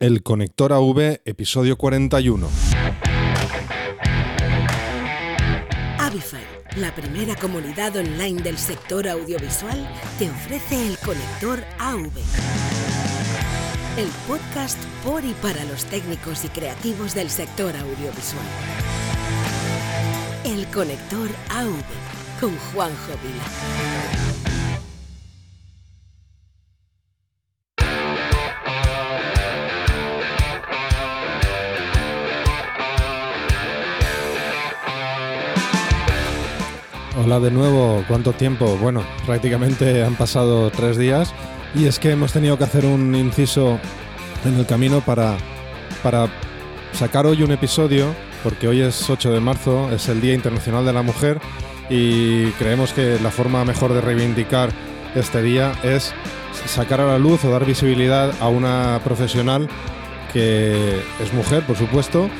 El 0.00 0.22
Conector 0.22 0.72
AV, 0.72 1.22
episodio 1.24 1.76
41. 1.76 2.48
Avify, 5.98 6.40
la 6.76 6.94
primera 6.94 7.34
comunidad 7.34 7.96
online 7.96 8.40
del 8.40 8.58
sector 8.58 9.08
audiovisual, 9.08 9.90
te 10.20 10.30
ofrece 10.30 10.86
el 10.86 10.96
Conector 10.98 11.64
AV. 11.80 12.12
El 13.96 14.06
podcast 14.28 14.78
por 15.04 15.24
y 15.24 15.32
para 15.42 15.64
los 15.64 15.84
técnicos 15.86 16.44
y 16.44 16.48
creativos 16.48 17.16
del 17.16 17.28
sector 17.28 17.74
audiovisual. 17.74 18.46
El 20.44 20.64
Conector 20.68 21.28
AV 21.48 21.74
con 22.40 22.56
Juanjo 22.56 23.14
Vila. 23.24 24.47
Hola 37.28 37.40
de 37.40 37.50
nuevo, 37.50 38.02
¿cuánto 38.08 38.32
tiempo? 38.32 38.78
Bueno, 38.78 39.04
prácticamente 39.26 40.02
han 40.02 40.14
pasado 40.14 40.70
tres 40.70 40.96
días 40.96 41.34
y 41.74 41.84
es 41.84 41.98
que 41.98 42.12
hemos 42.12 42.32
tenido 42.32 42.56
que 42.56 42.64
hacer 42.64 42.86
un 42.86 43.14
inciso 43.14 43.78
en 44.46 44.54
el 44.54 44.64
camino 44.64 45.02
para, 45.02 45.36
para 46.02 46.28
sacar 46.92 47.26
hoy 47.26 47.42
un 47.42 47.52
episodio, 47.52 48.14
porque 48.42 48.66
hoy 48.66 48.80
es 48.80 49.10
8 49.10 49.30
de 49.30 49.40
marzo, 49.40 49.92
es 49.92 50.08
el 50.08 50.22
Día 50.22 50.32
Internacional 50.32 50.86
de 50.86 50.94
la 50.94 51.02
Mujer 51.02 51.38
y 51.90 52.46
creemos 52.52 52.94
que 52.94 53.20
la 53.20 53.30
forma 53.30 53.62
mejor 53.62 53.92
de 53.92 54.00
reivindicar 54.00 54.70
este 55.14 55.42
día 55.42 55.74
es 55.82 56.14
sacar 56.64 57.02
a 57.02 57.08
la 57.08 57.18
luz 57.18 57.44
o 57.44 57.50
dar 57.50 57.66
visibilidad 57.66 58.32
a 58.40 58.48
una 58.48 59.02
profesional 59.04 59.68
que 60.32 61.02
es 61.20 61.34
mujer, 61.34 61.62
por 61.66 61.76
supuesto, 61.76 62.30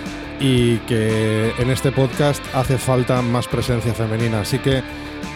y 0.40 0.76
que 0.78 1.52
en 1.58 1.70
este 1.70 1.92
podcast 1.92 2.42
hace 2.54 2.78
falta 2.78 3.22
más 3.22 3.48
presencia 3.48 3.92
femenina. 3.92 4.40
Así 4.40 4.58
que 4.58 4.82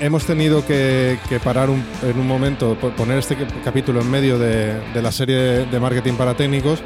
hemos 0.00 0.24
tenido 0.24 0.64
que, 0.64 1.18
parar 1.42 1.68
en 1.70 2.18
un 2.18 2.26
momento, 2.26 2.76
poner 2.96 3.18
este 3.18 3.36
capítulo 3.64 4.00
en 4.00 4.10
medio 4.10 4.38
de, 4.38 4.80
la 4.94 5.12
serie 5.12 5.66
de 5.66 5.80
marketing 5.80 6.14
para 6.14 6.34
técnicos, 6.34 6.82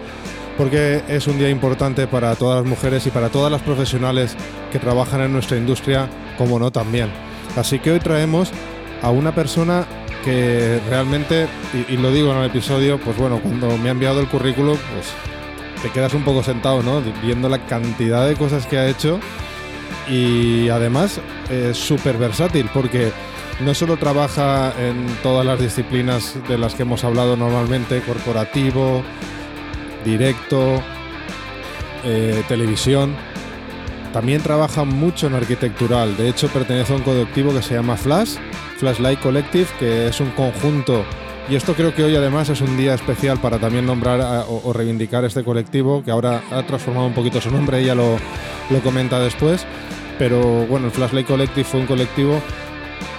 porque 0.56 1.02
es 1.08 1.26
un 1.26 1.38
día 1.38 1.50
importante 1.50 2.06
para 2.06 2.34
todas 2.34 2.62
las 2.62 2.68
mujeres 2.68 3.06
y 3.06 3.10
para 3.10 3.28
todas 3.28 3.52
las 3.52 3.62
profesionales 3.62 4.36
que 4.72 4.78
trabajan 4.78 5.20
en 5.20 5.32
nuestra 5.32 5.56
industria, 5.56 6.08
como 6.38 6.58
no 6.58 6.70
también. 6.70 7.10
Así 7.56 7.78
que 7.78 7.92
hoy 7.92 8.00
traemos 8.00 8.50
a 9.02 9.10
una 9.10 9.34
persona 9.34 9.86
que 10.24 10.80
realmente, 10.88 11.46
y, 11.72 11.94
y 11.94 11.96
lo 11.98 12.10
digo 12.10 12.32
en 12.32 12.38
el 12.38 12.46
episodio, 12.46 12.98
pues 12.98 13.16
bueno, 13.16 13.40
cuando 13.40 13.76
me 13.76 13.88
ha 13.88 13.92
enviado 13.92 14.20
el 14.20 14.26
currículo, 14.28 14.72
pues 14.72 15.35
te 15.82 15.90
quedas 15.90 16.14
un 16.14 16.22
poco 16.22 16.42
sentado, 16.42 16.82
¿no? 16.82 17.02
Viendo 17.22 17.48
la 17.48 17.66
cantidad 17.66 18.26
de 18.26 18.34
cosas 18.34 18.66
que 18.66 18.78
ha 18.78 18.88
hecho 18.88 19.20
y 20.08 20.68
además 20.68 21.20
es 21.50 21.76
súper 21.76 22.16
versátil 22.16 22.68
porque 22.72 23.12
no 23.60 23.74
solo 23.74 23.96
trabaja 23.96 24.72
en 24.78 25.06
todas 25.22 25.44
las 25.44 25.58
disciplinas 25.58 26.36
de 26.48 26.58
las 26.58 26.74
que 26.74 26.82
hemos 26.82 27.04
hablado 27.04 27.36
normalmente, 27.36 28.00
corporativo, 28.02 29.02
directo, 30.04 30.82
eh, 32.04 32.42
televisión, 32.48 33.16
también 34.12 34.42
trabaja 34.42 34.84
mucho 34.84 35.26
en 35.26 35.34
arquitectural. 35.34 36.16
De 36.16 36.28
hecho, 36.28 36.48
pertenece 36.48 36.92
a 36.92 36.96
un 36.96 37.02
colectivo 37.02 37.52
que 37.52 37.62
se 37.62 37.74
llama 37.74 37.96
Flash, 37.96 38.36
Flashlight 38.78 39.20
Collective, 39.20 39.66
que 39.78 40.08
es 40.08 40.20
un 40.20 40.30
conjunto 40.30 41.04
y 41.48 41.54
esto 41.54 41.74
creo 41.74 41.94
que 41.94 42.04
hoy 42.04 42.16
además 42.16 42.48
es 42.48 42.60
un 42.60 42.76
día 42.76 42.94
especial 42.94 43.38
para 43.38 43.58
también 43.58 43.86
nombrar 43.86 44.46
o, 44.48 44.72
reivindicar 44.72 45.24
este 45.24 45.44
colectivo, 45.44 46.02
que 46.02 46.10
ahora 46.10 46.42
ha 46.50 46.62
transformado 46.64 47.06
un 47.06 47.14
poquito 47.14 47.40
su 47.40 47.50
nombre, 47.50 47.80
ella 47.80 47.94
lo, 47.94 48.16
lo 48.70 48.80
comenta 48.80 49.18
después. 49.20 49.64
Pero 50.18 50.66
bueno, 50.66 50.86
el 50.86 50.92
Flashlight 50.92 51.26
Collective 51.26 51.64
fue 51.64 51.80
un 51.80 51.86
colectivo 51.86 52.40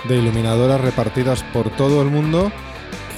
de 0.08 0.18
iluminadoras 0.18 0.82
repartidas 0.82 1.44
por 1.54 1.70
todo 1.70 2.02
el 2.02 2.10
mundo 2.10 2.52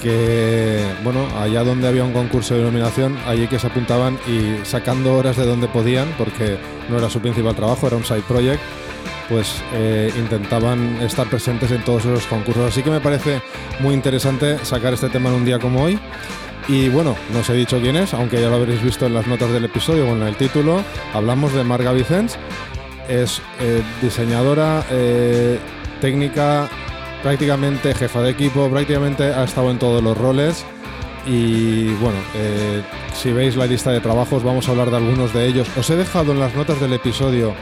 que, 0.02 0.81
bueno, 1.03 1.28
allá 1.38 1.64
donde 1.64 1.88
había 1.88 2.03
un 2.03 2.14
concurso 2.14 2.56
de 2.56 2.62
iluminación, 2.62 3.18
allí 3.26 3.47
que 3.47 3.59
se 3.59 3.68
apuntaban 3.68 4.18
y 4.28 4.66
sacando 4.66 5.14
horas 5.16 5.38
de 5.38 5.46
donde 5.46 5.68
podían, 5.68 6.08
porque 6.18 6.58
no 6.90 6.97
era 6.97 7.09
su 7.09 7.20
principal 7.20 7.56
trabajo, 7.56 7.88
era 7.88 7.97
un 7.97 8.06
side 8.06 8.24
project, 8.28 8.62
pues 9.29 9.62
eh, 9.73 10.12
intentaban 10.17 11.01
estar 11.01 11.29
presentes 11.29 11.72
en 11.72 11.84
todos 11.84 12.03
esos 12.03 12.25
concursos. 12.25 12.67
Así 12.67 12.81
que 12.81 12.90
me 12.90 13.00
parece 13.00 13.41
muy 13.79 13.94
interesante 13.94 14.57
sacar 14.66 14.94
este 14.94 15.09
tema 15.09 15.29
en 15.29 15.35
un 15.35 15.45
día 15.45 15.59
como 15.59 15.84
hoy. 15.84 16.00
Y 16.67 16.90
bueno, 16.90 17.16
no 17.34 17.40
os 17.40 17.50
he 17.50 17.53
dicho 17.53 17.79
quién 17.79 17.95
es, 17.95 18.13
aunque 18.13 18.41
ya 18.41 18.50
lo 18.50 18.56
habréis 18.56 18.84
visto 18.84 19.06
en 19.06 19.13
las 19.13 19.25
notas 19.28 19.51
del 19.51 19.66
episodio 19.66 20.07
o 20.07 20.16
en 20.16 20.23
el 20.23 20.35
título. 20.35 20.84
Hablamos 21.13 21.53
de 21.53 21.63
Marga 21.63 21.94
Vicens. 21.94 22.38
Es 23.07 23.41
eh, 23.59 23.81
diseñadora, 24.01 24.84
eh, 24.91 25.57
técnica, 26.00 26.69
prácticamente 27.23 27.96
jefa 27.96 28.22
de 28.22 28.31
equipo, 28.31 28.69
prácticamente 28.69 29.23
ha 29.23 29.44
estado 29.44 29.72
en 29.72 29.79
todos 29.79 30.03
los 30.03 30.17
roles. 30.17 30.66
Y 31.25 31.90
bueno, 31.96 32.17
si 33.13 33.31
veis 33.31 33.56
la 33.56 33.66
lista 33.66 33.91
de 33.91 34.00
trabajos, 34.00 34.41
vamos 34.41 34.67
a 34.67 34.72
hablar 34.72 34.90
de 34.90 34.97
algunos 34.97 35.34
de 35.34 35.46
ellos. 35.47 35.67
Os 35.78 35.90
he 35.90 35.96
dejado 35.96 36.31
en 36.31 36.40
las 36.40 36.56
notas 36.56 36.79
del 36.79 36.94
episodio 36.94 37.53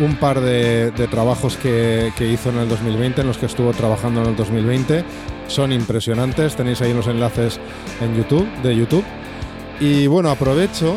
un 0.00 0.16
par 0.16 0.40
de, 0.40 0.90
trabajos 1.10 1.56
que, 1.56 2.12
hizo 2.18 2.50
en 2.50 2.58
el 2.58 2.68
2020, 2.68 3.20
en 3.20 3.26
los 3.26 3.38
que 3.38 3.46
estuvo 3.46 3.72
trabajando 3.72 4.22
en 4.22 4.28
el 4.28 4.36
2020. 4.36 5.04
Son 5.46 5.72
impresionantes, 5.72 6.56
tenéis 6.56 6.80
ahí 6.80 6.92
los 6.94 7.06
enlaces 7.06 7.60
en 8.00 8.16
YouTube, 8.16 8.46
de 8.62 8.76
YouTube. 8.76 9.04
Y 9.80 10.06
bueno, 10.06 10.30
aprovecho 10.30 10.96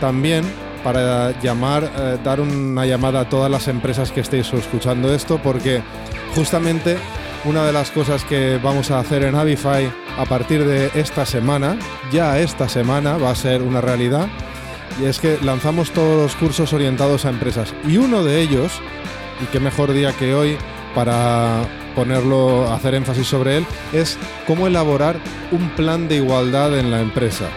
también 0.00 0.44
para 0.82 1.38
llamar, 1.40 1.90
eh, 1.98 2.18
dar 2.22 2.40
una 2.40 2.86
llamada 2.86 3.20
a 3.20 3.28
todas 3.28 3.50
las 3.50 3.68
empresas 3.68 4.12
que 4.12 4.20
estéis 4.20 4.52
escuchando 4.52 5.12
esto, 5.12 5.40
porque 5.42 5.82
justamente 6.34 6.96
una 7.44 7.64
de 7.64 7.72
las 7.72 7.90
cosas 7.90 8.24
que 8.24 8.58
vamos 8.62 8.90
a 8.90 8.98
hacer 8.98 9.22
en 9.22 9.34
Avify 9.34 9.90
a 10.18 10.24
partir 10.24 10.64
de 10.64 10.90
esta 10.94 11.26
semana, 11.26 11.78
ya 12.12 12.38
esta 12.38 12.68
semana 12.68 13.18
va 13.18 13.30
a 13.30 13.34
ser 13.34 13.62
una 13.62 13.80
realidad, 13.80 14.28
y 15.00 15.04
es 15.04 15.18
que 15.18 15.38
lanzamos 15.42 15.90
todos 15.90 16.16
los 16.16 16.36
cursos 16.36 16.72
orientados 16.72 17.24
a 17.24 17.30
empresas. 17.30 17.74
Y 17.86 17.96
uno 17.98 18.24
de 18.24 18.40
ellos, 18.40 18.72
y 19.42 19.46
qué 19.46 19.60
mejor 19.60 19.92
día 19.92 20.12
que 20.12 20.34
hoy 20.34 20.56
para 20.94 21.62
ponerlo, 21.94 22.72
hacer 22.72 22.94
énfasis 22.94 23.26
sobre 23.26 23.58
él, 23.58 23.66
es 23.92 24.18
cómo 24.46 24.66
elaborar 24.66 25.18
un 25.50 25.68
plan 25.70 26.08
de 26.08 26.16
igualdad 26.16 26.78
en 26.78 26.90
la 26.90 27.00
empresa, 27.00 27.48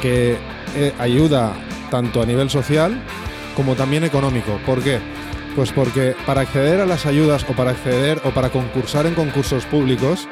que 0.00 0.36
eh, 0.76 0.92
ayuda 0.98 1.52
tanto 1.90 2.22
a 2.22 2.26
nivel 2.26 2.50
social 2.50 3.00
como 3.54 3.74
también 3.74 4.04
económico. 4.04 4.58
¿Por 4.66 4.82
qué? 4.82 5.00
Pues 5.54 5.70
porque 5.70 6.16
para 6.26 6.40
acceder 6.40 6.80
a 6.80 6.86
las 6.86 7.06
ayudas 7.06 7.46
o 7.48 7.52
para 7.52 7.70
acceder 7.70 8.20
o 8.24 8.30
para 8.30 8.50
concursar 8.50 9.06
en 9.06 9.14
concursos 9.14 9.64
públicos, 9.66 10.26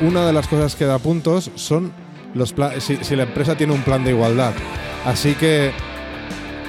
una 0.00 0.26
de 0.26 0.32
las 0.32 0.48
cosas 0.48 0.76
que 0.76 0.84
da 0.84 0.98
puntos 0.98 1.50
son 1.54 1.92
si 2.78 3.16
la 3.16 3.22
empresa 3.24 3.56
tiene 3.56 3.72
un 3.72 3.82
plan 3.82 4.04
de 4.04 4.10
igualdad. 4.10 4.52
Así 5.04 5.34
que 5.34 5.72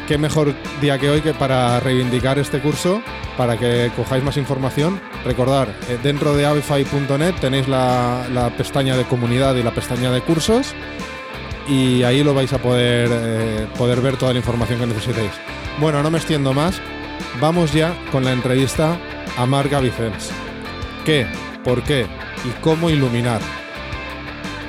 qué 0.07 0.17
mejor 0.17 0.53
día 0.81 0.97
que 0.97 1.09
hoy 1.09 1.21
que 1.21 1.33
para 1.33 1.79
reivindicar 1.79 2.37
este 2.39 2.59
curso, 2.59 3.01
para 3.37 3.57
que 3.57 3.91
cojáis 3.95 4.23
más 4.23 4.37
información. 4.37 4.99
Recordar, 5.25 5.69
eh, 5.89 5.97
dentro 6.03 6.35
de 6.35 6.45
avify.net 6.45 7.35
tenéis 7.39 7.67
la, 7.67 8.51
pestaña 8.57 8.97
de 8.97 9.05
comunidad 9.05 9.55
y 9.55 9.63
la 9.63 9.73
pestaña 9.73 10.11
de 10.11 10.21
cursos 10.21 10.73
y 11.67 12.03
ahí 12.03 12.23
lo 12.23 12.33
vais 12.33 12.51
a 12.51 12.57
poder, 12.57 13.09
eh, 13.11 13.67
poder 13.77 14.01
ver 14.01 14.17
toda 14.17 14.33
la 14.33 14.39
información 14.39 14.79
que 14.79 14.87
necesitéis. 14.87 15.31
Bueno, 15.79 16.03
no 16.03 16.11
me 16.11 16.17
extiendo 16.17 16.53
más. 16.53 16.81
Vamos 17.39 17.73
ya 17.73 17.95
con 18.11 18.23
la 18.23 18.33
entrevista 18.33 18.97
a 19.37 19.45
Marga 19.45 19.79
Vicens. 19.79 20.31
¿Qué? 21.05 21.25
¿Por 21.63 21.81
qué? 21.83 22.05
¿Y 22.45 22.49
cómo 22.61 22.89
iluminar? 22.89 23.62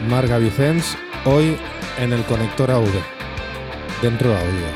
Marga 0.08 0.38
Vicens, 0.38 0.96
hoy 1.24 1.56
en 1.98 2.12
el 2.12 2.24
Conector 2.24 2.70
AV 2.70 2.86
dentro 4.02 4.36
audio. 4.36 4.66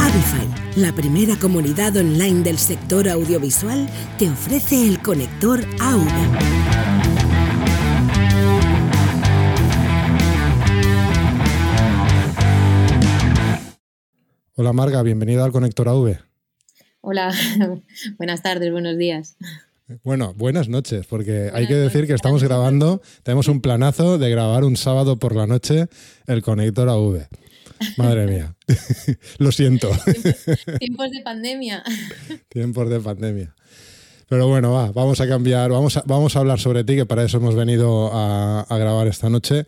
Avify, 0.00 0.48
la 0.76 0.92
primera 0.92 1.36
comunidad 1.36 1.96
online 1.96 2.42
del 2.42 2.58
sector 2.58 3.08
audiovisual, 3.08 3.88
te 4.18 4.28
ofrece 4.28 4.88
el 4.88 5.00
conector 5.00 5.60
AV. 5.80 6.08
Hola 14.56 14.72
Marga, 14.72 15.02
bienvenida 15.02 15.44
al 15.44 15.52
Conector 15.52 15.88
AV. 15.88 16.33
Hola, 17.06 17.34
buenas 18.16 18.40
tardes, 18.40 18.72
buenos 18.72 18.96
días. 18.96 19.36
Bueno, 20.04 20.32
buenas 20.32 20.70
noches, 20.70 21.06
porque 21.06 21.50
hay 21.52 21.66
que 21.66 21.74
decir 21.74 22.06
que 22.06 22.14
estamos 22.14 22.42
grabando, 22.42 23.02
tenemos 23.22 23.46
un 23.48 23.60
planazo 23.60 24.16
de 24.16 24.30
grabar 24.30 24.64
un 24.64 24.78
sábado 24.78 25.18
por 25.18 25.36
la 25.36 25.46
noche 25.46 25.88
el 26.26 26.40
conector 26.42 26.88
AV. 26.88 27.26
Madre 27.98 28.26
mía, 28.32 28.56
lo 29.38 29.52
siento. 29.52 29.90
Tiempos 30.78 31.10
de 31.10 31.20
pandemia. 31.22 31.84
Tiempos 32.48 32.88
de 32.88 33.00
pandemia. 33.00 33.54
Pero 34.26 34.48
bueno, 34.48 34.72
va, 34.72 34.90
vamos 34.90 35.20
a 35.20 35.28
cambiar, 35.28 35.72
vamos 35.72 35.98
a, 35.98 36.04
vamos 36.06 36.34
a 36.36 36.38
hablar 36.38 36.58
sobre 36.58 36.84
ti, 36.84 36.96
que 36.96 37.04
para 37.04 37.22
eso 37.22 37.36
hemos 37.36 37.54
venido 37.54 38.14
a, 38.14 38.62
a 38.62 38.78
grabar 38.78 39.08
esta 39.08 39.28
noche. 39.28 39.66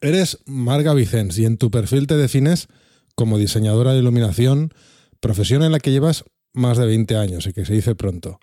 Eres 0.00 0.38
Marga 0.46 0.94
Vicens 0.94 1.36
y 1.36 1.44
en 1.44 1.58
tu 1.58 1.70
perfil 1.70 2.06
te 2.06 2.16
defines 2.16 2.68
como 3.14 3.36
diseñadora 3.36 3.92
de 3.92 3.98
iluminación, 3.98 4.72
profesión 5.20 5.62
en 5.62 5.72
la 5.72 5.80
que 5.80 5.90
llevas 5.90 6.24
más 6.58 6.78
de 6.78 6.86
20 6.86 7.16
años 7.16 7.46
y 7.46 7.52
que 7.52 7.64
se 7.64 7.74
dice 7.74 7.94
pronto. 7.94 8.38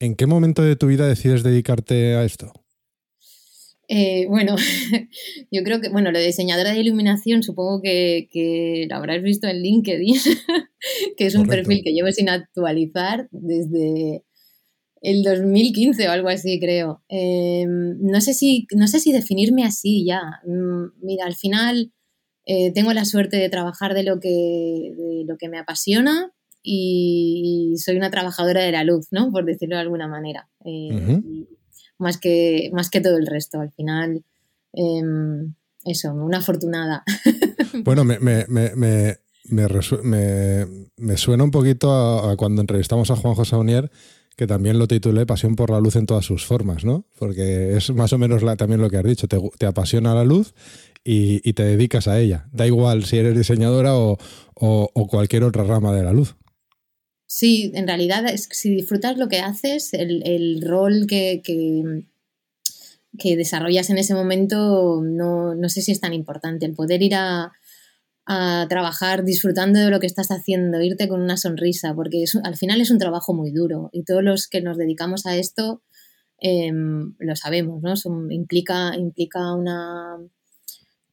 ¿En 0.00 0.16
qué 0.16 0.26
momento 0.26 0.62
de 0.62 0.74
tu 0.74 0.88
vida 0.88 1.06
decides 1.06 1.42
dedicarte 1.42 2.14
a 2.14 2.24
esto? 2.24 2.52
Eh, 3.88 4.26
bueno, 4.26 4.56
yo 5.50 5.62
creo 5.62 5.80
que, 5.80 5.90
bueno, 5.90 6.10
lo 6.10 6.18
de 6.18 6.26
diseñadora 6.26 6.72
de 6.72 6.80
iluminación 6.80 7.42
supongo 7.42 7.82
que, 7.82 8.86
lo 8.88 8.96
habrás 8.96 9.22
visto 9.22 9.46
en 9.46 9.62
LinkedIn, 9.62 10.16
que 11.16 11.26
es 11.26 11.34
un 11.34 11.46
perfil 11.46 11.82
que 11.84 11.92
llevo 11.92 12.10
sin 12.10 12.28
actualizar 12.28 13.28
desde 13.30 14.24
el 15.02 15.22
2015 15.22 16.08
o 16.08 16.10
algo 16.10 16.28
así, 16.28 16.58
creo. 16.58 17.02
Em, 17.08 17.98
no, 18.00 18.20
sé 18.20 18.34
si, 18.34 18.66
no 18.74 18.86
sé 18.88 18.98
si 18.98 19.12
definirme 19.12 19.64
así 19.64 20.06
ya. 20.06 20.40
Mm, 20.46 21.04
mira, 21.04 21.26
al 21.26 21.34
final 21.34 21.92
eh, 22.46 22.72
tengo 22.72 22.92
la 22.92 23.04
suerte 23.04 23.36
de 23.36 23.50
trabajar 23.50 23.94
de 23.94 24.04
lo 24.04 24.20
que, 24.20 24.94
de 24.96 25.24
lo 25.26 25.36
que 25.36 25.48
me 25.48 25.58
apasiona 25.58 26.32
y, 26.62 27.74
soy 27.78 27.96
una 27.96 28.10
trabajadora 28.10 28.62
de 28.62 28.72
la 28.72 28.84
luz, 28.84 29.08
¿no? 29.10 29.30
Por 29.32 29.44
decirlo 29.44 29.76
de 29.76 29.82
alguna 29.82 30.08
manera. 30.08 30.48
Eh, 30.64 31.20
más, 31.98 32.18
que, 32.18 32.70
más 32.72 32.90
que 32.90 33.00
todo 33.00 33.16
el 33.16 33.26
resto. 33.26 33.60
Al 33.60 33.72
final, 33.72 34.24
em, 34.72 35.54
eso, 35.84 36.12
una 36.12 36.38
afortunada. 36.38 37.04
Bueno, 37.84 38.04
me, 38.04 38.18
me, 38.18 38.44
me, 38.48 39.14
me, 40.98 41.16
suena 41.16 41.42
un 41.42 41.50
poquito 41.50 41.90
a, 41.90 42.36
cuando 42.36 42.60
entrevistamos 42.60 43.10
a 43.10 43.16
Juan 43.16 43.34
José 43.34 43.56
Unier, 43.56 43.90
que 44.36 44.46
también 44.46 44.78
lo 44.78 44.86
titulé 44.86 45.24
Pasión 45.24 45.56
por 45.56 45.70
la 45.70 45.80
luz 45.80 45.96
en 45.96 46.04
todas 46.04 46.24
sus 46.24 46.44
formas, 46.44 46.84
¿no? 46.84 47.06
Porque 47.18 47.76
es 47.76 47.90
más 47.94 48.12
o 48.12 48.18
menos 48.18 48.42
la, 48.42 48.56
también 48.56 48.82
lo 48.82 48.90
que 48.90 48.98
has 48.98 49.04
dicho, 49.04 49.26
te, 49.26 49.40
te 49.58 49.64
apasiona 49.64 50.14
la 50.14 50.24
luz 50.24 50.54
y, 51.02 51.40
y, 51.48 51.54
te 51.54 51.64
dedicas 51.64 52.08
a 52.08 52.20
ella. 52.20 52.46
Da 52.52 52.66
igual 52.66 53.04
si 53.04 53.16
eres 53.16 53.36
diseñadora 53.36 53.96
o, 53.96 54.18
o, 54.54 54.90
o 54.92 55.06
cualquier 55.06 55.44
otra 55.44 55.64
rama 55.64 55.92
de 55.94 56.04
la 56.04 56.12
luz. 56.12 56.36
Sí, 57.34 57.72
en 57.74 57.86
realidad, 57.86 58.26
es, 58.26 58.46
si 58.50 58.68
disfrutas 58.68 59.16
lo 59.16 59.26
que 59.30 59.40
haces, 59.40 59.94
el, 59.94 60.60
rol 60.60 61.06
que, 61.08 61.40
que, 63.18 63.36
desarrollas 63.36 63.88
en 63.88 63.96
ese 63.96 64.12
momento, 64.12 65.00
no, 65.02 65.68
sé 65.70 65.80
si 65.80 65.92
es 65.92 66.00
tan 66.00 66.12
importante. 66.12 66.66
El 66.66 66.74
poder 66.74 67.02
ir 67.02 67.14
a, 67.14 67.50
trabajar 68.68 69.24
disfrutando 69.24 69.78
de 69.78 69.88
lo 69.90 69.98
que 69.98 70.06
estás 70.06 70.30
haciendo, 70.30 70.82
irte 70.82 71.08
con 71.08 71.22
una 71.22 71.38
sonrisa, 71.38 71.94
porque 71.94 72.22
al 72.44 72.56
final 72.58 72.82
es 72.82 72.90
un 72.90 72.98
trabajo 72.98 73.32
muy 73.32 73.50
duro 73.50 73.88
y 73.92 74.04
todos 74.04 74.22
los 74.22 74.46
que 74.46 74.60
nos 74.60 74.76
dedicamos 74.76 75.24
a 75.24 75.34
esto 75.34 75.82
em, 76.38 77.14
lo 77.18 77.34
sabemos, 77.34 77.82
¿no? 77.82 77.94
implica 78.30 78.94
implica 78.96 79.54
una, 79.54 80.18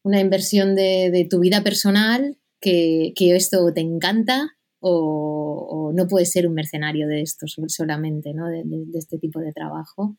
una 0.03 0.19
inversión 0.19 0.75
de, 0.75 1.27
tu 1.29 1.39
vida 1.39 1.63
personal 1.63 2.37
que, 2.59 3.13
que 3.15 3.35
esto 3.37 3.73
te 3.73 3.81
encanta 3.81 4.58
o, 4.79 5.91
no 5.93 6.07
puedes 6.07 6.31
ser 6.31 6.47
un 6.47 6.53
mercenario 6.53 7.07
de 7.07 7.21
esto 7.21 7.45
solamente, 7.67 8.33
¿no? 8.33 8.47
de, 8.47 8.63
este 8.93 9.17
tipo 9.17 9.39
de 9.39 9.51
trabajo. 9.51 10.17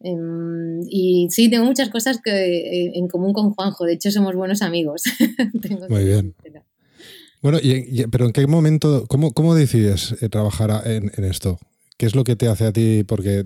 Em, 0.00 0.80
y 0.88 1.28
sí, 1.30 1.48
tengo 1.48 1.64
muchas 1.64 1.88
cosas 1.88 2.20
que, 2.22 2.30
eh, 2.30 2.92
en 2.94 3.08
común 3.08 3.32
con 3.32 3.52
Juanjo, 3.54 3.84
de 3.84 3.94
hecho 3.94 4.10
somos 4.10 4.34
buenos 4.34 4.62
amigos. 4.62 5.02
Muy 5.88 6.04
bien. 6.04 6.34
Bueno, 7.40 7.58
pero 8.10 8.24
¿en 8.24 8.32
qué 8.32 8.46
momento, 8.46 9.04
cómo, 9.06 9.32
cómo 9.32 9.54
decides 9.54 10.14
eh, 10.22 10.30
trabajar 10.30 10.82
en, 10.86 11.10
esto? 11.24 11.58
¿Qué 11.98 12.06
es 12.06 12.14
lo 12.14 12.24
que 12.24 12.36
te 12.36 12.48
hace 12.48 12.64
a 12.64 12.72
ti? 12.72 13.04
Porque 13.06 13.44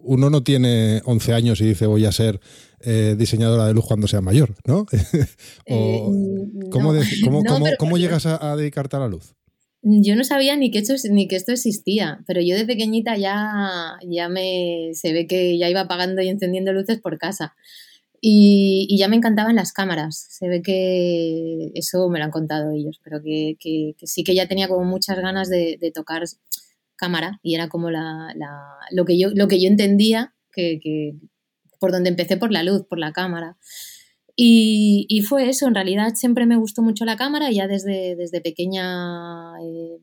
uno 0.00 0.28
no 0.28 0.42
tiene 0.42 1.00
11 1.04 1.32
años 1.32 1.60
y 1.62 1.66
dice 1.66 1.86
voy 1.86 2.04
a 2.04 2.12
ser 2.12 2.40
eh, 2.80 3.16
diseñadora 3.18 3.66
de 3.66 3.72
luz 3.72 3.86
cuando 3.86 4.06
sea 4.06 4.20
mayor, 4.20 4.54
¿no? 4.66 4.84
¿Cómo, 6.70 7.96
llegas 7.96 8.26
a, 8.26 8.54
dedicarte 8.54 8.96
a 8.96 9.00
la 9.00 9.08
luz? 9.08 9.34
Yo 9.82 10.16
no 10.16 10.24
sabía 10.24 10.56
ni 10.56 10.70
que, 10.70 10.78
esto, 10.78 10.94
ni 11.10 11.28
que 11.28 11.36
esto 11.36 11.52
existía, 11.52 12.20
pero 12.26 12.40
yo 12.40 12.56
de 12.56 12.66
pequeñita 12.66 13.16
ya, 13.16 13.98
ya 14.02 14.28
me. 14.28 14.90
Se 14.94 15.12
ve 15.12 15.26
que 15.26 15.58
ya 15.58 15.68
iba 15.68 15.82
apagando 15.82 16.22
y 16.22 16.28
encendiendo 16.28 16.72
luces 16.72 17.00
por 17.00 17.18
casa. 17.18 17.54
Y, 18.20 18.96
ya 18.98 19.08
me 19.08 19.16
encantaban 19.16 19.56
las 19.56 19.72
cámaras. 19.72 20.26
Se 20.30 20.48
ve 20.48 20.62
que 20.62 21.70
eso 21.74 22.08
me 22.08 22.18
lo 22.18 22.24
han 22.24 22.30
contado 22.30 22.72
ellos, 22.72 23.00
pero 23.04 23.22
que, 23.22 23.56
sí 24.02 24.24
que 24.24 24.34
ya 24.34 24.48
tenía 24.48 24.68
como 24.68 24.84
muchas 24.84 25.18
ganas 25.18 25.48
de, 25.48 25.78
tocar 25.94 26.24
cámara 26.96 27.40
y 27.42 27.54
era 27.54 27.68
como 27.68 27.90
la, 27.90 28.34
lo, 28.90 29.04
que 29.04 29.18
yo, 29.18 29.30
lo 29.34 29.48
que 29.48 29.60
yo 29.60 29.68
entendía 29.68 30.34
que, 30.52 31.14
por 31.78 31.92
donde 31.92 32.08
empecé 32.10 32.36
por 32.36 32.50
la 32.52 32.62
luz, 32.62 32.84
por 32.88 32.98
la 32.98 33.12
cámara. 33.12 33.56
Y, 34.38 35.22
fue 35.26 35.48
eso, 35.48 35.66
en 35.66 35.74
realidad 35.74 36.14
siempre 36.14 36.44
me 36.46 36.56
gustó 36.56 36.82
mucho 36.82 37.04
la 37.06 37.16
cámara, 37.16 37.50
ya 37.50 37.66
desde, 37.66 38.16
desde 38.16 38.42
pequeña 38.42 39.54
eh, 39.62 39.98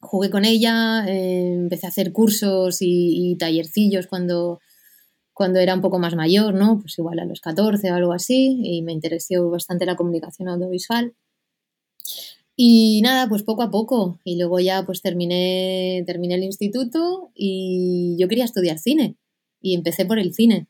jugué 0.00 0.30
con 0.30 0.44
ella, 0.44 1.06
eh, 1.06 1.54
empecé 1.54 1.86
a 1.86 1.90
hacer 1.90 2.12
cursos 2.12 2.78
y, 2.80 3.36
tallercillos 3.38 4.08
cuando, 4.08 4.60
cuando 5.32 5.60
era 5.60 5.74
un 5.74 5.80
poco 5.82 6.00
más 6.00 6.16
mayor, 6.16 6.54
¿no? 6.54 6.80
Pues 6.80 6.98
igual 6.98 7.20
a 7.20 7.24
los 7.24 7.40
14 7.40 7.92
o 7.92 7.94
algo 7.94 8.12
así, 8.12 8.60
y 8.64 8.82
me 8.82 8.92
interesó 8.92 9.48
bastante 9.50 9.86
la 9.86 9.96
comunicación 9.96 10.48
audiovisual. 10.48 11.14
Y 12.56 13.00
nada, 13.02 13.28
pues 13.28 13.42
poco 13.42 13.62
a 13.62 13.70
poco. 13.70 14.20
Y 14.24 14.36
luego 14.38 14.60
ya 14.60 14.84
pues 14.84 15.00
terminé, 15.02 16.04
terminé 16.06 16.34
el 16.34 16.44
instituto 16.44 17.30
y 17.34 18.16
yo 18.18 18.28
quería 18.28 18.44
estudiar 18.44 18.78
cine. 18.78 19.16
Y 19.60 19.74
empecé 19.74 20.04
por 20.06 20.18
el 20.18 20.34
cine. 20.34 20.68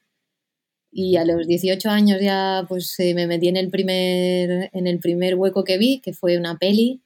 Y 0.95 1.17
a 1.17 1.25
los 1.25 1.47
18 1.47 1.89
años 1.89 2.21
ya 2.21 2.67
pues 2.69 2.95
eh, 3.01 3.15
me 3.15 3.27
metí 3.27 3.49
en 3.49 3.57
el, 3.57 3.71
primer, 3.71 4.69
en 4.75 4.87
el 4.87 4.99
primer 4.99 5.37
hueco 5.37 5.65
que 5.65 5.79
vi, 5.79 6.03
que 6.03 6.13
fue 6.13 6.37
una 6.37 6.59
peli. 6.59 7.03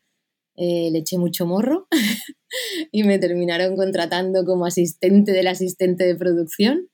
Eh, 0.56 0.90
le 0.90 0.98
eché 0.98 1.18
mucho 1.18 1.46
morro 1.46 1.86
y 2.90 3.04
me 3.04 3.18
terminaron 3.18 3.76
contratando 3.76 4.44
como 4.44 4.66
asistente 4.66 5.30
del 5.32 5.46
asistente 5.46 6.04
de 6.04 6.16
producción. 6.16 6.88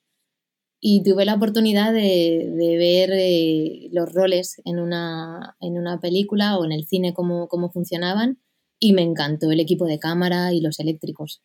Y 0.80 1.02
tuve 1.02 1.24
la 1.24 1.36
oportunidad 1.36 1.94
de, 1.94 2.50
de 2.54 2.76
ver 2.76 3.10
eh, 3.14 3.88
los 3.92 4.12
roles 4.12 4.60
en 4.64 4.78
una, 4.78 5.56
en 5.60 5.78
una, 5.78 6.00
película 6.00 6.58
o 6.58 6.64
en 6.64 6.72
el 6.72 6.86
cine, 6.86 7.14
cómo, 7.14 7.48
cómo 7.48 7.70
funcionaban. 7.70 8.38
Y 8.78 8.92
me 8.92 9.02
encantó 9.02 9.50
el 9.50 9.60
equipo 9.60 9.86
de 9.86 9.98
cámara 9.98 10.52
y 10.52 10.60
los 10.60 10.78
eléctricos. 10.78 11.40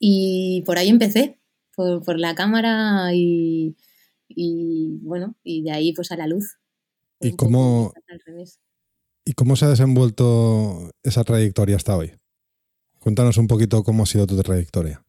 Y 0.00 0.62
por 0.66 0.78
ahí 0.78 0.88
empecé, 0.88 1.38
por, 1.76 2.02
por 2.02 2.18
la 2.18 2.34
cámara 2.34 3.10
y, 3.14 3.76
y 4.28 4.98
bueno, 5.02 5.34
y 5.42 5.62
de 5.62 5.72
ahí 5.72 5.92
pues 5.92 6.10
a 6.12 6.16
la 6.16 6.26
luz. 6.26 6.56
¿Y 7.20 7.32
cómo, 7.36 7.92
¿Y 9.24 9.32
cómo 9.32 9.56
se 9.56 9.64
ha 9.64 9.68
desenvuelto 9.68 10.90
esa 11.02 11.24
trayectoria 11.24 11.76
hasta 11.76 11.96
hoy? 11.96 12.12
Cuéntanos 12.98 13.38
un 13.38 13.46
poquito 13.46 13.82
cómo 13.82 14.02
ha 14.02 14.06
sido 14.06 14.26
tu 14.26 14.36
trayectoria. 14.42 15.02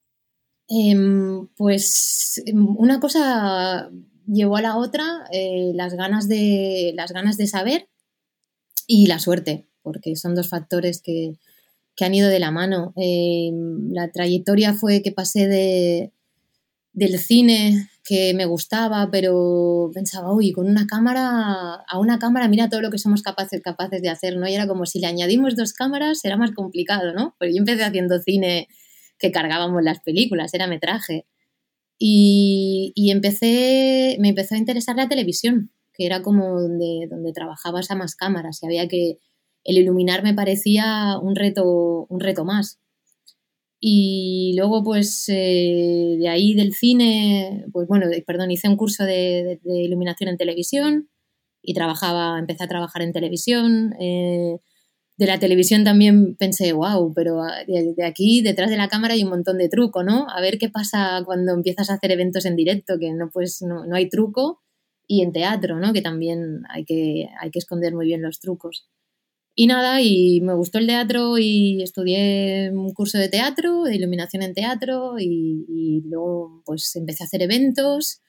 Em, 0.67 1.47
pues 1.55 2.41
em, 2.45 2.75
una 2.77 2.99
cosa 2.99 3.91
llevó 4.27 4.57
a 4.57 4.61
la 4.61 4.77
otra, 4.77 5.25
eh, 5.31 5.71
las, 5.75 5.93
ganas 5.93 6.27
de, 6.27 6.93
las 6.95 7.11
ganas 7.11 7.37
de 7.37 7.47
saber 7.47 7.89
y 8.87 9.07
la 9.07 9.19
suerte, 9.19 9.67
porque 9.81 10.15
son 10.15 10.33
dos 10.33 10.49
factores 10.49 11.01
que, 11.01 11.37
que 11.95 12.05
han 12.05 12.15
ido 12.15 12.29
de 12.29 12.39
la 12.39 12.51
mano. 12.51 12.93
Em, 12.95 13.91
la 13.91 14.11
trayectoria 14.11 14.73
fue 14.73 15.01
que 15.01 15.11
pasé 15.11 15.47
de, 15.47 16.11
del 16.93 17.19
cine 17.19 17.89
que 18.05 18.35
me 18.35 18.45
gustaba, 18.45 19.09
pero 19.11 19.89
pensaba, 19.93 20.31
uy, 20.31 20.51
con 20.51 20.69
una 20.69 20.85
cámara, 20.85 21.83
a 21.87 21.99
una 21.99 22.19
cámara 22.19 22.47
mira 22.47 22.69
todo 22.69 22.81
lo 22.81 22.91
que 22.91 22.99
somos 22.99 23.23
capaces, 23.23 23.61
capaces 23.61 24.01
de 24.01 24.09
hacer, 24.09 24.37
¿no? 24.37 24.47
Y 24.47 24.53
era 24.53 24.67
como 24.67 24.85
si 24.85 24.99
le 24.99 25.07
añadimos 25.07 25.55
dos 25.55 25.73
cámaras 25.73 26.19
será 26.19 26.37
más 26.37 26.51
complicado, 26.51 27.13
¿no? 27.13 27.35
Pero 27.39 27.51
yo 27.51 27.57
empecé 27.57 27.83
haciendo 27.83 28.19
cine 28.19 28.67
que 29.17 29.31
cargábamos 29.31 29.83
las 29.83 30.01
películas, 30.01 30.53
era 30.53 30.67
metraje. 30.67 31.25
Y, 31.97 32.93
y 32.95 33.11
empecé, 33.11 34.17
me 34.19 34.29
empezó 34.29 34.55
a 34.55 34.59
interesar 34.59 34.95
la 34.95 35.09
televisión, 35.09 35.71
que 35.93 36.05
era 36.05 36.21
como 36.21 36.61
donde, 36.61 37.07
donde 37.09 37.33
trabajabas 37.33 37.89
a 37.89 37.95
más 37.95 38.15
cámaras 38.15 38.61
y 38.61 38.67
había 38.67 38.87
que, 38.87 39.19
el 39.65 39.79
iluminar 39.79 40.23
me 40.23 40.33
parecía 40.35 41.17
un 41.19 41.35
reto, 41.35 42.05
un 42.07 42.19
reto 42.19 42.45
más. 42.45 42.79
Y 43.87 44.55
luego, 44.57 44.83
pues, 44.83 45.29
eh, 45.29 46.15
de 46.17 46.27
ahí 46.27 46.55
del 46.55 46.73
cine, 46.73 47.67
pues 47.71 47.87
bueno, 47.87 48.07
perdón, 48.25 48.49
hice 48.49 48.67
un 48.67 48.77
curso 48.77 49.03
de, 49.03 49.59
iluminación 49.63 50.27
en 50.27 50.37
televisión 50.37 51.11
y 51.61 51.75
trabajaba, 51.75 52.39
empecé 52.39 52.63
a 52.63 52.67
trabajar 52.67 53.03
en 53.03 53.13
televisión. 53.13 53.93
Eh, 53.99 54.57
de 55.17 55.27
la 55.27 55.37
televisión 55.37 55.83
también 55.83 56.35
pensé, 56.35 56.73
wow, 56.73 57.13
pero 57.13 57.43
de, 57.67 58.03
aquí, 58.03 58.41
detrás 58.41 58.71
de 58.71 58.77
la 58.77 58.87
cámara 58.87 59.13
hay 59.13 59.23
un 59.23 59.29
montón 59.29 59.59
de 59.59 59.69
truco, 59.69 60.01
¿no? 60.01 60.25
A 60.35 60.41
ver 60.41 60.57
qué 60.57 60.69
pasa 60.69 61.21
cuando 61.23 61.53
empiezas 61.53 61.91
a 61.91 61.95
hacer 61.95 62.11
eventos 62.11 62.45
en 62.47 62.55
directo, 62.55 62.97
que 62.99 63.11
no, 63.13 63.29
pues, 63.31 63.61
no, 63.61 63.85
no 63.85 63.95
hay 63.95 64.09
truco. 64.09 64.63
Y 65.07 65.21
en 65.21 65.31
teatro, 65.31 65.79
¿no? 65.79 65.93
Que 65.93 66.01
también 66.01 66.63
hay 66.69 66.85
que, 66.85 67.27
hay 67.39 67.51
que 67.51 67.59
esconder 67.59 67.93
muy 67.93 68.07
bien 68.07 68.23
los 68.23 68.39
trucos. 68.39 68.87
Y 69.57 69.67
nada, 69.67 70.01
y 70.01 70.41
me 70.41 70.53
gustó 70.53 70.79
el 70.79 70.87
teatro 70.87 71.37
y 71.37 71.81
estudié 71.81 72.71
un 72.73 72.91
curso 72.93 73.17
de 73.17 73.29
teatro, 73.29 73.83
de 73.83 73.95
iluminación 73.95 74.43
en 74.43 74.53
teatro 74.53 75.15
y, 75.17 76.01
luego 76.05 76.61
pues 76.65 76.93
empecé 76.97 77.23
a 77.23 77.27
hacer 77.27 77.41
eventos 77.41 78.19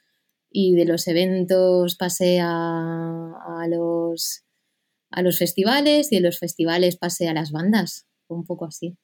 y 0.53 0.77
de 0.77 0.85
los 0.85 1.09
eventos 1.09 1.97
pasé 1.97 2.39
a, 2.41 3.67
los, 3.69 4.45
a 5.11 5.23
los 5.23 5.39
festivales 5.39 6.13
y 6.13 6.17
de 6.17 6.23
los 6.23 6.39
festivales 6.39 6.97
pasé 6.97 7.29
a 7.29 7.35
las 7.35 7.51
bandas, 7.51 8.07
un 8.29 8.45
poco 8.45 8.65
así. 8.67 8.97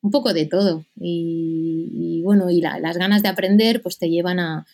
Un 0.00 0.10
poco 0.10 0.32
de 0.32 0.46
todo. 0.46 0.86
Y, 0.96 2.22
bueno, 2.24 2.48
y 2.50 2.62
las 2.62 2.96
ganas 2.96 3.22
de 3.22 3.28
aprender 3.28 3.82
pues 3.82 3.98
te 3.98 4.08
llevan 4.08 4.40
a, 4.40 4.66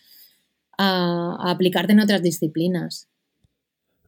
a 0.77 1.51
aplicarte 1.51 1.91
en 1.91 1.99
otras 1.99 2.23
disciplinas. 2.23 3.08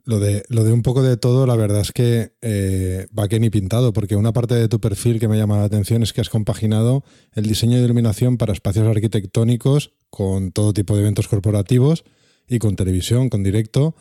Lo 0.04 0.20
de, 0.20 0.44
lo 0.50 0.64
de 0.64 0.74
un 0.74 0.82
poco 0.82 1.04
de 1.04 1.16
todo, 1.16 1.46
la 1.46 1.56
verdad 1.56 1.82
es 1.82 1.92
que 1.92 2.34
eh, 2.42 3.08
va 3.18 3.28
que 3.28 3.40
ni 3.40 3.50
pintado, 3.50 3.94
porque 3.94 4.16
una 4.16 4.34
parte 4.34 4.56
de 4.56 4.68
tu 4.68 4.80
perfil 4.80 5.20
que 5.20 5.28
me 5.28 5.38
llama 5.38 5.58
la 5.58 5.66
atención 5.66 6.02
es 6.02 6.12
que 6.12 6.22
has 6.22 6.30
compaginado 6.30 7.04
el 7.34 7.46
diseño 7.46 7.78
de 7.78 7.86
iluminación 7.86 8.38
para 8.38 8.54
espacios 8.54 8.88
arquitectónicos 8.88 9.94
con 10.10 10.52
todo 10.52 10.74
tipo 10.74 10.96
de 10.96 11.02
eventos 11.02 11.28
corporativos 11.28 12.04
y 12.48 12.60
con 12.60 12.76
televisión, 12.76 13.30
con 13.30 13.44
directo. 13.44 13.96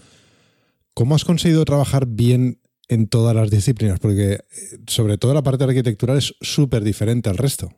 ¿Cómo 0.94 1.14
has 1.14 1.24
conseguido 1.24 1.64
trabajar 1.64 2.06
bien 2.06 2.60
en 2.88 3.06
todas 3.06 3.34
las 3.36 3.50
disciplinas? 3.50 4.00
Porque 4.00 4.32
eh, 4.32 4.40
sobre 4.86 5.18
todo 5.18 5.34
la 5.34 5.42
parte 5.42 5.64
arquitectural 5.64 6.18
es 6.18 6.34
súper 6.40 6.82
diferente 6.82 7.28
al 7.28 7.36
resto. 7.36 7.70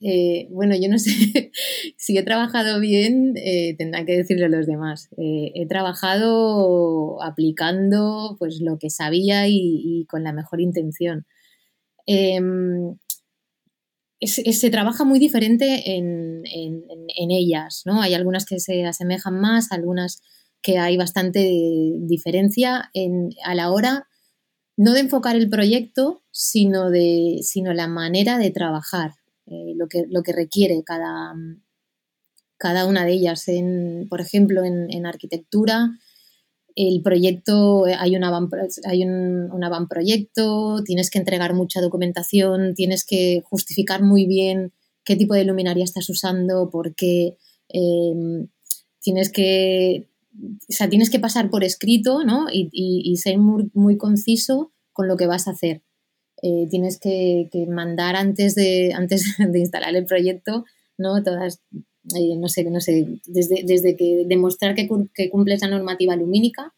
Eh, 0.00 0.48
bueno, 0.50 0.74
yo 0.76 0.88
no 0.88 0.98
sé 0.98 1.10
si 1.96 2.16
he 2.16 2.22
trabajado 2.22 2.80
bien, 2.80 3.34
eh, 3.36 3.74
tendrán 3.76 4.06
que 4.06 4.16
decirlo 4.16 4.48
los 4.48 4.66
demás. 4.66 5.08
Eh, 5.18 5.52
he 5.54 5.66
trabajado 5.66 7.22
aplicando 7.22 8.36
pues 8.38 8.60
lo 8.60 8.78
que 8.78 8.90
sabía 8.90 9.46
y, 9.48 10.06
con 10.08 10.24
la 10.24 10.32
mejor 10.32 10.60
intención. 10.60 11.26
Em, 12.06 12.96
se 14.22 14.70
trabaja 14.70 15.04
muy 15.04 15.18
diferente 15.18 15.96
en, 15.96 16.42
ellas, 17.30 17.82
¿no? 17.86 18.02
Hay 18.02 18.14
algunas 18.14 18.44
que 18.44 18.60
se 18.60 18.84
asemejan 18.84 19.40
más, 19.40 19.72
algunas 19.72 20.20
que 20.62 20.78
hay 20.78 20.96
bastante 20.96 21.40
diferencia 22.00 22.90
a 23.44 23.54
la 23.54 23.70
hora 23.70 24.08
no 24.76 24.92
de 24.94 25.00
enfocar 25.00 25.36
el 25.36 25.48
proyecto, 25.50 26.22
sino 26.30 26.90
de 26.90 27.40
sino 27.42 27.74
la 27.74 27.86
manera 27.86 28.38
de 28.38 28.50
trabajar. 28.50 29.19
Eh, 29.50 29.74
lo, 29.76 29.88
que, 29.88 30.04
lo 30.08 30.22
que 30.22 30.32
requiere 30.32 30.82
cada, 30.84 31.34
cada 32.56 32.86
una 32.86 33.04
de 33.04 33.12
ellas. 33.12 33.48
En, 33.48 34.06
por 34.08 34.20
ejemplo, 34.20 34.62
en, 34.64 35.06
arquitectura, 35.06 35.90
el 36.76 37.02
proyecto, 37.02 37.84
hay, 37.84 38.16
una 38.16 38.30
hay 38.86 39.02
un, 39.02 39.50
un 39.52 39.88
proyecto, 39.88 40.82
tienes 40.84 41.10
que 41.10 41.18
entregar 41.18 41.52
mucha 41.52 41.80
documentación, 41.80 42.74
tienes 42.74 43.04
que 43.04 43.42
justificar 43.44 44.02
muy 44.02 44.26
bien 44.26 44.72
qué 45.04 45.16
tipo 45.16 45.34
de 45.34 45.44
luminaria 45.44 45.84
estás 45.84 46.08
usando, 46.08 46.70
porque 46.70 47.36
em, 47.68 48.48
tienes 49.00 49.30
que 49.32 50.10
o 50.32 50.72
sea, 50.72 50.88
tienes 50.88 51.10
que 51.10 51.18
pasar 51.18 51.50
por 51.50 51.64
escrito 51.64 52.24
¿no? 52.24 52.46
y, 52.52 53.16
ser 53.16 53.38
muy, 53.38 53.96
conciso 53.96 54.72
con 54.92 55.08
lo 55.08 55.16
que 55.16 55.26
vas 55.26 55.48
a 55.48 55.52
hacer. 55.52 55.82
Eh, 56.42 56.66
tienes 56.70 56.98
que, 56.98 57.48
mandar 57.68 58.16
antes 58.16 58.54
de, 58.54 58.92
antes 58.94 59.36
de 59.38 59.58
instalar 59.58 59.94
el 59.94 60.04
proyecto, 60.06 60.64
¿no? 60.96 61.22
Todas, 61.22 61.60
eh, 62.16 62.36
no 62.36 62.48
sé, 62.48 62.64
no 62.64 62.80
sé, 62.80 63.20
desde, 63.26 63.62
desde 63.64 63.96
que 63.96 64.24
demostrar 64.26 64.74
que, 64.74 64.88
que, 65.14 65.30
cumples 65.30 65.60
la 65.60 65.68
normativa 65.68 66.16
lumínica, 66.16 66.72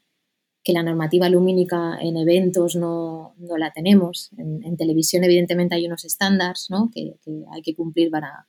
que 0.64 0.72
la 0.72 0.82
normativa 0.82 1.28
lumínica 1.28 1.98
en 2.00 2.16
eventos 2.16 2.76
no, 2.76 3.34
no 3.38 3.56
la 3.56 3.72
tenemos. 3.72 4.30
En, 4.36 4.76
televisión, 4.76 5.24
evidentemente, 5.24 5.74
hay 5.74 5.86
unos 5.86 6.04
estándares 6.04 6.66
¿no? 6.70 6.90
que, 6.92 7.14
hay 7.52 7.62
que 7.62 7.74
cumplir 7.74 8.10
para 8.10 8.46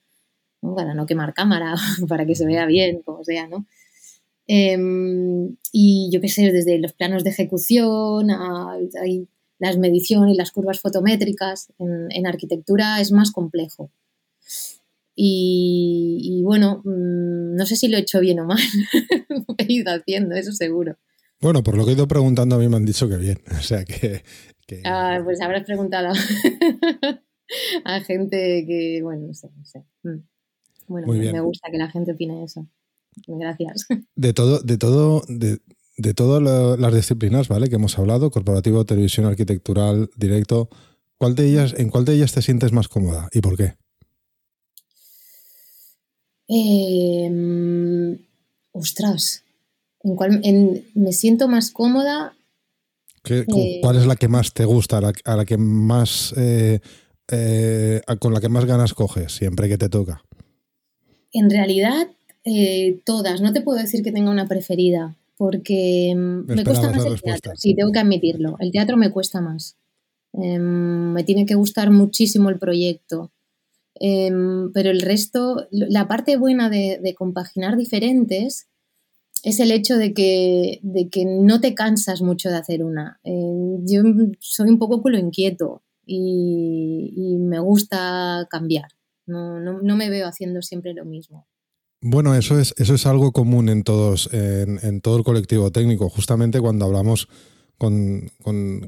¿no? 0.61 0.75
para 0.75 0.93
no 0.93 1.05
quemar 1.05 1.33
cámara, 1.33 1.75
para 2.07 2.25
que 2.25 2.35
se 2.35 2.45
vea 2.45 2.65
bien, 2.65 3.01
como 3.03 3.23
sea, 3.23 3.47
¿no? 3.47 3.65
Em, 4.45 5.55
y 5.71 6.09
yo 6.11 6.19
qué 6.19 6.27
sé, 6.27 6.51
desde 6.51 6.77
los 6.77 6.93
planos 6.93 7.23
de 7.23 7.29
ejecución, 7.29 8.29
hay 8.29 9.27
las 9.63 9.77
mediciones 9.77 10.33
y 10.33 10.37
las 10.37 10.51
curvas 10.51 10.81
fotométricas 10.81 11.71
en, 11.79 12.27
arquitectura 12.27 12.99
es 12.99 13.13
más 13.13 13.31
complejo. 13.31 13.89
Y, 15.15 16.41
bueno, 16.43 16.81
mm, 16.83 17.55
no 17.55 17.65
sé 17.65 17.77
si 17.77 17.87
lo 17.87 17.95
he 17.95 18.01
hecho 18.01 18.19
bien 18.19 18.41
o 18.41 18.45
mal. 18.45 18.57
he 19.57 19.71
ido 19.71 19.93
haciendo, 19.93 20.35
eso 20.35 20.51
seguro. 20.51 20.97
Bueno, 21.39 21.63
por 21.63 21.77
lo 21.77 21.85
que 21.85 21.91
he 21.91 21.93
ido 21.93 22.09
preguntando 22.09 22.57
a 22.57 22.59
mí 22.59 22.67
me 22.67 22.75
han 22.75 22.85
dicho 22.85 23.07
que 23.07 23.15
bien. 23.15 23.41
O 23.57 23.61
sea 23.61 23.85
que... 23.85 24.23
Ah, 24.83 25.21
pues 25.23 25.39
habrás 25.39 25.63
preguntado 25.63 26.09
a 27.85 27.99
gente 28.01 28.65
que, 28.67 28.99
bueno, 29.01 29.27
no 29.27 29.33
sé, 29.33 29.49
no 29.55 29.63
sé. 29.63 29.85
Mm. 30.03 30.25
Bueno, 30.87 31.07
me 31.07 31.39
gusta 31.39 31.69
que 31.71 31.77
la 31.77 31.89
gente 31.89 32.11
opine 32.11 32.43
eso. 32.43 32.67
Gracias. 33.27 33.87
De 34.15 34.33
todo, 34.33 34.59
de 34.59 34.77
todo, 34.77 35.21
de, 35.29 35.59
de 35.97 36.13
todas 36.13 36.41
las 36.79 36.93
disciplinas, 36.93 37.47
¿vale? 37.47 37.69
Que 37.69 37.75
hemos 37.75 37.97
hablado, 37.99 38.31
corporativo, 38.31 38.85
televisión, 38.85 39.25
arquitectural, 39.25 40.09
directo, 40.15 40.69
¿cuál 41.17 41.35
de 41.35 41.49
ellas, 41.49 41.75
¿en 41.77 41.89
cuál 41.89 42.05
de 42.05 42.15
ellas 42.15 42.33
te 42.33 42.41
sientes 42.41 42.71
más 42.71 42.87
cómoda 42.87 43.29
y 43.31 43.41
por 43.41 43.57
qué? 43.57 43.75
Em, 46.47 48.17
ostras, 48.71 49.43
¿en 50.03 50.15
cuál 50.15 50.41
me 50.93 51.13
siento 51.13 51.47
más 51.47 51.71
cómoda? 51.71 52.35
Eh, 53.29 53.45
¿Cuál 53.81 53.97
es 53.97 54.05
la 54.05 54.17
que 54.17 54.27
más 54.27 54.53
te 54.53 54.65
gusta, 54.65 54.97
a 54.97 55.35
la, 55.35 55.45
que 55.45 55.57
más 55.57 56.33
eh, 56.35 56.81
eh, 57.31 58.01
con 58.19 58.33
la 58.33 58.41
que 58.41 58.49
más 58.49 58.65
ganas 58.65 58.93
coges 58.93 59.33
siempre 59.33 59.69
que 59.69 59.77
te 59.77 59.87
toca? 59.87 60.23
En 61.31 61.49
realidad, 61.49 62.07
todas. 63.05 63.39
No 63.39 63.53
te 63.53 63.61
puedo 63.61 63.79
decir 63.79 64.03
que 64.03 64.11
tenga 64.11 64.29
una 64.29 64.47
preferida 64.47 65.15
porque 65.37 66.13
mm, 66.15 66.45
me, 66.47 66.63
cuesta 66.63 66.91
más 66.91 67.05
el 67.05 67.21
teatro, 67.21 67.53
sí, 67.55 67.75
tengo 67.75 67.91
que 67.91 67.99
admitirlo. 67.99 68.55
El 68.59 68.71
teatro 68.71 68.97
me 68.97 69.11
cuesta 69.11 69.41
más. 69.41 69.77
Em, 70.33 71.13
me 71.13 71.23
tiene 71.23 71.45
que 71.45 71.55
gustar 71.55 71.91
muchísimo 71.91 72.49
el 72.49 72.59
proyecto. 72.59 73.31
Em, 73.95 74.71
pero 74.73 74.89
el 74.89 75.01
resto, 75.01 75.67
la 75.71 76.07
parte 76.07 76.37
buena 76.37 76.69
de, 76.69 77.15
compaginar 77.17 77.77
diferentes 77.77 78.67
es 79.43 79.59
el 79.59 79.71
hecho 79.71 79.97
de 79.97 80.13
que, 80.13 80.79
de 80.83 81.09
que, 81.09 81.25
no 81.25 81.61
te 81.61 81.75
cansas 81.75 82.21
mucho 82.21 82.49
de 82.49 82.57
hacer 82.57 82.83
una. 82.83 83.19
Em, 83.23 83.85
yo 83.85 84.01
soy 84.39 84.69
un 84.69 84.79
poco 84.79 85.01
culo 85.01 85.17
inquieto 85.17 85.83
y, 86.05 87.37
me 87.39 87.59
gusta 87.59 88.47
cambiar. 88.49 88.89
no 89.25 89.95
me 89.95 90.09
veo 90.09 90.27
haciendo 90.27 90.61
siempre 90.61 90.93
lo 90.93 91.05
mismo. 91.05 91.47
Bueno, 92.05 92.35
eso 92.35 92.59
es, 92.59 92.75
eso 92.77 92.95
es 92.95 93.05
algo 93.05 93.31
común 93.31 93.69
en 93.69 93.83
todos, 93.83 94.29
en, 94.33 94.99
todo 94.99 95.15
el 95.15 95.23
colectivo 95.23 95.71
técnico. 95.71 96.09
Justamente 96.09 96.59
cuando 96.59 96.83
hablamos 96.83 97.29
con, 97.77 98.29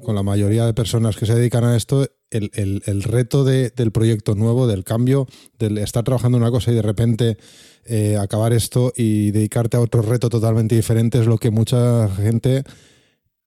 la 0.06 0.22
mayoría 0.22 0.66
de 0.66 0.74
personas 0.74 1.16
que 1.16 1.26
se 1.26 1.34
dedican 1.34 1.64
a 1.64 1.78
esto, 1.78 2.10
el, 2.30 3.04
reto 3.04 3.46
del 3.46 3.92
proyecto 3.94 4.36
nuevo, 4.36 4.68
del 4.68 4.84
cambio, 4.84 5.28
del 5.58 5.78
estar 5.78 6.04
trabajando 6.04 6.38
una 6.38 6.52
cosa 6.52 6.74
y 6.74 6.76
de 6.76 6.82
repente 6.82 7.38
eh, 7.86 8.18
acabar 8.18 8.52
esto 8.52 8.92
y 8.94 9.32
dedicarte 9.32 9.78
a 9.78 9.80
otro 9.80 10.02
reto 10.02 10.28
totalmente 10.28 10.76
diferente 10.76 11.18
es 11.18 11.26
lo 11.26 11.38
que 11.38 11.52
mucha 11.52 12.10
gente 12.18 12.66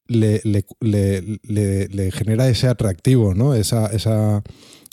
le, 0.07 0.41
genera 2.11 2.49
ese 2.49 2.69
atractivo, 2.69 3.35
¿no? 3.35 3.53
Esa, 3.55 3.89
esa, 3.89 4.43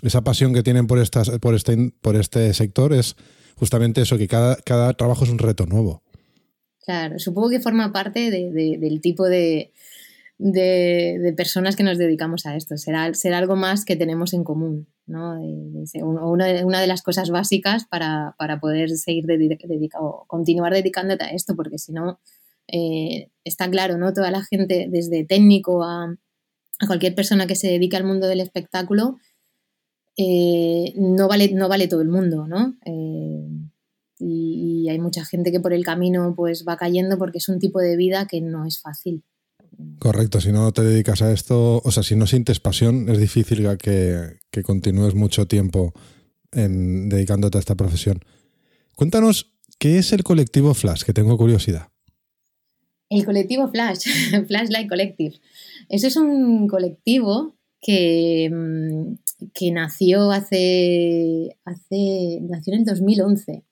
esa 0.02 0.22
pasión 0.26 0.54
que 0.54 0.64
tienen 0.64 0.86
por, 0.86 1.00
estas, 1.00 1.30
por, 1.40 1.56
este, 1.56 1.94
por 2.02 2.18
este 2.18 2.54
sector 2.54 2.92
es 2.92 3.16
justamente 3.56 4.02
eso, 4.02 4.18
que 4.18 4.28
cada, 4.28 4.56
cada 4.58 4.94
trabajo 4.94 5.24
es 5.24 5.30
un 5.30 5.40
reto 5.40 5.66
nuevo. 5.66 6.04
Claro, 6.86 7.18
supongo 7.18 7.50
que 7.50 7.60
forma 7.60 7.92
parte 7.92 8.30
del 8.30 9.02
tipo 9.02 9.26
de, 9.26 9.72
personas 11.36 11.76
que 11.76 11.84
nos 11.84 11.98
dedicamos 11.98 12.46
a 12.46 12.56
esto. 12.56 12.78
Será, 12.78 13.12
será 13.16 13.40
algo 13.40 13.56
más 13.56 13.86
que 13.86 13.96
tenemos 13.96 14.34
en 14.34 14.44
común, 14.44 14.88
¿no? 15.08 15.40
una, 16.04 16.48
de 16.48 16.88
las 16.88 17.02
cosas 17.02 17.32
básicas 17.32 17.86
para, 17.86 18.36
poder 18.62 18.92
seguir 18.92 19.26
dedicado, 19.26 20.26
continuar 20.28 20.74
dedicándote 20.74 21.24
a 21.24 21.30
esto, 21.30 21.56
porque 21.56 21.80
si 21.80 21.92
no, 21.92 22.20
eh, 22.68 23.30
está 23.44 23.70
claro, 23.70 23.98
¿no? 23.98 24.14
Toda 24.14 24.30
la 24.30 24.44
gente, 24.44 24.88
desde 24.90 25.26
técnico 25.26 25.84
a, 25.84 26.16
a 26.80 26.88
cualquier 26.88 27.16
persona 27.16 27.48
que 27.48 27.56
se 27.56 27.68
dedique 27.68 27.98
al 27.98 28.04
mundo 28.04 28.28
del 28.28 28.42
espectáculo, 28.42 29.18
eh, 30.18 30.94
no, 30.96 31.28
vale, 31.28 31.52
no 31.54 31.68
vale 31.68 31.88
todo 31.88 32.02
el 32.02 32.10
mundo, 32.10 32.48
¿no? 32.48 32.76
Eh, 32.86 33.48
y, 34.20 34.88
hay 34.90 35.00
mucha 35.00 35.26
gente 35.26 35.52
que 35.52 35.60
por 35.60 35.74
el 35.74 35.84
camino 35.84 36.34
pues 36.36 36.64
va 36.68 36.78
cayendo 36.78 37.18
porque 37.18 37.40
es 37.40 37.50
un 37.50 37.60
tipo 37.60 37.80
de 37.80 37.98
vida 37.98 38.28
que 38.28 38.40
no 38.40 38.66
es 38.66 38.80
fácil. 38.80 39.24
Correcto, 40.00 40.40
si 40.40 40.52
no 40.52 40.72
te 40.72 40.84
dedicas 40.84 41.22
a 41.22 41.34
esto, 41.34 41.82
o 41.84 41.92
sea, 41.92 42.04
si 42.04 42.16
no 42.16 42.28
sientes 42.28 42.60
pasión, 42.60 43.10
es 43.10 43.18
difícil 43.18 43.68
que, 43.78 44.38
que 44.52 44.64
continúes 44.64 45.16
mucho 45.16 45.48
tiempo 45.48 45.94
en, 46.52 47.10
dedicándote 47.10 47.58
a 47.58 47.60
esta 47.60 47.76
profesión. 47.76 48.24
Cuéntanos, 48.96 49.54
¿qué 49.80 49.98
es 49.98 50.14
el 50.14 50.24
colectivo 50.24 50.74
Flash? 50.74 51.04
Que 51.04 51.14
tengo 51.14 51.38
curiosidad. 51.38 51.90
El 53.10 53.26
colectivo 53.26 53.68
Flash, 53.68 54.08
Flashlight 54.48 54.88
Collective. 54.88 55.36
Eso 55.90 56.08
es 56.08 56.16
un 56.16 56.68
colectivo 56.68 57.55
que, 57.86 58.50
mm, 58.52 59.50
que 59.54 59.72
nació 59.72 60.32
hace, 60.32 61.58
hace. 61.66 62.40
nació 62.42 62.74
en 62.74 62.80
el 62.80 62.86
2011 62.86 63.64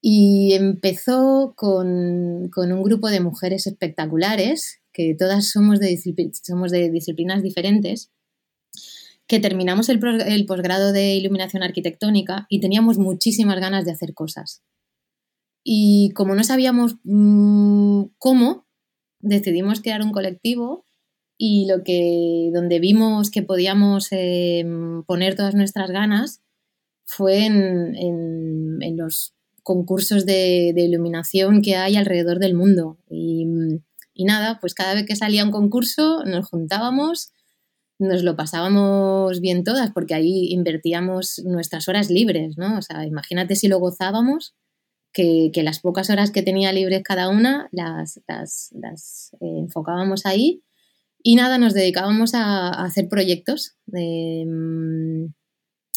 y 0.00 0.54
empezó 0.54 1.52
con, 1.54 2.50
un 2.56 2.82
grupo 2.82 3.10
de 3.10 3.20
mujeres 3.20 3.66
espectaculares, 3.66 4.80
que 4.92 5.14
todas 5.18 5.50
somos 5.50 5.78
de, 5.80 6.00
somos 6.42 6.70
de 6.70 6.90
disciplinas 6.90 7.42
diferentes, 7.42 8.10
que 9.26 9.38
terminamos 9.38 9.90
el, 9.90 10.00
posgrado 10.46 10.92
de 10.92 11.14
iluminación 11.14 11.62
arquitectónica 11.62 12.46
y 12.48 12.60
teníamos 12.60 12.96
muchísimas 12.96 13.60
ganas 13.60 13.84
de 13.84 13.92
hacer 13.92 14.14
cosas. 14.14 14.62
Y 15.62 16.10
como 16.14 16.34
no 16.34 16.42
sabíamos 16.42 16.96
mm, 17.04 18.04
cómo, 18.16 18.66
decidimos 19.20 19.82
crear 19.82 20.00
un 20.02 20.12
colectivo 20.12 20.86
y 21.42 21.64
lo 21.66 21.82
que 21.84 22.50
donde 22.52 22.80
vimos 22.80 23.30
que 23.30 23.42
podíamos 23.42 24.08
eh, 24.10 24.62
poner 25.06 25.36
todas 25.36 25.54
nuestras 25.54 25.90
ganas 25.90 26.42
fue 27.06 27.46
en 27.46 28.96
los 28.98 29.32
concursos 29.62 30.26
de, 30.26 30.74
iluminación 30.76 31.62
que 31.62 31.76
hay 31.76 31.96
alrededor 31.96 32.40
del 32.40 32.54
mundo. 32.54 32.98
Y, 33.08 33.46
nada, 34.24 34.58
pues 34.60 34.74
cada 34.74 34.94
vez 34.94 35.06
que 35.06 35.16
salía 35.16 35.44
un 35.44 35.50
concurso 35.50 36.24
nos 36.26 36.48
juntábamos, 36.48 37.32
nos 37.98 38.22
lo 38.22 38.36
pasábamos 38.36 39.40
bien 39.40 39.64
todas, 39.64 39.92
porque 39.92 40.14
ahí 40.14 40.52
invertíamos 40.52 41.40
nuestras 41.44 41.88
horas 41.88 42.10
libres, 42.10 42.58
¿no? 42.58 42.76
O 42.76 42.82
sea, 42.82 43.06
imagínate 43.06 43.56
si 43.56 43.68
lo 43.68 43.78
gozábamos, 43.78 44.54
que, 45.12 45.50
las 45.62 45.80
pocas 45.80 46.10
horas 46.10 46.30
que 46.30 46.42
tenía 46.42 46.72
libres 46.72 47.02
cada 47.02 47.30
una 47.30 47.68
las, 47.72 48.20
las, 48.26 49.32
eh, 49.40 49.58
enfocábamos 49.58 50.26
ahí. 50.26 50.62
Y 51.22 51.36
nada, 51.36 51.58
nos 51.58 51.74
dedicábamos 51.74 52.34
a, 52.34 52.70
hacer 52.84 53.08
proyectos. 53.08 53.76
Mm, 53.86 55.26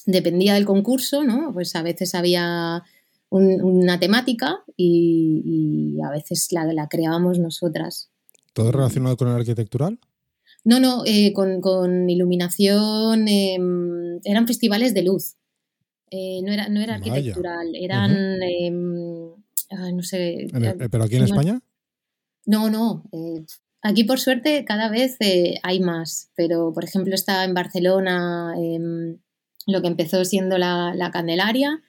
dependía 0.06 0.56
del 0.56 0.66
concurso, 0.66 1.24
¿no? 1.24 1.52
Pues 1.54 1.76
a 1.76 1.84
veces 1.84 2.16
había 2.16 2.84
una 3.30 4.00
temática 4.00 4.64
y, 4.78 5.98
a 6.06 6.12
veces 6.12 6.50
la, 6.52 6.72
la 6.72 6.88
creábamos 6.88 7.40
nosotras. 7.40 8.12
¿Todo 8.54 8.72
relacionado 8.72 9.18
con 9.18 9.30
el 9.30 9.36
arquitectural? 9.36 10.00
No, 10.64 10.80
no, 10.80 11.04
eh, 11.06 11.34
con, 11.34 12.10
iluminación, 12.10 13.28
em, 13.28 14.20
eran 14.24 14.48
festivales 14.48 14.94
de 14.94 15.04
luz. 15.04 15.36
Eh, 16.10 16.42
no 16.44 16.52
era, 16.54 16.70
no 16.70 16.80
era 16.80 16.96
arquitectural, 16.96 17.76
eran, 17.76 18.42
em, 18.44 19.34
no 19.96 20.04
sé. 20.04 20.44
Eh, 20.44 20.90
¿Pero 20.92 21.04
aquí 21.04 21.16
en 21.18 21.24
España? 21.24 21.62
No, 22.46 22.70
no. 22.70 23.04
Aquí 23.84 24.04
por 24.04 24.20
suerte 24.20 24.66
cada 24.66 24.90
vez 24.90 25.18
hay 25.62 25.80
más, 25.80 26.32
pero 26.36 26.74
por 26.74 26.84
ejemplo 26.84 27.14
está 27.14 27.44
en 27.44 27.54
Barcelona 27.54 28.54
em, 28.58 29.20
lo 29.68 29.82
que 29.82 29.88
empezó 29.88 30.26
siendo 30.26 30.58
la, 30.58 30.94
la 30.96 31.12
Candelaria 31.12 31.82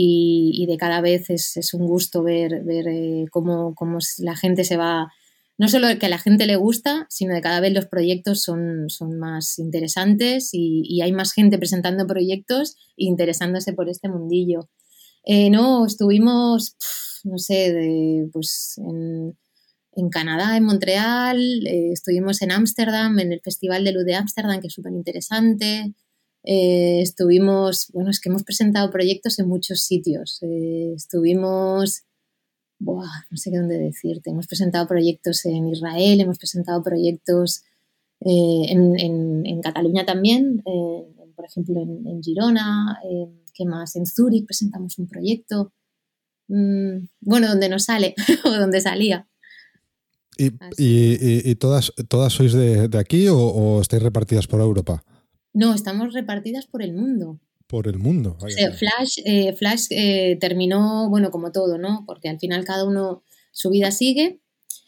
y, 0.00 0.66
de 0.66 0.76
cada 0.76 1.00
vez 1.00 1.28
es, 1.28 1.74
un 1.74 1.86
gusto 1.86 2.22
ver, 2.22 2.62
ver 2.62 2.86
eh, 2.86 3.24
cómo, 3.32 3.74
la 4.18 4.36
gente 4.36 4.62
se 4.62 4.76
va, 4.76 5.12
no 5.58 5.68
solo 5.68 5.88
que 5.98 6.06
a 6.06 6.08
la 6.08 6.18
gente 6.18 6.46
le 6.46 6.54
gusta, 6.54 7.06
sino 7.10 7.34
de 7.34 7.40
cada 7.40 7.58
vez 7.58 7.72
los 7.72 7.86
proyectos 7.86 8.40
son, 8.40 8.88
son 8.90 9.18
más 9.18 9.58
interesantes 9.58 10.50
y, 10.52 11.00
hay 11.02 11.10
más 11.10 11.32
gente 11.32 11.58
presentando 11.58 12.06
proyectos 12.06 12.76
e 12.96 13.06
interesándose 13.06 13.72
por 13.72 13.88
este 13.88 14.08
mundillo. 14.08 14.68
Eh, 15.24 15.50
no, 15.50 15.84
estuvimos, 15.84 16.76
no 17.24 17.38
sé, 17.38 18.28
pues 18.32 18.78
en, 18.78 19.36
Canadá, 20.10 20.56
en 20.56 20.64
Montreal, 20.64 21.66
eh, 21.66 21.90
estuvimos 21.92 22.40
en 22.42 22.52
Ámsterdam, 22.52 23.18
en 23.18 23.32
el 23.32 23.40
Festival 23.40 23.82
de 23.84 23.92
Luz 23.92 24.04
de 24.04 24.14
Ámsterdam, 24.14 24.60
que 24.60 24.68
es 24.68 24.72
súper 24.72 24.92
interesante. 24.92 25.92
Eh, 26.44 27.00
estuvimos, 27.02 27.88
bueno, 27.92 28.10
es 28.10 28.20
que 28.20 28.28
hemos 28.28 28.44
presentado 28.44 28.90
proyectos 28.90 29.40
en 29.40 29.48
muchos 29.48 29.80
sitios. 29.80 30.38
Eh, 30.42 30.92
estuvimos, 30.94 32.04
no 32.78 33.36
sé 33.36 33.50
qué 33.50 33.58
dónde 33.58 33.78
decirte, 33.78 34.30
hemos 34.30 34.46
presentado 34.46 34.86
proyectos 34.86 35.44
en 35.46 35.68
Israel, 35.68 36.20
hemos 36.20 36.38
presentado 36.38 36.80
proyectos 36.82 37.64
en, 38.20 39.60
Cataluña 39.62 40.06
también, 40.06 40.62
por 40.62 41.44
ejemplo 41.44 41.82
en, 41.82 42.22
Girona, 42.22 43.00
¿qué 43.52 43.64
más? 43.64 43.96
En 43.96 44.06
Zúrich 44.06 44.46
presentamos 44.46 44.96
un 44.98 45.08
proyecto. 45.08 45.72
Mm, 46.48 47.08
bueno, 47.20 47.48
donde 47.48 47.68
nos 47.68 47.84
sale 47.84 48.14
o 48.44 48.50
donde 48.50 48.80
salía. 48.80 49.28
¿Y, 50.38 51.54
todas, 51.56 51.92
todas 52.08 52.32
sois 52.32 52.52
de, 52.52 52.88
aquí 52.98 53.28
o, 53.28 53.36
o 53.38 53.80
estáis 53.80 54.02
repartidas 54.02 54.46
por 54.46 54.60
Europa? 54.60 55.04
No, 55.52 55.74
estamos 55.74 56.14
repartidas 56.14 56.66
por 56.66 56.82
el 56.82 56.92
mundo. 56.92 57.40
Por 57.66 57.86
el 57.86 57.98
mundo. 57.98 58.38
Flash, 58.38 59.18
eh, 59.26 59.52
Flash 59.52 59.88
eh, 59.90 60.38
terminó, 60.40 61.10
bueno, 61.10 61.30
como 61.30 61.52
todo, 61.52 61.76
¿no? 61.76 62.04
Porque 62.06 62.30
al 62.30 62.38
final 62.38 62.64
cada 62.64 62.86
uno 62.86 63.22
su 63.52 63.68
vida 63.68 63.90
sigue, 63.90 64.40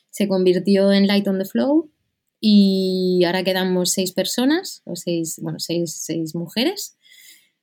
se 0.08 0.28
convirtió 0.28 0.90
en 0.92 1.06
Light 1.06 1.28
on 1.28 1.38
the 1.38 1.44
Flow 1.44 1.90
y 2.40 3.22
ahora 3.26 3.44
quedamos 3.44 3.90
seis 3.90 4.12
personas, 4.12 4.80
o 4.84 4.96
seis, 4.96 5.38
bueno, 5.42 5.58
seis, 5.58 5.92
seis 6.02 6.34
mujeres, 6.34 6.96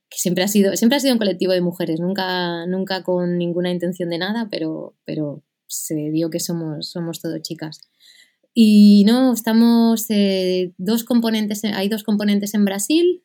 que 0.07 0.19
siempre 0.19 0.43
ha 0.43 0.47
sido, 0.47 0.75
siempre 0.75 0.97
ha 0.97 0.99
sido 0.99 1.13
un 1.13 1.19
colectivo 1.19 1.53
de 1.53 1.61
mujeres, 1.61 1.99
nunca, 1.99 2.67
nunca 2.67 3.01
con 3.01 3.39
ninguna 3.39 3.71
intención 3.71 4.11
de 4.11 4.19
nada, 4.19 4.49
pero, 4.51 4.95
pero 5.03 5.43
se 5.67 5.95
dio 6.11 6.29
que 6.29 6.39
somos, 6.39 6.89
somos 6.91 7.21
todo 7.21 7.37
chicas. 7.39 7.79
Y 8.53 9.03
no, 9.05 9.33
estamos 9.33 10.09
eh, 10.09 10.73
dos 10.77 11.03
componentes, 11.03 11.63
hay 11.63 11.89
dos 11.89 12.03
componentes 12.03 12.53
en 12.55 12.65
Brasil, 12.65 13.23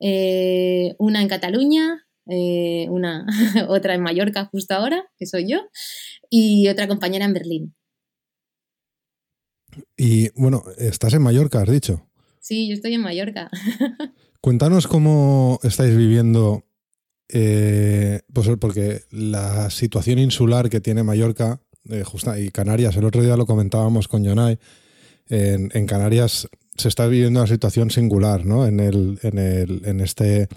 eh, 0.00 0.94
una 0.98 1.22
en 1.22 1.28
Cataluña, 1.28 2.06
eh, 2.26 2.86
una, 2.88 3.26
otra 3.68 3.94
en 3.94 4.02
Mallorca 4.02 4.46
justo 4.46 4.74
ahora, 4.74 5.04
que 5.18 5.26
soy 5.26 5.50
yo, 5.50 5.58
y 6.30 6.68
otra 6.68 6.86
compañera 6.88 7.24
en 7.24 7.32
Berlín. 7.32 7.74
Y 9.96 10.30
bueno, 10.40 10.62
estás 10.78 11.14
en 11.14 11.22
Mallorca, 11.22 11.62
has 11.62 11.70
dicho. 11.70 12.08
Sí, 12.40 12.68
yo 12.68 12.74
estoy 12.74 12.94
en 12.94 13.00
Mallorca. 13.00 13.50
Cuéntanos 14.40 14.86
cómo 14.86 15.58
estáis 15.62 15.96
viviendo, 15.96 16.64
pues 17.28 18.48
porque 18.60 19.02
la 19.10 19.70
situación 19.70 20.18
insular 20.18 20.68
que 20.68 20.80
tiene 20.80 21.02
Mallorca 21.02 21.60
y 22.38 22.50
Canarias, 22.50 22.96
el 22.96 23.04
otro 23.04 23.22
día 23.22 23.36
lo 23.36 23.46
comentábamos 23.46 24.08
con 24.08 24.24
Jonay, 24.24 24.58
en, 25.28 25.86
Canarias 25.86 26.48
se 26.76 26.88
está 26.88 27.06
viviendo 27.06 27.40
una 27.40 27.46
situación 27.46 27.90
singular, 27.90 28.44
¿no? 28.44 28.66
En, 28.66 28.80
el, 28.80 29.18
en, 29.22 29.38
el, 29.38 29.82
en 29.84 30.00
este 30.00 30.48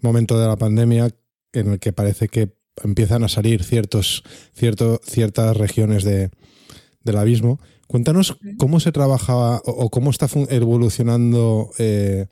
momento 0.00 0.38
de 0.38 0.46
la 0.46 0.56
pandemia 0.56 1.10
en 1.52 1.72
el 1.72 1.78
que 1.78 1.92
parece 1.92 2.28
que 2.28 2.54
empiezan 2.82 3.24
a 3.24 3.28
salir 3.28 3.62
ciertos, 3.62 4.22
cierto, 4.54 5.00
ciertas 5.04 5.56
regiones 5.56 6.04
de, 6.04 6.30
del 7.02 7.16
abismo. 7.16 7.60
Cuéntanos 7.86 8.38
cómo 8.56 8.78
se 8.80 8.92
trabaja 8.92 9.60
o, 9.64 9.90
cómo 9.90 10.10
está 10.10 10.28
evolucionando 10.48 11.70
eh, 11.78 12.26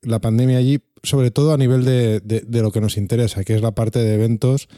la 0.00 0.20
pandemia 0.20 0.58
allí, 0.58 0.80
sobre 1.04 1.30
todo 1.30 1.52
a 1.52 1.56
nivel 1.56 1.84
de, 1.84 2.20
de, 2.20 2.62
lo 2.62 2.72
que 2.72 2.80
nos 2.80 2.96
interesa, 2.96 3.44
que 3.44 3.54
es 3.54 3.62
la 3.62 3.74
parte 3.74 4.00
de 4.00 4.14
eventos, 4.14 4.68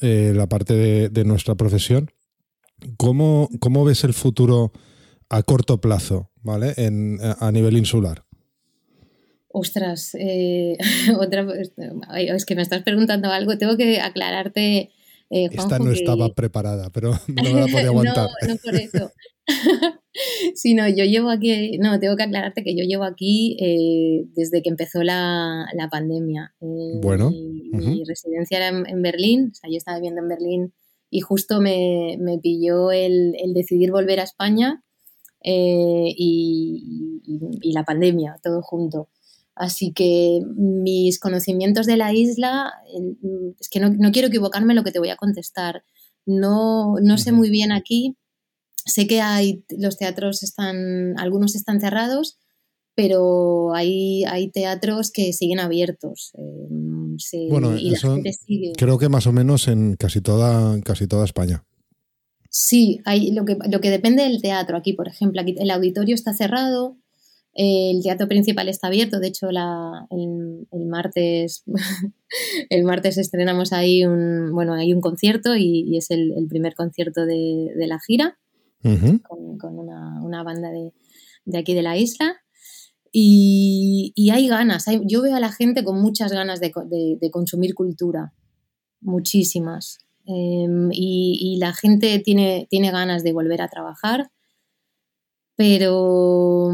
eh, 0.00 0.32
la 0.34 0.48
parte 0.48 0.74
de, 1.08 1.24
nuestra 1.24 1.54
profesión. 1.56 2.10
¿Cómo, 2.96 3.48
¿Cómo, 3.60 3.84
ves 3.84 4.04
el 4.04 4.14
futuro 4.14 4.72
a 5.28 5.42
corto 5.42 5.80
plazo, 5.80 6.30
¿vale? 6.42 6.74
En, 6.76 7.18
a 7.20 7.52
nivel 7.52 7.76
insular. 7.76 8.24
Ostras, 9.48 10.14
eh, 10.18 10.78
otra, 11.18 11.46
es 12.16 12.44
que 12.46 12.54
me 12.54 12.62
estás 12.62 12.82
preguntando 12.82 13.30
algo, 13.30 13.58
tengo 13.58 13.76
que 13.76 14.00
aclararte. 14.00 14.90
Eh, 15.30 15.48
Esta 15.52 15.78
no 15.78 15.92
estaba 15.92 16.34
preparada, 16.34 16.90
pero 16.90 17.12
no 17.28 17.42
me 17.42 17.60
la 17.60 17.66
podía 17.66 17.86
aguantar. 17.88 18.28
no, 18.42 18.48
no 18.48 18.56
por 18.56 18.74
eso. 18.74 19.12
sino 20.54 20.88
yo 20.88 21.04
llevo 21.04 21.30
aquí, 21.30 21.78
no, 21.78 21.98
tengo 21.98 22.16
que 22.16 22.24
aclararte 22.24 22.62
que 22.62 22.76
yo 22.76 22.84
llevo 22.84 23.04
aquí 23.04 23.56
eh, 23.60 24.26
desde 24.34 24.62
que 24.62 24.70
empezó 24.70 25.02
la, 25.02 25.66
la 25.74 25.88
pandemia. 25.88 26.54
bueno. 27.02 27.30
Mi, 27.30 28.02
residencia 28.04 28.58
era 28.58 28.68
en, 28.68 28.86
en, 28.88 29.02
Berlín, 29.02 29.50
o 29.52 29.54
sea, 29.54 29.70
yo 29.70 29.76
estaba 29.76 29.98
viviendo 29.98 30.20
en 30.22 30.28
Berlín 30.28 30.72
y 31.10 31.20
justo 31.20 31.60
me, 31.60 32.16
me 32.20 32.38
pilló 32.38 32.92
el, 32.92 33.34
el, 33.38 33.52
decidir 33.52 33.90
volver 33.90 34.20
a 34.20 34.24
España 34.24 34.82
eh, 35.42 36.14
y, 36.16 37.72
la 37.72 37.84
pandemia, 37.84 38.36
todo 38.42 38.62
junto. 38.62 39.08
Así 39.54 39.92
que 39.92 40.40
mis 40.56 41.18
conocimientos 41.18 41.86
de 41.86 41.96
la 41.96 42.12
isla, 42.12 42.72
es 43.58 43.68
que 43.68 43.80
no, 43.80 43.90
no 43.90 44.12
quiero 44.12 44.28
equivocarme 44.28 44.74
lo 44.74 44.84
que 44.84 44.92
te 44.92 44.98
voy 44.98 45.10
a 45.10 45.16
contestar. 45.16 45.84
No, 46.26 46.94
no 47.02 47.18
sé 47.18 47.32
muy 47.32 47.50
bien 47.50 47.72
aquí. 47.72 48.16
Sé 48.86 49.06
que 49.06 49.20
hay, 49.20 49.64
los 49.76 49.96
teatros 49.96 50.42
están, 50.42 51.18
algunos 51.18 51.54
están 51.54 51.80
cerrados, 51.80 52.38
pero 52.94 53.74
hay, 53.74 54.24
hay 54.24 54.50
teatros 54.50 55.10
que 55.10 55.32
siguen 55.32 55.60
abiertos. 55.60 56.32
Eh, 56.38 57.48
bueno, 57.48 57.74
eso 57.74 58.18
creo 58.76 58.98
que 58.98 59.08
más 59.08 59.26
o 59.26 59.32
menos 59.32 59.68
en 59.68 59.96
casi 59.96 60.20
toda, 60.20 60.80
casi 60.82 61.06
toda 61.06 61.24
España. 61.24 61.64
Sí, 62.48 63.00
hay, 63.04 63.30
lo, 63.30 63.44
que, 63.44 63.56
lo 63.70 63.80
que 63.80 63.90
depende 63.90 64.24
del 64.24 64.42
teatro. 64.42 64.76
Aquí, 64.76 64.92
por 64.92 65.08
ejemplo, 65.08 65.40
aquí 65.40 65.54
el 65.58 65.70
auditorio 65.70 66.14
está 66.14 66.34
cerrado, 66.34 66.96
el 67.54 68.02
teatro 68.02 68.28
principal 68.28 68.68
está 68.68 68.88
abierto. 68.88 69.20
De 69.20 69.28
hecho, 69.28 69.50
la, 69.50 70.06
el, 70.10 70.86
martes 70.86 71.64
el 72.70 72.84
martes 72.84 73.18
estrenamos 73.18 73.72
ahí 73.72 74.04
un 74.04 74.52
bueno 74.52 74.74
hay 74.74 74.92
un 74.92 75.00
concierto 75.00 75.56
y, 75.56 75.96
es 75.96 76.10
el, 76.10 76.32
primer 76.48 76.74
concierto 76.74 77.26
de, 77.26 77.72
la 77.76 77.98
gira 78.00 78.38
con, 78.82 79.78
una, 79.78 80.42
banda 80.42 80.70
de, 80.70 80.92
aquí 81.58 81.74
de 81.74 81.82
la 81.82 81.96
isla. 81.96 82.36
Y, 83.12 84.30
hay 84.32 84.48
ganas. 84.48 84.86
yo 85.06 85.22
veo 85.22 85.34
a 85.34 85.40
la 85.40 85.52
gente 85.52 85.84
con 85.84 86.00
muchas 86.00 86.32
ganas 86.32 86.60
de, 86.60 86.70
consumir 87.30 87.74
cultura, 87.74 88.32
muchísimas. 89.00 89.98
Em, 90.26 90.90
y, 90.92 91.56
la 91.58 91.72
gente 91.72 92.18
tiene, 92.20 92.66
tiene 92.70 92.90
ganas 92.90 93.24
de 93.24 93.32
volver 93.32 93.62
a 93.62 93.68
trabajar, 93.68 94.30
pero, 95.56 96.70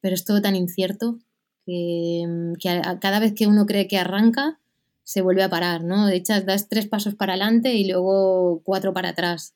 pero 0.00 0.14
es 0.14 0.24
todo 0.24 0.42
tan 0.42 0.56
incierto 0.56 1.18
que, 1.64 2.54
cada 3.00 3.20
vez 3.20 3.32
que 3.34 3.46
uno 3.46 3.66
cree 3.66 3.88
que 3.88 3.98
arranca, 3.98 4.60
se 5.02 5.20
vuelve 5.20 5.42
a 5.42 5.50
parar, 5.50 5.84
¿no? 5.84 6.06
De 6.06 6.16
hecho, 6.16 6.40
das 6.42 6.68
tres 6.68 6.88
pasos 6.88 7.14
para 7.14 7.34
adelante 7.34 7.74
y 7.74 7.90
luego 7.90 8.62
cuatro 8.64 8.92
para 8.92 9.10
atrás. 9.10 9.54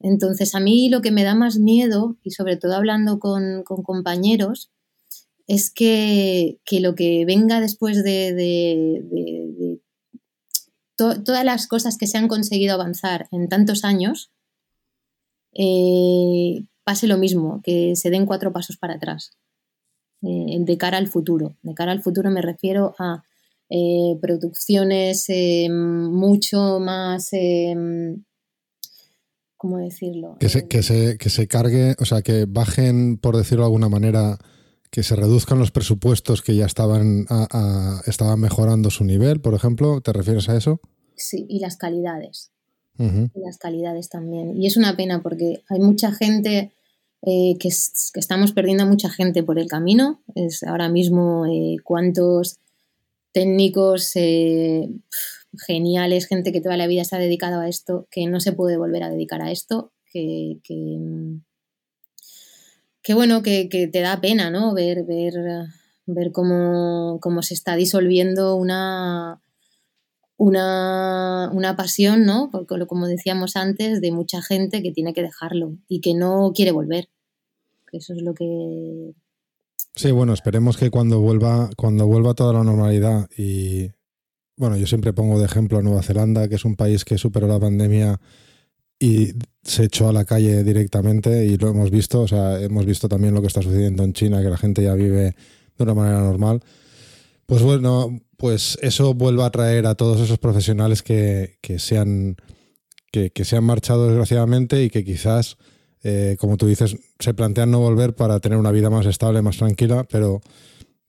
Entonces, 0.00 0.54
a 0.54 0.60
mí 0.60 0.88
lo 0.88 1.00
que 1.00 1.10
me 1.10 1.24
da 1.24 1.34
más 1.34 1.58
miedo, 1.58 2.16
y 2.22 2.30
sobre 2.30 2.56
todo 2.56 2.74
hablando 2.74 3.18
con, 3.18 3.62
compañeros, 3.64 4.70
es 5.46 5.70
que, 5.70 6.58
lo 6.80 6.94
que 6.94 7.24
venga 7.24 7.60
después 7.60 8.02
de, 8.04 9.80
todas 10.96 11.44
las 11.44 11.66
cosas 11.66 11.96
que 11.98 12.06
se 12.06 12.18
han 12.18 12.28
conseguido 12.28 12.74
avanzar 12.74 13.28
en 13.30 13.48
tantos 13.48 13.84
años, 13.84 14.30
eh, 15.52 16.64
pase 16.84 17.06
lo 17.06 17.18
mismo, 17.18 17.60
que 17.62 17.96
se 17.96 18.10
den 18.10 18.26
cuatro 18.26 18.52
pasos 18.52 18.76
para 18.76 18.94
atrás, 18.94 19.32
eh, 20.22 20.58
de 20.58 20.78
cara 20.78 20.98
al 20.98 21.08
futuro. 21.08 21.56
De 21.62 21.74
cara 21.74 21.92
al 21.92 22.02
futuro 22.02 22.30
me 22.30 22.42
refiero 22.42 22.94
a 22.98 23.24
eh, 23.70 24.16
producciones 24.20 25.26
mucho 25.70 26.78
más 26.80 27.30
¿cómo 29.66 29.78
decirlo? 29.78 30.36
Que 30.38 30.48
se, 30.48 30.68
que, 30.68 30.82
se, 30.84 31.18
que 31.18 31.28
se 31.28 31.48
cargue, 31.48 31.96
o 31.98 32.04
sea, 32.04 32.22
que 32.22 32.46
bajen, 32.46 33.18
por 33.18 33.36
decirlo 33.36 33.64
de 33.64 33.66
alguna 33.66 33.88
manera, 33.88 34.38
que 34.92 35.02
se 35.02 35.16
reduzcan 35.16 35.58
los 35.58 35.72
presupuestos 35.72 36.40
que 36.40 36.54
ya 36.54 36.66
estaban, 36.66 37.26
estaban 38.06 38.38
mejorando 38.38 38.90
su 38.90 39.02
nivel, 39.02 39.40
por 39.40 39.54
ejemplo. 39.54 40.00
¿Te 40.00 40.12
refieres 40.12 40.48
a 40.48 40.56
eso? 40.56 40.80
Sí, 41.16 41.46
y 41.48 41.58
las 41.58 41.76
calidades. 41.76 42.52
Y 42.98 43.40
las 43.40 43.58
calidades 43.58 44.08
también. 44.08 44.56
Y 44.56 44.68
es 44.68 44.76
una 44.76 44.96
pena 44.96 45.20
porque 45.20 45.64
hay 45.68 45.80
mucha 45.80 46.12
gente 46.12 46.70
eh, 47.22 47.56
que, 47.58 47.68
estamos 47.68 48.52
perdiendo 48.52 48.84
a 48.84 48.86
mucha 48.86 49.10
gente 49.10 49.42
por 49.42 49.58
el 49.58 49.66
camino. 49.66 50.22
Es 50.36 50.62
ahora 50.62 50.88
mismo 50.88 51.44
eh, 51.46 51.76
cuántos 51.82 52.60
técnicos 53.32 54.12
eh, 54.14 54.88
geniales, 55.58 56.26
gente 56.26 56.52
que 56.52 56.60
toda 56.60 56.76
la 56.76 56.86
vida 56.86 57.04
se 57.04 57.16
ha 57.16 57.18
dedicado 57.18 57.60
a 57.60 57.68
esto, 57.68 58.06
que 58.10 58.26
no 58.26 58.40
se 58.40 58.52
puede 58.52 58.76
volver 58.76 59.02
a 59.02 59.10
dedicar 59.10 59.42
a 59.42 59.50
esto, 59.50 59.92
que, 60.12 60.58
que, 63.02 63.14
bueno, 63.14 63.42
que, 63.42 63.68
te 63.92 64.00
da 64.00 64.20
pena, 64.20 64.50
¿no? 64.50 64.74
Ver, 64.74 65.04
ver, 65.04 65.34
ver 66.06 66.32
cómo, 66.32 67.18
se 67.42 67.54
está 67.54 67.76
disolviendo 67.76 68.56
una, 68.56 69.40
una, 70.36 71.50
una, 71.52 71.76
pasión, 71.76 72.24
¿no? 72.24 72.50
Porque, 72.50 72.86
como 72.86 73.06
decíamos 73.06 73.56
antes, 73.56 74.00
de 74.00 74.12
mucha 74.12 74.42
gente 74.42 74.82
que 74.82 74.92
tiene 74.92 75.12
que 75.12 75.22
dejarlo 75.22 75.76
y 75.88 76.00
que 76.00 76.14
no 76.14 76.52
quiere 76.54 76.72
volver. 76.72 77.08
Eso 77.92 78.12
es 78.14 78.22
lo 78.22 78.34
que. 78.34 79.12
Sí, 79.94 80.10
bueno, 80.10 80.34
esperemos 80.34 80.76
que 80.76 80.90
cuando 80.90 81.20
vuelva, 81.20 81.70
cuando 81.76 82.06
vuelva 82.06 82.34
toda 82.34 82.52
la 82.52 82.64
normalidad 82.64 83.28
y 83.36 83.92
bueno, 84.56 84.76
yo 84.76 84.86
siempre 84.86 85.12
pongo 85.12 85.38
de 85.38 85.46
ejemplo 85.46 85.78
a 85.78 85.82
Nueva 85.82 86.02
Zelanda, 86.02 86.48
que 86.48 86.54
es 86.54 86.64
un 86.64 86.76
país 86.76 87.04
que 87.04 87.18
superó 87.18 87.46
la 87.46 87.60
pandemia 87.60 88.20
y 88.98 89.32
se 89.62 89.84
echó 89.84 90.08
a 90.08 90.12
la 90.12 90.24
calle 90.24 90.64
directamente 90.64 91.44
y 91.44 91.56
lo 91.58 91.68
hemos 91.68 91.90
visto, 91.90 92.22
o 92.22 92.28
sea, 92.28 92.60
hemos 92.60 92.86
visto 92.86 93.08
también 93.08 93.34
lo 93.34 93.42
que 93.42 93.48
está 93.48 93.60
sucediendo 93.60 94.02
en 94.04 94.14
China, 94.14 94.42
que 94.42 94.48
la 94.48 94.56
gente 94.56 94.82
ya 94.82 94.94
vive 94.94 95.34
de 95.76 95.84
una 95.84 95.94
manera 95.94 96.20
normal. 96.20 96.62
Pues 97.44 97.62
bueno, 97.62 98.20
pues 98.38 98.78
eso 98.80 99.14
vuelve 99.14 99.44
a 99.44 99.50
traer 99.50 99.86
a 99.86 99.94
todos 99.94 100.20
esos 100.20 100.38
profesionales 100.38 101.02
que, 101.02 101.58
que 101.60 101.78
se, 101.78 101.98
han, 101.98 102.36
que, 103.10 103.30
se 103.44 103.56
han 103.56 103.64
marchado 103.64 104.06
desgraciadamente 104.06 104.82
y 104.82 104.90
que 104.90 105.04
quizás, 105.04 105.58
eh, 106.02 106.36
como 106.40 106.56
tú 106.56 106.66
dices, 106.66 106.96
se 107.18 107.34
plantean 107.34 107.70
no 107.70 107.80
volver 107.80 108.14
para 108.14 108.40
tener 108.40 108.58
una 108.58 108.72
vida 108.72 108.88
más 108.88 109.06
estable, 109.06 109.42
más 109.42 109.58
tranquila, 109.58 110.04
pero 110.10 110.40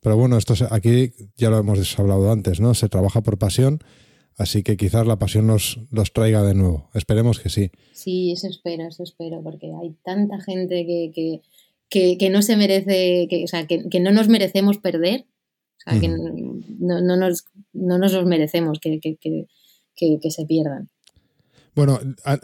pero 0.07 0.15
bueno, 0.15 0.37
esto 0.37 0.53
aquí 0.71 1.11
ya 1.35 1.49
lo 1.49 1.57
hemos 1.57 1.99
hablado 1.99 2.31
antes, 2.31 2.61
¿no? 2.61 2.73
Se 2.73 2.87
trabaja 2.87 3.19
por 3.19 3.37
pasión, 3.37 3.79
así 4.37 4.63
que 4.63 4.77
quizás 4.77 5.05
la 5.05 5.19
pasión 5.19 5.47
nos 5.47 5.81
los 5.91 6.13
traiga 6.13 6.43
de 6.43 6.53
nuevo. 6.53 6.89
Esperemos 6.93 7.41
que 7.41 7.49
sí. 7.49 7.71
Sí, 7.91 8.31
eso 8.31 8.47
espero, 8.47 8.87
eso 8.87 9.03
espero, 9.03 9.43
porque 9.43 9.67
hay 9.67 9.97
tanta 10.05 10.39
gente 10.39 10.85
que, 10.85 11.41
que, 11.89 12.29
no 12.29 12.41
se 12.41 12.55
merece, 12.55 13.27
que, 13.29 13.43
o 13.43 13.47
sea, 13.47 13.67
que, 13.67 13.99
no 13.99 14.11
nos 14.11 14.29
merecemos 14.29 14.77
perder, 14.77 15.25
o 15.25 15.91
sea, 15.91 15.99
que 15.99 16.07
no, 16.07 17.01
no, 17.01 17.17
nos, 17.17 17.43
no 17.73 17.97
nos 17.97 18.13
los 18.13 18.25
merecemos 18.25 18.79
que, 18.79 19.01
que 19.01 20.31
se 20.31 20.45
pierdan. 20.45 20.87
Bueno, 21.75 21.99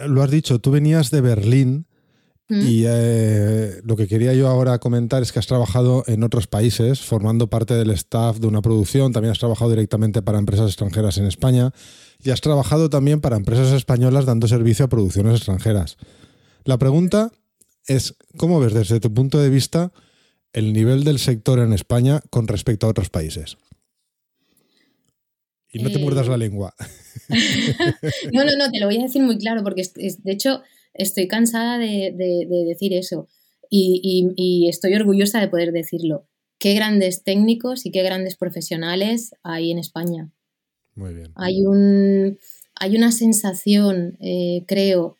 lo 0.09 0.21
has 0.21 0.31
dicho, 0.31 0.59
tú 0.59 0.71
venías 0.71 1.11
de 1.11 1.21
Berlín 1.21 1.87
y 2.61 2.83
eh, 2.85 3.81
lo 3.83 3.95
que 3.95 4.07
quería 4.07 4.33
yo 4.33 4.47
ahora 4.47 4.79
comentar 4.79 5.23
es 5.23 5.31
que 5.31 5.39
has 5.39 5.47
trabajado 5.47 6.03
en 6.07 6.23
otros 6.23 6.47
países, 6.47 7.01
formando 7.01 7.47
parte 7.47 7.73
del 7.73 7.89
staff 7.91 8.37
de 8.37 8.47
una 8.47 8.61
producción, 8.61 9.11
también 9.11 9.31
has 9.31 9.39
trabajado 9.39 9.71
directamente 9.71 10.21
para 10.21 10.39
empresas 10.39 10.67
extranjeras 10.67 11.17
en 11.17 11.25
España 11.25 11.71
y 12.21 12.31
has 12.31 12.41
trabajado 12.41 12.89
también 12.89 13.21
para 13.21 13.37
empresas 13.37 13.71
españolas 13.73 14.25
dando 14.25 14.47
servicio 14.47 14.85
a 14.85 14.89
producciones 14.89 15.37
extranjeras. 15.37 15.97
La 16.65 16.77
pregunta 16.77 17.31
es, 17.87 18.15
¿cómo 18.37 18.59
ves 18.59 18.73
desde 18.73 18.99
tu 18.99 19.13
punto 19.13 19.39
de 19.39 19.49
vista 19.49 19.91
el 20.53 20.73
nivel 20.73 21.03
del 21.03 21.19
sector 21.19 21.59
en 21.59 21.73
España 21.73 22.21
con 22.29 22.47
respecto 22.47 22.87
a 22.87 22.89
otros 22.89 23.09
países? 23.09 23.57
Y 25.69 25.81
no 25.81 25.89
te 25.89 25.97
muerdas 25.97 26.27
la 26.27 26.35
eh. 26.35 26.39
lengua. 26.39 26.75
no, 28.31 28.45
no, 28.45 28.51
no, 28.57 28.69
te 28.71 28.79
lo 28.79 28.85
voy 28.85 28.99
a 28.99 29.03
decir 29.03 29.23
muy 29.23 29.37
claro, 29.39 29.63
porque 29.63 29.83
de 29.95 30.31
hecho 30.31 30.61
estoy 30.93 31.27
cansada 31.27 31.77
de, 31.77 32.13
decir 32.67 32.93
eso 32.93 33.27
y, 33.69 34.67
estoy 34.69 34.93
orgullosa 34.95 35.39
de 35.39 35.47
poder 35.47 35.71
decirlo. 35.71 36.27
Qué 36.59 36.73
grandes 36.75 37.23
técnicos 37.23 37.85
y 37.85 37.91
qué 37.91 38.03
grandes 38.03 38.35
profesionales 38.37 39.35
hay 39.43 39.71
en 39.71 39.79
España. 39.79 40.31
Muy 40.95 41.13
bien. 41.13 41.31
Hay, 41.35 41.65
un, 41.65 42.37
hay 42.75 42.95
una 42.95 43.11
sensación, 43.11 44.17
eh, 44.21 44.63
creo, 44.67 45.17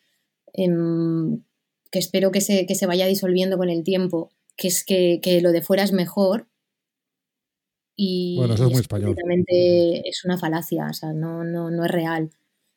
em, 0.52 1.42
que 1.90 1.98
espero 1.98 2.30
que 2.30 2.40
se, 2.40 2.86
vaya 2.86 3.06
disolviendo 3.06 3.58
con 3.58 3.68
el 3.68 3.82
tiempo, 3.82 4.30
que 4.56 4.68
es 4.68 4.84
que, 4.84 5.40
lo 5.42 5.52
de 5.52 5.62
fuera 5.62 5.82
es 5.82 5.92
mejor. 5.92 6.48
Y 7.96 8.36
bueno, 8.38 8.54
eso 8.54 8.66
es 8.66 8.72
muy 8.72 8.80
español. 8.80 9.16
Es 9.48 10.24
una 10.24 10.38
falacia, 10.38 10.86
o 10.90 10.94
sea, 10.94 11.12
no, 11.12 11.44
no, 11.44 11.70
no 11.70 11.84
es 11.84 11.90
real. 11.90 12.30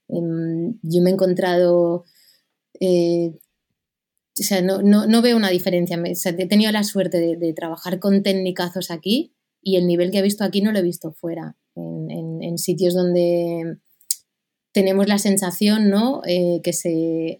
Em, 0.09 0.79
yo 0.81 1.01
me 1.01 1.11
he 1.11 1.13
encontrado 1.13 2.05
eh, 2.79 3.37
o 4.39 4.43
sea, 4.43 4.61
no, 4.61 5.21
veo 5.21 5.35
una 5.35 5.49
diferencia. 5.49 5.99
he 6.03 6.45
tenido 6.47 6.71
la 6.71 6.83
suerte 6.83 7.37
de, 7.37 7.53
trabajar 7.53 7.99
con 7.99 8.21
técnicazos 8.21 8.91
aquí 8.91 9.33
y 9.61 9.77
el 9.77 9.87
nivel 9.87 10.11
que 10.11 10.19
he 10.19 10.21
visto 10.21 10.43
aquí 10.43 10.61
no 10.61 10.71
lo 10.71 10.79
he 10.79 10.83
visto 10.83 11.11
fuera, 11.11 11.57
en, 11.75 12.57
sitios 12.57 12.93
donde 12.93 13.77
tenemos 14.71 15.07
la 15.07 15.17
sensación 15.17 15.89
¿no? 15.89 16.21
Eh, 16.25 16.61
que, 16.63 16.73
se, 16.73 17.39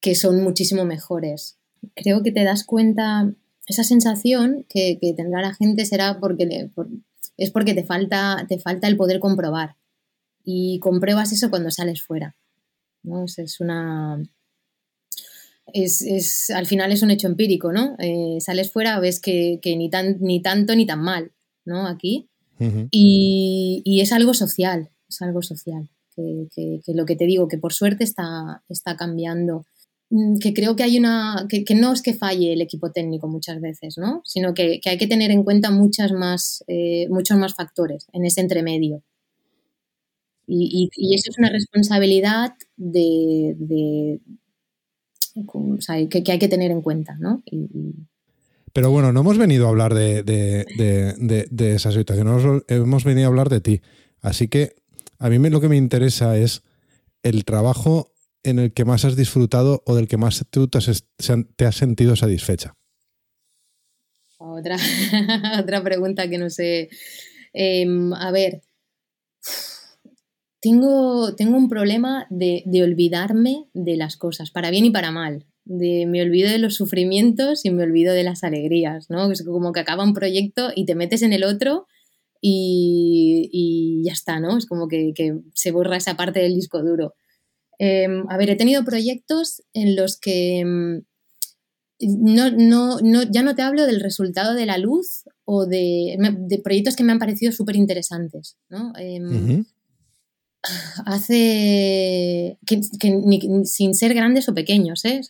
que 0.00 0.14
son 0.14 0.42
muchísimo 0.42 0.84
mejores. 0.84 1.58
Creo 1.94 2.22
que 2.22 2.32
te 2.32 2.44
das 2.44 2.64
cuenta, 2.64 3.32
esa 3.66 3.82
sensación 3.82 4.66
que, 4.68 4.98
tendrá 5.16 5.42
la 5.42 5.54
gente 5.54 5.84
será 5.84 6.20
porque 6.20 6.70
es 7.36 7.50
porque 7.50 7.74
te 7.74 7.84
falta, 7.84 8.46
te 8.48 8.58
falta 8.58 8.86
el 8.86 8.96
poder 8.96 9.18
comprobar. 9.18 9.76
Y 10.44 10.78
compruebas 10.78 11.32
eso 11.32 11.50
cuando 11.50 11.72
sales 11.72 12.02
fuera. 12.02 12.36
¿no? 13.02 13.24
es 13.24 13.60
una, 13.60 14.22
es, 15.72 16.50
al 16.50 16.66
final 16.66 16.92
es 16.92 17.02
un 17.02 17.10
hecho 17.10 17.26
empírico, 17.26 17.72
¿no? 17.72 17.96
Eh, 17.98 18.38
sales 18.40 18.70
fuera, 18.70 18.98
ves 19.00 19.20
que, 19.20 19.60
ni, 19.64 19.90
tan, 19.90 20.18
ni 20.20 20.40
tanto 20.40 20.74
ni 20.74 20.86
tan 20.86 21.00
mal, 21.00 21.32
¿no? 21.64 21.86
Aquí. 21.86 22.28
y, 22.90 24.00
es 24.00 24.12
algo 24.12 24.34
social, 24.34 24.90
es 25.08 25.22
algo 25.22 25.42
social. 25.42 25.90
Que, 26.14 26.80
lo 26.94 27.04
que 27.04 27.16
te 27.16 27.26
digo, 27.26 27.46
que 27.48 27.58
por 27.58 27.72
suerte 27.72 28.04
está, 28.04 28.62
está 28.68 28.96
cambiando. 28.96 29.66
Mm, 30.08 30.38
que 30.38 30.54
creo 30.54 30.76
que 30.76 30.84
hay 30.84 30.98
una. 30.98 31.46
Que, 31.48 31.64
no 31.74 31.92
es 31.92 32.00
que 32.00 32.14
falle 32.14 32.52
el 32.52 32.62
equipo 32.62 32.92
técnico 32.92 33.28
muchas 33.28 33.60
veces, 33.60 33.98
¿no? 33.98 34.22
Sino 34.24 34.54
que, 34.54 34.80
hay 34.84 34.98
que 34.98 35.06
tener 35.06 35.30
en 35.30 35.42
cuenta 35.44 35.70
muchas 35.70 36.12
más, 36.12 36.64
eh, 36.68 37.06
muchos 37.10 37.36
más 37.36 37.54
factores 37.54 38.06
en 38.12 38.24
ese 38.24 38.40
entremedio. 38.40 39.02
Y, 40.46 40.88
y, 40.94 41.14
eso 41.14 41.30
es 41.30 41.38
una 41.38 41.50
responsabilidad 41.50 42.54
de, 42.76 44.20
que, 46.08 46.32
hay 46.32 46.38
que 46.38 46.48
tener 46.48 46.70
en 46.70 46.82
cuenta, 46.82 47.16
¿no? 47.18 47.42
Pero 48.72 48.90
bueno, 48.90 49.12
no 49.12 49.20
hemos 49.20 49.38
venido 49.38 49.66
a 49.66 49.70
hablar 49.70 49.94
de, 49.94 50.22
de, 50.22 51.74
esa 51.74 51.92
situación, 51.92 52.64
hemos 52.68 53.04
venido 53.04 53.26
a 53.26 53.28
hablar 53.28 53.48
de 53.48 53.60
ti. 53.60 53.80
Así 54.20 54.48
que 54.48 54.74
a 55.18 55.28
mí 55.28 55.50
lo 55.50 55.60
que 55.60 55.68
me 55.68 55.76
interesa 55.76 56.36
es 56.36 56.62
el 57.22 57.44
trabajo 57.44 58.12
en 58.42 58.58
el 58.58 58.72
que 58.72 58.84
más 58.84 59.04
has 59.04 59.16
disfrutado 59.16 59.82
o 59.86 59.94
del 59.94 60.06
que 60.08 60.16
más 60.16 60.44
tú 60.50 60.68
te 60.68 60.78
has, 60.78 61.76
sentido 61.76 62.14
satisfecha. 62.16 62.74
Otra, 64.38 64.76
otra 65.60 65.82
pregunta 65.82 66.28
que 66.28 66.38
no 66.38 66.50
sé. 66.50 66.88
Em, 67.52 68.12
a 68.12 68.30
ver, 68.30 68.62
tengo, 70.66 71.36
tengo 71.36 71.56
un 71.56 71.68
problema 71.68 72.26
de, 72.28 72.64
olvidarme 72.82 73.66
de 73.72 73.96
las 73.96 74.16
cosas, 74.16 74.50
para 74.50 74.70
bien 74.70 74.84
y 74.84 74.90
para 74.90 75.12
mal. 75.12 75.46
De, 75.64 76.06
me 76.06 76.22
olvido 76.22 76.50
de 76.50 76.58
los 76.58 76.74
sufrimientos 76.74 77.64
y 77.64 77.70
me 77.70 77.84
olvido 77.84 78.12
de 78.12 78.24
las 78.24 78.42
alegrías, 78.42 79.08
¿no? 79.08 79.30
Es 79.30 79.44
como 79.44 79.72
que 79.72 79.80
acaba 79.80 80.02
un 80.02 80.12
proyecto 80.12 80.70
y 80.74 80.84
te 80.84 80.96
metes 80.96 81.22
en 81.22 81.32
el 81.32 81.44
otro 81.44 81.86
y, 82.40 84.02
ya 84.04 84.12
está, 84.12 84.40
¿no? 84.40 84.58
Es 84.58 84.66
como 84.66 84.88
que, 84.88 85.12
se 85.54 85.70
borra 85.70 85.98
esa 85.98 86.16
parte 86.16 86.40
del 86.40 86.56
disco 86.56 86.82
duro. 86.82 87.14
Em, 87.78 88.24
a 88.28 88.36
ver, 88.36 88.50
he 88.50 88.56
tenido 88.56 88.84
proyectos 88.84 89.62
en 89.72 89.94
los 89.94 90.18
que 90.18 90.58
em, 90.58 91.02
no, 92.00 92.50
no, 92.50 92.98
no, 93.00 93.22
ya 93.22 93.42
no 93.42 93.54
te 93.54 93.62
hablo 93.62 93.86
del 93.86 94.00
resultado 94.00 94.54
de 94.54 94.66
la 94.66 94.78
luz 94.78 95.24
o 95.44 95.64
de, 95.64 96.18
proyectos 96.64 96.96
que 96.96 97.04
me 97.04 97.12
han 97.12 97.20
parecido 97.20 97.52
súper 97.52 97.76
interesantes, 97.76 98.56
¿no? 98.68 98.92
Em, 98.98 99.64
hace, 101.04 102.58
que, 102.66 102.80
sin 103.64 103.94
ser 103.94 104.14
grandes 104.14 104.48
o 104.48 104.54
pequeños, 104.54 105.04
¿eh? 105.04 105.20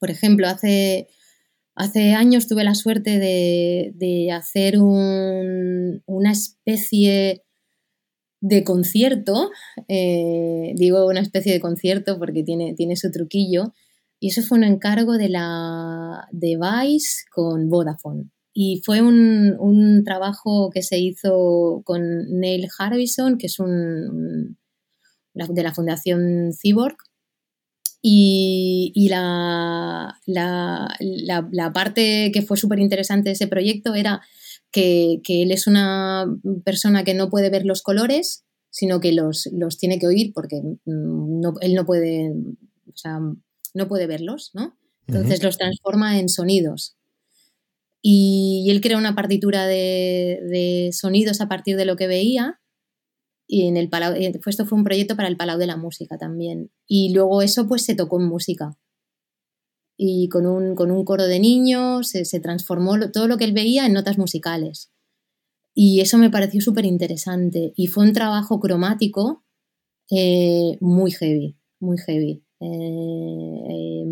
por 0.00 0.10
ejemplo, 0.10 0.48
hace, 0.48 1.08
hace 1.74 2.12
años 2.12 2.46
tuve 2.46 2.64
la 2.64 2.74
suerte 2.74 3.18
de, 3.18 4.30
hacer 4.32 4.78
una 4.78 6.32
especie 6.32 7.42
de 8.40 8.64
concierto, 8.64 9.50
eh, 9.88 10.72
digo 10.76 11.06
una 11.06 11.20
especie 11.20 11.52
de 11.52 11.60
concierto 11.60 12.18
porque 12.18 12.42
tiene, 12.42 12.74
tiene 12.74 12.96
su 12.96 13.10
truquillo, 13.10 13.72
y 14.20 14.28
eso 14.28 14.42
fue 14.42 14.58
un 14.58 14.64
encargo 14.64 15.18
de 15.18 15.28
la 15.28 16.28
de 16.30 16.58
Vice 16.58 17.24
con 17.30 17.68
Vodafone. 17.68 18.33
Y 18.56 18.80
fue 18.84 19.02
un, 19.02 20.02
trabajo 20.04 20.70
que 20.72 20.82
se 20.82 20.98
hizo 20.98 21.82
con 21.84 22.38
Neil 22.38 22.68
Harbison, 22.78 23.36
que 23.36 23.48
es 23.48 23.58
un, 23.58 24.56
de 25.34 25.62
la 25.62 25.74
Fundación 25.74 26.52
Cyborg. 26.52 26.96
Y, 28.00 29.08
la, 29.10 30.20
la, 30.26 31.72
parte 31.74 32.30
que 32.32 32.42
fue 32.42 32.56
súper 32.56 32.78
interesante 32.78 33.30
de 33.30 33.32
ese 33.32 33.48
proyecto 33.48 33.94
era 33.94 34.20
que, 34.70 35.20
él 35.26 35.50
es 35.50 35.66
una 35.66 36.26
persona 36.64 37.02
que 37.02 37.14
no 37.14 37.30
puede 37.30 37.50
ver 37.50 37.66
los 37.66 37.82
colores, 37.82 38.44
sino 38.70 39.00
que 39.00 39.12
los, 39.12 39.48
los 39.52 39.78
tiene 39.78 39.98
que 39.98 40.06
oír 40.06 40.32
porque 40.32 40.62
no, 40.84 41.54
él 41.60 41.74
no 41.74 41.84
puede, 41.86 42.30
o 42.30 42.96
sea, 42.96 43.18
no 43.72 43.88
puede 43.88 44.06
verlos, 44.06 44.50
¿no? 44.54 44.76
Entonces 45.08 45.42
los 45.42 45.58
transforma 45.58 46.18
en 46.18 46.28
sonidos 46.28 46.96
y, 48.06 48.66
él 48.70 48.82
crea 48.82 48.98
una 48.98 49.14
partitura 49.14 49.66
de, 49.66 50.90
sonidos 50.92 51.40
a 51.40 51.48
partir 51.48 51.76
de 51.78 51.86
lo 51.86 51.96
que 51.96 52.06
veía. 52.06 52.60
Y 53.46 53.66
en 53.66 53.78
el 53.78 53.88
Palau, 53.88 54.12
esto 54.14 54.66
fue 54.66 54.76
un 54.76 54.84
proyecto 54.84 55.16
para 55.16 55.28
el 55.28 55.38
Palau 55.38 55.58
de 55.58 55.66
la 55.66 55.78
Música 55.78 56.18
también. 56.18 56.70
Y 56.86 57.14
luego 57.14 57.40
eso 57.40 57.66
pues 57.66 57.82
se 57.82 57.94
tocó 57.94 58.20
en 58.20 58.28
música. 58.28 58.76
Y 59.96 60.28
con 60.28 60.44
un, 60.44 60.74
con 60.74 60.90
un 60.90 61.04
coro 61.06 61.26
de 61.26 61.40
niños 61.40 62.08
se, 62.08 62.40
transformó 62.40 63.10
todo 63.10 63.26
lo 63.26 63.38
que 63.38 63.44
él 63.44 63.54
veía 63.54 63.86
en 63.86 63.94
notas 63.94 64.18
musicales. 64.18 64.92
Y 65.72 66.00
eso 66.00 66.18
me 66.18 66.30
pareció 66.30 66.60
súper 66.60 66.84
interesante. 66.84 67.72
Y 67.74 67.86
fue 67.86 68.04
un 68.04 68.12
trabajo 68.12 68.60
cromático 68.60 69.46
eh, 70.10 70.76
muy 70.82 71.10
heavy, 71.10 71.56
muy 71.80 71.96
heavy. 71.96 72.44
Eh, 72.60 74.04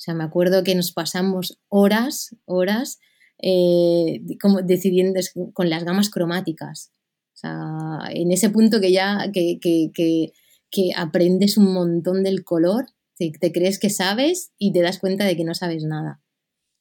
o 0.00 0.02
sea, 0.02 0.14
me 0.14 0.24
acuerdo 0.24 0.64
que 0.64 0.74
nos 0.74 0.92
pasamos 0.92 1.60
horas, 1.68 2.34
horas, 2.46 3.00
eh, 3.42 4.22
como 4.40 4.62
decidiendo 4.62 5.20
con 5.52 5.68
las 5.68 5.84
gamas 5.84 6.08
cromáticas. 6.08 6.90
O 7.34 7.36
sea, 7.36 7.98
en 8.08 8.32
ese 8.32 8.48
punto 8.48 8.80
que 8.80 8.92
ya 8.92 9.30
que, 9.30 9.60
que, 9.60 10.32
aprendes 10.96 11.58
un 11.58 11.74
montón 11.74 12.22
del 12.22 12.44
color, 12.44 12.86
te, 13.18 13.52
crees 13.52 13.78
que 13.78 13.90
sabes 13.90 14.52
y 14.56 14.72
te 14.72 14.80
das 14.80 15.00
cuenta 15.00 15.26
de 15.26 15.36
que 15.36 15.44
no 15.44 15.54
sabes 15.54 15.84
nada. 15.84 16.22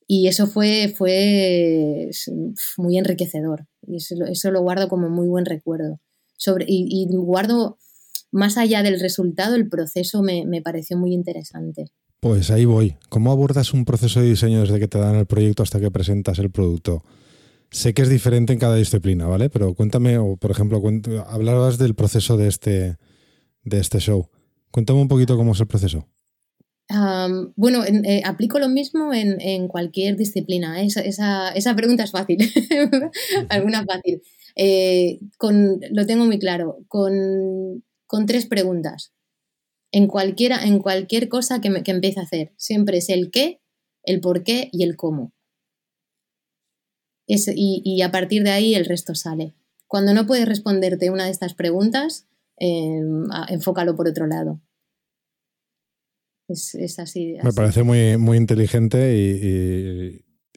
Y 0.07 0.29
eso 0.29 0.47
fue, 0.47 0.93
fue 0.97 2.09
muy 2.77 2.97
enriquecedor. 2.97 3.67
Y 3.85 3.97
eso, 3.97 4.49
lo 4.49 4.61
guardo 4.61 4.87
como 4.87 5.09
muy 5.09 5.27
buen 5.27 5.45
recuerdo. 5.45 5.99
Sobre, 6.37 6.63
y, 6.69 7.05
guardo, 7.11 7.79
más 8.31 8.57
allá 8.57 8.81
del 8.81 9.01
resultado, 9.01 9.55
el 9.55 9.67
proceso 9.67 10.21
me, 10.21 10.45
me 10.45 10.61
pareció 10.61 10.97
muy 10.97 11.13
interesante. 11.13 11.91
Pues 12.19 12.51
ahí 12.51 12.65
voy. 12.65 12.97
¿Cómo 13.07 13.31
abordas 13.31 13.73
un 13.73 13.85
proceso 13.85 14.19
de 14.19 14.27
diseño 14.27 14.59
desde 14.59 14.79
que 14.79 14.89
te 14.89 14.99
dan 14.99 15.15
el 15.15 15.25
proyecto 15.25 15.63
hasta 15.63 15.79
que 15.79 15.89
presentas 15.89 16.37
el 16.39 16.51
producto? 16.51 17.03
Sé 17.71 17.93
que 17.93 18.01
es 18.01 18.09
diferente 18.09 18.51
en 18.51 18.59
cada 18.59 18.75
disciplina, 18.75 19.25
¿vale? 19.27 19.49
Pero 19.49 19.73
cuéntame, 19.73 20.17
o 20.17 20.35
por 20.35 20.51
ejemplo, 20.51 20.81
hablabas 21.27 21.77
del 21.77 21.95
proceso 21.95 22.35
de 22.35 22.47
este, 22.47 22.97
de 23.63 23.79
este 23.79 23.99
show. 23.99 24.27
Cuéntame 24.71 24.99
un 24.99 25.07
poquito 25.07 25.37
cómo 25.37 25.53
es 25.53 25.61
el 25.61 25.67
proceso. 25.67 26.07
bueno, 27.55 27.85
eh, 27.85 28.21
aplico 28.25 28.59
lo 28.59 28.67
mismo 28.67 29.13
en, 29.13 29.67
cualquier 29.69 30.17
disciplina. 30.17 30.81
Esa, 30.81 31.53
esa, 31.53 31.75
pregunta 31.75 32.03
es 32.03 32.11
fácil. 32.11 32.39
Alguna 33.49 33.85
fácil. 33.85 34.21
Eh, 34.57 35.19
con, 35.37 35.79
lo 35.91 36.05
tengo 36.05 36.25
muy 36.25 36.37
claro. 36.37 36.79
Con, 36.89 37.83
con 38.07 38.25
tres 38.25 38.45
preguntas 38.45 39.13
en, 39.91 40.07
cualquiera, 40.07 40.63
en 40.63 40.79
cualquier 40.79 41.29
cosa 41.29 41.61
que, 41.61 41.83
que 41.83 41.91
empiece 41.91 42.19
a 42.19 42.23
hacer. 42.23 42.53
Siempre 42.57 42.97
es 42.97 43.09
el 43.09 43.31
qué, 43.31 43.61
el 44.03 44.21
por 44.21 44.43
qué 44.43 44.69
y 44.71 44.83
el 44.83 44.95
cómo. 44.95 45.33
y, 47.27 48.01
a 48.01 48.11
partir 48.11 48.43
de 48.43 48.51
ahí 48.51 48.75
el 48.75 48.85
resto 48.85 49.15
sale. 49.15 49.55
Cuando 49.87 50.13
no 50.13 50.25
puedes 50.25 50.47
responderte 50.47 51.09
una 51.09 51.25
de 51.25 51.31
estas 51.31 51.53
preguntas, 51.53 52.27
em, 52.57 53.27
enfócalo 53.49 53.95
por 53.95 54.07
otro 54.07 54.27
lado. 54.27 54.61
Es, 56.47 56.97
así, 56.97 57.35
Me 57.43 57.53
parece 57.53 57.83
muy, 57.83 58.17
muy 58.17 58.37
inteligente 58.37 59.15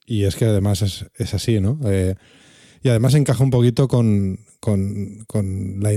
y, 0.07 0.25
es 0.25 0.37
que 0.37 0.47
además 0.47 0.83
es, 0.83 1.35
así, 1.35 1.61
¿no? 1.61 1.79
Eh, 1.85 2.14
y 2.83 2.88
además 2.88 3.14
encaja 3.14 3.45
un 3.45 3.51
poquito 3.51 3.88
con, 3.88 4.38
con, 4.61 5.25
con 5.27 5.81
la, 5.81 5.92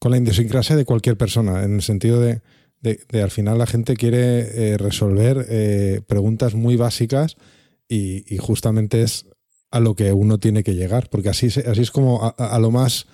con 0.00 0.10
la 0.10 0.18
idiosincrasia 0.18 0.74
de 0.74 0.84
cualquier 0.84 1.16
persona, 1.16 1.62
en 1.62 1.74
el 1.74 1.82
sentido 1.82 2.20
de, 2.20 2.40
de, 2.80 3.22
al 3.22 3.30
final 3.30 3.58
la 3.58 3.66
gente 3.66 3.94
quiere 3.94 4.72
eh, 4.72 4.78
resolver 4.78 5.46
eh, 5.48 6.00
preguntas 6.06 6.54
muy 6.54 6.76
básicas 6.76 7.36
y, 7.86 8.24
justamente 8.38 9.02
es 9.02 9.26
a 9.70 9.80
lo 9.80 9.94
que 9.94 10.12
uno 10.12 10.38
tiene 10.38 10.64
que 10.64 10.74
llegar, 10.74 11.08
porque 11.10 11.28
así, 11.28 11.46
así 11.46 11.82
es 11.82 11.90
como 11.90 12.34
a, 12.36 12.58
lo 12.58 12.70
más 12.70 13.06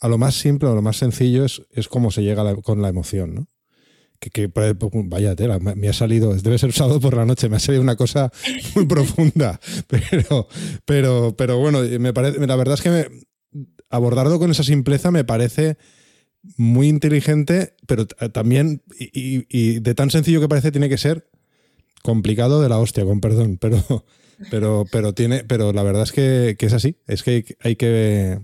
a 0.00 0.08
lo 0.08 0.16
más 0.16 0.36
simple, 0.36 0.68
a 0.68 0.74
lo 0.74 0.82
más 0.82 0.96
sencillo 0.96 1.44
es, 1.44 1.62
es 1.72 1.88
como 1.88 2.10
se 2.10 2.22
llega 2.22 2.54
con 2.56 2.82
la 2.82 2.88
emoción, 2.88 3.34
¿no? 3.34 3.48
Que, 4.20 4.30
que, 4.30 4.50
vaya 5.04 5.34
tela, 5.34 5.58
me 5.58 5.88
ha 5.88 5.92
salido, 5.92 6.34
debe 6.34 6.58
ser 6.58 6.72
sábado 6.72 7.00
por 7.00 7.16
la 7.16 7.24
noche, 7.24 7.48
me 7.48 7.56
ha 7.56 7.60
salido 7.60 7.82
una 7.82 7.96
cosa 7.96 8.30
muy 8.74 8.86
profunda, 8.86 9.58
pero, 9.88 10.48
pero, 10.84 11.34
pero 11.36 11.58
bueno, 11.58 11.80
me 11.98 12.12
parece, 12.12 12.46
la 12.46 12.56
verdad 12.56 12.74
es 12.74 12.82
que 12.82 13.26
abordarlo 13.90 14.38
con 14.38 14.50
esa 14.50 14.62
simpleza 14.62 15.10
me 15.10 15.24
parece 15.24 15.78
muy 16.56 16.88
inteligente, 16.88 17.74
pero 17.86 18.06
también, 18.06 18.82
y, 18.98 19.80
de 19.80 19.94
tan 19.94 20.10
sencillo 20.10 20.40
que 20.40 20.48
parece, 20.48 20.72
tiene 20.72 20.88
que 20.88 20.98
ser 20.98 21.28
complicado 22.02 22.62
de 22.62 22.68
la 22.68 22.78
hostia, 22.78 23.04
con 23.04 23.20
perdón, 23.20 23.58
pero, 23.60 24.04
pero, 24.50 24.84
pero, 24.90 25.14
tiene, 25.14 25.44
pero 25.44 25.72
la 25.72 25.82
verdad 25.82 26.04
es 26.04 26.12
que, 26.12 26.56
es 26.58 26.72
así, 26.72 26.96
es 27.06 27.22
que 27.22 27.56
hay, 27.60 27.76
que 27.76 28.40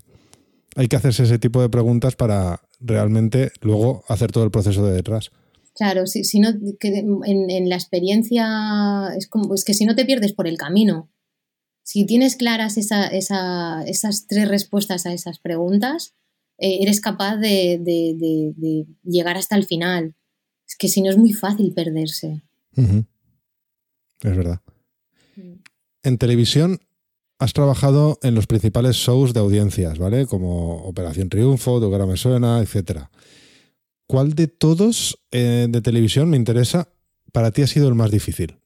hay 0.77 0.89
que 0.89 0.97
hacerse 0.97 1.25
ese 1.25 1.39
tipo 1.39 1.63
de 1.63 1.69
preguntas 1.69 2.17
para 2.17 2.61
realmente 2.81 3.53
luego 3.61 4.05
hacer 4.09 4.33
todo 4.33 4.45
el 4.45 4.51
proceso 4.51 4.85
de 4.85 4.95
detrás. 4.95 5.31
Claro, 5.75 6.07
si, 6.07 6.23
si 6.23 6.39
no, 6.39 6.51
en, 6.51 7.69
la 7.69 7.75
experiencia 7.75 9.09
es 9.17 9.27
como 9.27 9.55
es 9.55 9.65
que 9.65 9.75
si 9.75 9.85
no 9.87 9.97
te 9.97 10.05
pierdes 10.05 10.33
por 10.33 10.47
el 10.47 10.57
camino. 10.57 11.11
Si 11.83 12.07
tienes 12.07 12.37
claras 12.37 12.79
esa, 12.79 13.09
esas 13.09 14.27
tres 14.27 14.49
respuestas 14.49 15.05
a 15.05 15.13
esas 15.13 15.39
preguntas, 15.39 16.15
eh, 16.59 16.79
eres 16.81 17.01
capaz 17.01 17.37
de, 17.37 18.87
llegar 19.05 19.37
hasta 19.37 19.57
el 19.57 19.65
final. 19.65 20.15
Es 20.67 20.77
que 20.77 20.89
si 20.89 21.03
no 21.03 21.11
es 21.11 21.17
muy 21.17 21.33
fácil 21.33 21.73
perderse. 21.73 22.43
Es 22.77 24.37
verdad. 24.37 24.61
Mm. 25.37 25.53
En 26.03 26.19
televisión 26.19 26.81
has 27.39 27.53
trabajado 27.53 28.19
en 28.23 28.35
los 28.35 28.47
principales 28.47 28.97
shows 28.97 29.35
de 29.35 29.41
audiencias, 29.41 29.99
¿vale? 29.99 30.27
Como 30.27 30.85
Operación 30.85 31.29
Triunfo, 31.29 31.81
Tu 31.81 31.91
cara 31.91 32.07
me 32.07 32.17
suena, 32.17 32.61
etc. 32.61 33.09
¿cuál 34.07 34.35
de 34.35 34.49
todos 34.49 35.19
eh, 35.31 35.67
de 35.69 35.81
televisión 35.81 36.31
me 36.31 36.37
interesa? 36.37 36.89
Para 37.33 37.51
ti 37.51 37.63
ha 37.63 37.67
sido 37.67 37.89
el 37.89 37.95
más 37.95 38.11
difícil. 38.11 38.57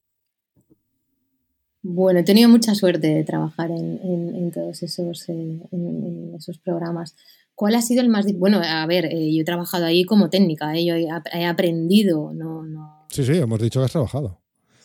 Bueno, 1.81 2.19
he 2.19 2.23
tenido 2.23 2.49
mucha 2.49 2.75
suerte 2.75 3.07
de 3.07 3.23
trabajar 3.23 3.71
en, 3.71 4.51
todos 4.51 4.83
esos, 4.83 5.29
eh, 5.29 5.61
en, 5.71 6.35
esos 6.37 6.59
programas. 6.59 7.15
¿Cuál 7.59 7.75
ha 7.75 7.81
sido 7.81 7.99
el 7.99 8.07
más 8.07 8.23
difícil? 8.23 8.39
Bueno, 8.39 8.61
a 8.63 8.85
ver, 8.85 9.03
eh, 9.07 9.33
yo 9.33 9.41
he 9.41 9.43
trabajado 9.43 9.83
ahí 9.83 10.05
como 10.05 10.29
técnica, 10.29 10.71
yo 10.79 10.95
he, 10.95 11.45
aprendido, 11.45 12.31
no, 12.33 12.63
no... 12.63 13.05
Sí, 13.09 13.25
sí, 13.25 13.33
hemos 13.33 13.59
dicho 13.59 13.81
que 13.81 13.85
has 13.87 13.91
trabajado. 13.91 14.39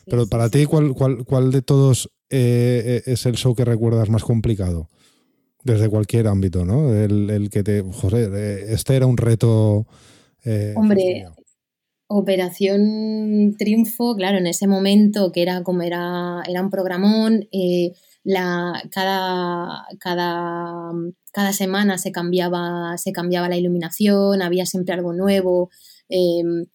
Pero 0.06 0.26
para 0.26 0.50
ti, 0.50 0.66
¿cuál, 0.66 0.92
cuál, 0.92 1.24
cuál 1.24 1.52
de 1.52 1.62
todos 1.62 2.10
es 2.28 3.26
el 3.26 3.37
show 3.37 3.54
que 3.54 3.64
recuerdas 3.64 4.10
más 4.10 4.24
complicado? 4.24 4.88
Desde 5.62 5.88
cualquier 5.88 6.26
ámbito, 6.26 6.64
¿no? 6.64 6.92
El, 6.92 7.30
el 7.30 7.48
que 7.48 7.62
te. 7.62 7.80
José, 7.80 8.72
este 8.72 8.96
era 8.96 9.06
un 9.06 9.18
reto. 9.18 9.87
Eh, 10.44 10.74
Hombre, 10.76 11.26
Operación 12.08 13.54
Triunfo, 13.56 14.16
claro, 14.16 14.38
en 14.38 14.48
ese 14.48 14.66
momento 14.66 15.30
que 15.30 15.42
era 15.42 15.62
como 15.62 15.82
era, 15.82 16.42
era 16.48 16.60
un 16.60 16.70
programón, 16.70 17.46
eh, 17.52 17.92
la, 18.24 18.82
cada, 18.90 19.87
cada, 20.00 20.90
cada, 21.34 21.52
semana 21.52 21.98
se 21.98 22.12
cambiaba, 22.12 22.96
se 22.96 23.12
cambiaba 23.12 23.48
la 23.48 23.56
iluminación, 23.56 24.40
había 24.40 24.66
siempre 24.66 24.94
algo 24.94 25.12
nuevo. 25.12 25.70
Em, 26.08 26.66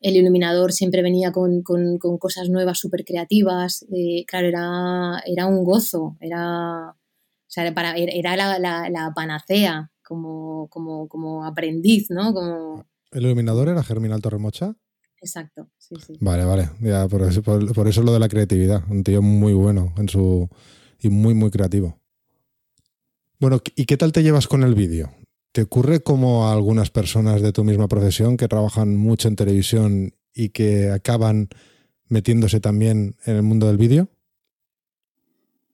el 0.00 0.16
iluminador 0.16 0.72
siempre 0.72 1.02
venía 1.02 1.32
con, 1.32 1.62
con, 1.62 1.98
con 1.98 2.18
cosas 2.18 2.48
nuevas, 2.48 2.78
súper 2.78 3.04
creativas. 3.04 3.84
Eh, 3.92 4.24
claro, 4.26 4.48
era, 4.48 5.22
era 5.26 5.46
un 5.46 5.64
gozo, 5.64 6.16
era, 6.20 6.90
o 6.90 7.50
sea, 7.50 7.72
para, 7.74 7.96
era 7.96 8.36
la, 8.36 8.58
la, 8.58 9.12
panacea 9.14 9.90
como, 10.06 10.68
como, 10.68 11.08
como, 11.08 11.44
aprendiz, 11.44 12.10
¿no? 12.10 12.32
Como... 12.32 12.84
¿El 13.10 13.24
iluminador 13.24 13.68
era 13.68 13.82
Germinal 13.82 14.20
Torremocha? 14.20 14.76
Exacto, 15.20 15.68
sí, 15.78 15.96
sí. 16.06 16.14
Vale, 16.20 16.44
vale. 16.44 16.70
Ya, 16.80 17.08
por, 17.08 17.22
eso, 17.22 17.42
por, 17.42 17.88
eso 17.88 18.02
lo 18.02 18.12
de 18.12 18.20
la 18.20 18.28
creatividad. 18.28 18.82
Un 18.88 19.02
tío 19.02 19.20
muy 19.20 19.52
bueno 19.52 19.92
en 19.96 20.08
su 20.08 20.48
y 21.00 21.08
muy, 21.08 21.34
muy 21.34 21.50
creativo. 21.50 21.98
Bueno, 23.40 23.60
¿y 23.76 23.84
qué 23.84 23.96
tal 23.96 24.10
te 24.10 24.24
llevas 24.24 24.48
con 24.48 24.64
el 24.64 24.74
vídeo? 24.74 25.12
¿Te 25.52 25.62
ocurre 25.62 26.00
como 26.00 26.48
a 26.48 26.52
algunas 26.52 26.90
personas 26.90 27.40
de 27.40 27.52
tu 27.52 27.62
misma 27.62 27.86
profesión 27.86 28.36
que 28.36 28.48
trabajan 28.48 28.96
mucho 28.96 29.28
en 29.28 29.36
televisión 29.36 30.14
y 30.34 30.48
que 30.48 30.90
acaban 30.90 31.48
metiéndose 32.08 32.58
también 32.58 33.14
en 33.24 33.36
el 33.36 33.42
mundo 33.44 33.68
del 33.68 33.76
vídeo? 33.76 34.08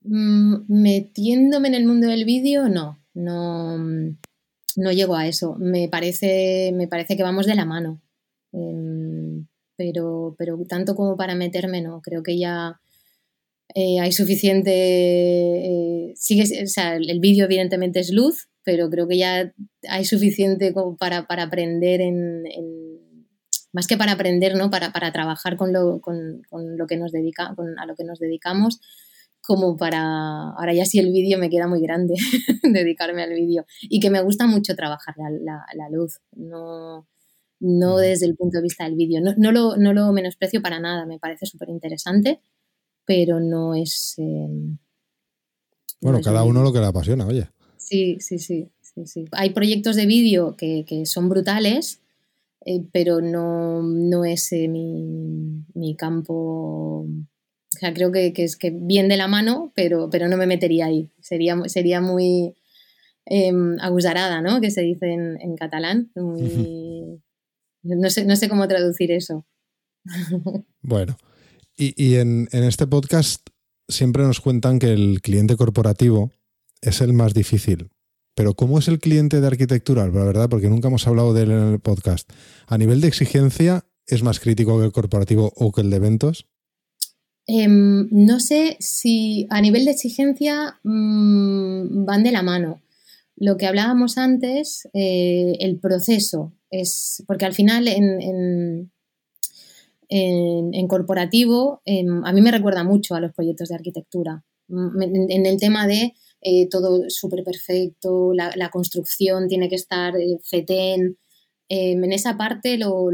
Mm, 0.03 0.57
metiéndome 0.67 1.69
en 1.69 1.73
el 1.73 1.87
mundo 1.87 2.07
del 2.07 2.25
vídeo, 2.25 2.69
no, 2.69 2.99
no, 3.15 3.79
no 3.79 4.91
llego 4.91 5.15
a 5.15 5.27
eso. 5.27 5.55
Me 5.55 5.89
parece, 5.89 6.71
me 6.75 6.87
parece 6.87 7.17
que 7.17 7.23
vamos 7.23 7.47
de 7.47 7.55
la 7.55 7.65
mano. 7.65 7.99
Em, 8.51 9.47
pero, 9.75 10.35
pero 10.37 10.57
tanto 10.69 10.95
como 10.95 11.17
para 11.17 11.33
meterme, 11.33 11.81
no. 11.81 12.01
Creo 12.01 12.21
que 12.21 12.37
ya 12.37 12.79
eh, 13.73 13.99
hay 13.99 14.11
suficiente. 14.11 14.71
Eh, 14.71 15.94
sigue, 16.15 16.63
o 16.63 16.67
sea, 16.67 16.95
el 16.95 17.19
vídeo, 17.19 17.45
evidentemente, 17.45 17.99
es 17.99 18.11
luz, 18.11 18.47
pero 18.63 18.89
creo 18.89 19.07
que 19.07 19.17
ya 19.17 19.53
hay 19.87 20.05
suficiente 20.05 20.73
como 20.73 20.97
para, 20.97 21.27
para 21.27 21.43
aprender 21.43 22.01
en, 22.01 22.43
más 23.71 23.87
que 23.87 23.97
para 23.97 24.13
aprender, 24.13 24.55
¿no? 24.55 24.69
Para, 24.69 24.91
para 24.91 25.11
trabajar 25.11 25.57
con 25.57 25.71
lo, 25.73 26.01
con, 26.01 26.41
con 26.49 26.77
lo 26.77 26.87
que 26.87 26.97
nos 26.97 27.11
dedica, 27.11 27.53
con, 27.55 27.77
a 27.77 27.85
lo 27.85 27.95
que 27.95 28.03
nos 28.03 28.19
dedicamos 28.19 28.79
como 29.45 29.77
para, 29.77 30.49
ahora 30.57 30.73
ya 30.73 30.85
sí 30.85 30.99
el 30.99 31.11
vídeo 31.11 31.37
me 31.37 31.49
queda 31.49 31.67
muy 31.67 31.81
grande, 31.81 32.15
dedicarme 32.63 33.23
al 33.23 33.33
vídeo. 33.33 33.65
Y 33.81 33.99
que 33.99 34.09
me 34.09 34.21
gusta 34.21 34.47
mucho 34.47 34.75
trabajar 34.75 35.15
la, 35.17 35.65
la, 35.73 35.89
luz, 35.89 36.19
no, 36.31 37.07
no 37.59 37.97
desde 37.97 38.25
el 38.25 38.35
punto 38.35 38.57
de 38.57 38.63
vista 38.63 38.85
del 38.85 38.95
vídeo. 38.95 39.21
No, 39.21 39.33
no, 39.37 39.51
lo, 39.51 39.77
no 39.77 39.93
lo 39.93 40.11
menosprecio 40.11 40.61
para 40.61 40.79
nada, 40.79 41.05
me 41.05 41.19
parece 41.19 41.45
súper 41.45 41.69
interesante, 41.69 42.41
pero 43.05 43.39
no 43.39 43.75
es... 43.75 44.15
Em, 44.17 44.77
bueno, 46.01 46.21
cada 46.21 46.43
uno 46.43 46.63
lo 46.63 46.71
que 46.71 46.79
le 46.79 46.85
apasiona, 46.85 47.25
oye. 47.25 47.47
Sí, 47.77 48.17
sí, 48.19 48.39
sí. 48.39 48.69
sí, 48.81 49.05
sí. 49.05 49.25
Hay 49.31 49.51
proyectos 49.51 49.95
de 49.95 50.05
vídeo 50.05 50.55
que, 50.55 50.85
que, 50.87 51.05
son 51.05 51.29
brutales, 51.29 52.01
eh, 52.65 52.83
pero 52.91 53.21
no, 53.21 53.81
no 53.83 54.25
es 54.25 54.51
eh, 54.51 54.67
mi, 54.67 55.63
mi 55.73 55.95
campo 55.95 57.07
o 57.75 57.77
sea, 57.77 57.93
creo 57.93 58.11
que, 58.11 58.31
es 58.37 58.55
que 58.55 58.69
bien 58.69 59.09
de 59.09 59.17
la 59.17 59.27
mano, 59.27 59.73
pero, 59.75 60.09
pero 60.09 60.29
no 60.29 60.37
me 60.37 60.47
metería 60.47 60.85
ahí. 60.85 61.09
Sería, 61.19 61.57
sería 61.65 61.99
muy 61.99 62.55
eh, 63.25 63.51
agusarada, 63.81 64.41
¿no? 64.41 64.61
Que 64.61 64.71
se 64.71 64.81
dice 64.81 65.11
en, 65.11 65.55
catalán. 65.57 66.09
no, 66.15 68.09
sé, 68.09 68.25
no 68.25 68.35
sé 68.37 68.47
cómo 68.47 68.67
traducir 68.67 69.11
eso. 69.11 69.45
Bueno, 70.81 71.17
y, 71.75 72.15
en, 72.15 72.47
este 72.51 72.87
podcast 72.87 73.45
siempre 73.87 74.23
nos 74.23 74.41
cuentan 74.41 74.79
que 74.79 74.91
el 74.91 75.21
cliente 75.21 75.55
corporativo 75.55 76.31
es 76.81 77.01
el 77.01 77.13
más 77.13 77.33
difícil. 77.33 77.89
Pero 78.35 78.53
¿cómo 78.53 78.79
es 78.79 78.87
el 78.87 78.99
cliente 78.99 79.39
de 79.39 79.47
arquitectura? 79.47 80.07
La 80.07 80.25
verdad, 80.25 80.49
porque 80.49 80.69
nunca 80.69 80.89
hemos 80.89 81.07
hablado 81.07 81.33
de 81.33 81.43
él 81.43 81.51
en 81.51 81.73
el 81.73 81.79
podcast. 81.79 82.29
A 82.67 82.77
nivel 82.77 82.99
de 82.99 83.07
exigencia, 83.07 83.85
¿es 84.07 84.23
más 84.23 84.39
crítico 84.39 84.77
que 84.77 84.85
el 84.85 84.91
corporativo 84.91 85.53
o 85.55 85.71
que 85.71 85.81
el 85.81 85.89
de 85.89 85.95
eventos? 85.95 86.45
Em, 87.47 88.07
no 88.11 88.39
sé 88.39 88.75
si 88.79 89.47
a 89.49 89.61
nivel 89.61 89.85
de 89.85 89.91
exigencia 89.91 90.79
mm, 90.83 92.05
van 92.05 92.23
de 92.23 92.31
la 92.31 92.43
mano. 92.43 92.81
Lo 93.37 93.57
que 93.57 93.67
hablábamos 93.67 94.17
antes, 94.17 94.87
eh, 94.93 95.55
el 95.59 95.79
proceso, 95.79 96.53
es 96.71 97.23
porque 97.27 97.45
al 97.45 97.53
final 97.53 97.87
en, 97.87 98.21
en, 98.21 98.91
corporativo 100.87 101.81
em, 101.85 102.23
a 102.25 102.31
mí 102.33 102.41
me 102.41 102.51
recuerda 102.51 102.83
mucho 102.83 103.15
a 103.15 103.19
los 103.19 103.33
proyectos 103.33 103.69
de 103.69 103.75
arquitectura. 103.75 104.43
Mm, 104.67 105.01
en, 105.29 105.45
el 105.45 105.57
tema 105.59 105.87
de 105.87 106.13
eh, 106.41 106.67
todo 106.69 107.03
súper 107.09 107.43
perfecto, 107.43 108.33
la, 108.33 108.69
construcción 108.69 109.47
tiene 109.47 109.69
que 109.69 109.75
estar 109.75 110.15
eh, 110.15 110.37
fetén, 110.43 111.17
Em, 111.67 112.03
en 112.03 112.13
esa 112.13 112.37
parte 112.37 112.77
lo, 112.77 113.09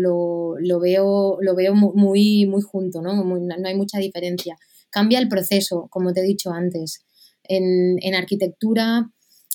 veo, 0.82 1.38
lo 1.42 1.56
veo 1.56 1.74
muy, 1.74 2.46
muy 2.46 2.62
junto, 2.62 3.02
¿no? 3.02 3.24
no 3.24 3.68
hay 3.68 3.76
mucha 3.76 4.00
diferencia. 4.00 4.58
Cambia 4.90 5.20
el 5.20 5.30
proceso, 5.30 5.88
como 5.90 6.14
te 6.14 6.22
he 6.22 6.24
dicho 6.24 6.52
antes. 6.52 7.06
En, 7.44 8.14
arquitectura 8.16 9.10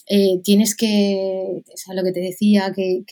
eh, 0.08 0.40
tienes 0.42 0.74
que, 0.74 1.62
o 1.88 1.94
lo 1.94 2.02
que 2.04 2.12
te 2.12 2.20
decía, 2.20 2.72
que, 2.74 3.04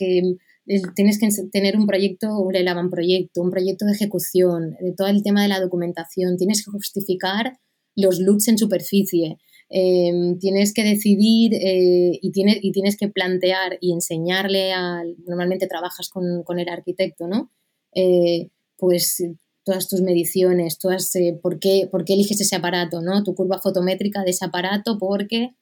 tienes 0.95 1.19
que 1.19 1.29
tener 1.51 1.77
un 1.77 1.85
proyecto, 1.85 2.39
un 2.39 2.55
elaban 2.55 2.89
proyecto, 2.89 3.41
un 3.41 3.51
proyecto 3.51 3.85
de 3.85 3.93
ejecución, 3.93 4.75
de 4.79 4.93
todo 4.93 5.07
el 5.07 5.23
tema 5.23 5.41
de 5.43 5.49
la 5.49 5.59
documentación, 5.59 6.37
tienes 6.37 6.65
que 6.65 6.71
justificar 6.71 7.59
los 7.95 8.19
looks 8.19 8.47
en 8.47 8.57
superficie, 8.57 9.37
Em, 9.69 10.37
tienes 10.37 10.73
que 10.73 10.83
decidir 10.83 11.55
eh, 11.55 12.19
y, 12.21 12.31
tienes, 12.31 12.59
y 12.61 12.71
tienes 12.71 12.97
que 12.97 13.07
plantear 13.07 13.77
y 13.81 13.93
enseñarle 13.93 14.73
al, 14.73 15.15
normalmente 15.25 15.67
trabajas 15.67 16.09
con, 16.09 16.59
el 16.59 16.69
arquitecto, 16.69 17.27
¿no? 17.27 17.51
Eh, 17.95 18.49
pues 18.77 19.23
todas 19.63 19.87
tus 19.87 20.01
mediciones, 20.01 20.77
todas, 20.77 21.15
eh, 21.15 21.39
¿por, 21.41 21.59
qué, 21.59 21.87
¿por, 21.91 22.05
qué, 22.05 22.13
eliges 22.13 22.39
ese 22.41 22.55
aparato, 22.55 23.01
¿no? 23.01 23.23
Tu 23.23 23.33
curva 23.33 23.59
fotométrica 23.59 24.23
de 24.23 24.31
ese 24.31 24.45
aparato, 24.45 24.99
porque 24.99 25.55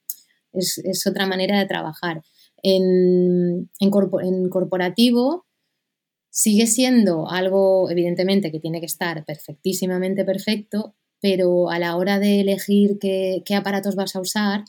es 0.52 1.06
otra 1.06 1.26
manera 1.26 1.58
de 1.58 1.66
trabajar. 1.66 2.22
En, 2.64 3.70
en, 3.78 3.90
en, 4.22 4.48
corporativo 4.48 5.46
sigue 6.30 6.66
siendo 6.66 7.28
algo, 7.28 7.88
evidentemente, 7.90 8.50
que 8.50 8.58
tiene 8.58 8.80
que 8.80 8.86
estar 8.86 9.24
perfectísimamente 9.24 10.24
perfecto, 10.24 10.96
pero 11.20 11.70
a 11.70 11.78
la 11.78 11.96
hora 11.96 12.18
de 12.18 12.40
elegir 12.40 12.98
qué, 12.98 13.42
aparatos 13.54 13.94
vas 13.94 14.16
a 14.16 14.20
usar, 14.20 14.64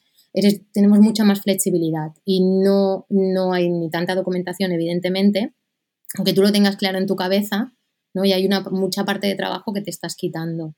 tenemos 0.74 1.00
mucha 1.00 1.24
más 1.24 1.42
flexibilidad 1.42 2.12
y 2.24 2.42
no, 2.44 3.06
no 3.10 3.54
hay 3.54 3.70
ni 3.70 3.90
tanta 3.90 4.14
documentación, 4.14 4.72
evidentemente, 4.74 5.56
aunque 6.18 6.34
tú 6.34 6.42
lo 6.42 6.52
tengas 6.52 6.76
claro 6.76 6.98
en 6.98 7.08
tu 7.08 7.16
cabeza, 7.16 7.74
¿no? 8.14 8.26
y 8.26 8.34
hay 8.34 8.46
una, 8.46 8.62
mucha 8.72 9.06
parte 9.06 9.28
de 9.28 9.36
trabajo 9.36 9.74
que 9.74 9.82
te 9.82 9.90
estás 9.90 10.16
quitando. 10.16 10.76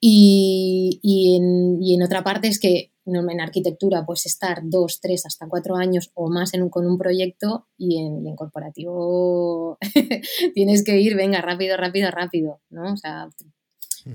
Y, 0.00 1.36
en, 1.36 2.02
otra 2.02 2.22
parte 2.22 2.48
es 2.48 2.60
que 2.60 2.92
en 3.06 3.40
arquitectura 3.40 4.04
puedes 4.04 4.26
estar 4.26 4.60
dos, 4.64 5.00
tres, 5.00 5.24
hasta 5.26 5.48
cuatro 5.48 5.76
años 5.76 6.10
o 6.14 6.28
más 6.28 6.52
con 6.70 6.86
un 6.86 6.98
proyecto 6.98 7.68
y 7.78 7.98
en, 7.98 8.34
corporativo 8.36 9.78
tienes 10.54 10.84
que 10.84 11.00
ir, 11.00 11.16
venga, 11.16 11.40
rápido, 11.40 11.76
rápido, 11.76 12.10
rápido, 12.10 12.60
¿no? 12.70 12.92
O 12.92 12.96
sea, 12.96 13.28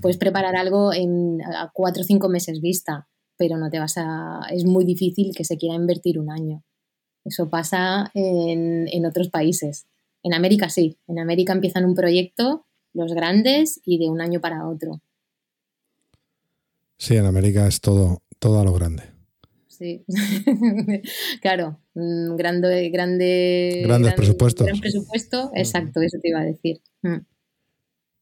Puedes 0.00 0.16
preparar 0.16 0.56
algo 0.56 0.94
en 0.94 1.42
a 1.42 1.70
cuatro 1.72 2.02
o 2.02 2.04
cinco 2.04 2.28
meses 2.28 2.60
vista, 2.60 3.08
pero 3.36 3.58
no 3.58 3.68
te 3.68 3.78
vas 3.78 3.98
a. 3.98 4.40
Es 4.50 4.64
muy 4.64 4.84
difícil 4.84 5.34
que 5.36 5.44
se 5.44 5.58
quiera 5.58 5.74
invertir 5.74 6.18
un 6.18 6.30
año. 6.30 6.64
Eso 7.24 7.50
pasa 7.50 8.10
en, 8.14 9.06
otros 9.06 9.28
países. 9.28 9.86
En 10.22 10.34
América 10.34 10.70
sí. 10.70 10.98
En 11.06 11.18
América 11.18 11.52
empiezan 11.52 11.84
un 11.84 11.94
proyecto, 11.94 12.66
los 12.94 13.12
grandes, 13.12 13.80
y 13.84 13.98
de 13.98 14.08
un 14.08 14.20
año 14.20 14.40
para 14.40 14.66
otro. 14.66 15.00
Sí, 16.96 17.16
en 17.16 17.26
América 17.26 17.66
es 17.66 17.80
todo, 17.80 18.21
todo 18.42 18.60
a 18.60 18.64
lo 18.64 18.72
grande. 18.72 19.04
sí. 19.68 20.04
claro, 21.40 21.78
mm, 21.94 22.34
grande, 22.34 22.90
grande, 22.90 23.82
grandes 23.84 24.14
presupuestos. 24.14 24.66
Gran 24.66 24.80
presupuesto, 24.80 25.52
exacto, 25.54 26.02
eso 26.02 26.18
te 26.20 26.28
iba 26.28 26.40
a 26.40 26.44
decir. 26.44 26.82
Mm. 27.02 27.18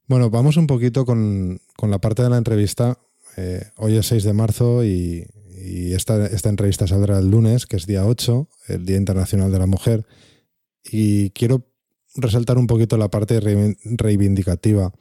Bueno, 0.07 0.29
vamos 0.29 0.59
un 0.59 0.67
poquito 0.67 1.07
con, 1.07 1.59
la 1.81 1.99
parte 2.01 2.23
de 2.23 2.29
la 2.29 2.37
entrevista. 2.37 2.99
Eh, 3.39 3.63
hoy 3.79 3.97
es 3.97 4.07
6 4.07 4.25
de 4.25 4.33
marzo 4.35 4.85
y, 4.85 5.27
esta, 5.95 6.27
esta, 6.27 6.51
entrevista 6.51 6.87
saldrá 6.87 7.19
el 7.19 7.31
lunes, 7.31 7.65
que 7.65 7.77
es 7.77 7.87
día 7.87 8.05
8, 8.05 8.49
el 8.69 8.85
Día 8.85 8.97
Internacional 8.97 9.51
de 9.51 9.59
la 9.59 9.67
Mujer. 9.67 10.05
Y 10.85 11.31
quiero 11.31 11.67
resaltar 12.15 12.59
un 12.59 12.67
poquito 12.67 12.99
la 12.99 13.09
parte 13.09 13.41
reivindicativa 13.41 14.93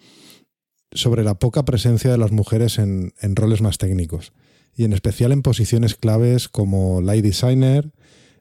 sobre 0.93 1.23
la 1.23 1.35
poca 1.35 1.65
presencia 1.65 2.11
de 2.11 2.17
las 2.17 2.31
mujeres 2.31 2.77
en, 2.77 3.13
en 3.21 3.35
roles 3.35 3.61
más 3.61 3.77
técnicos 3.77 4.31
y 4.75 4.85
en 4.85 4.93
especial 4.93 5.31
en 5.31 5.41
posiciones 5.41 5.95
claves 5.95 6.49
como 6.49 7.01
light 7.01 7.23
designer. 7.23 7.91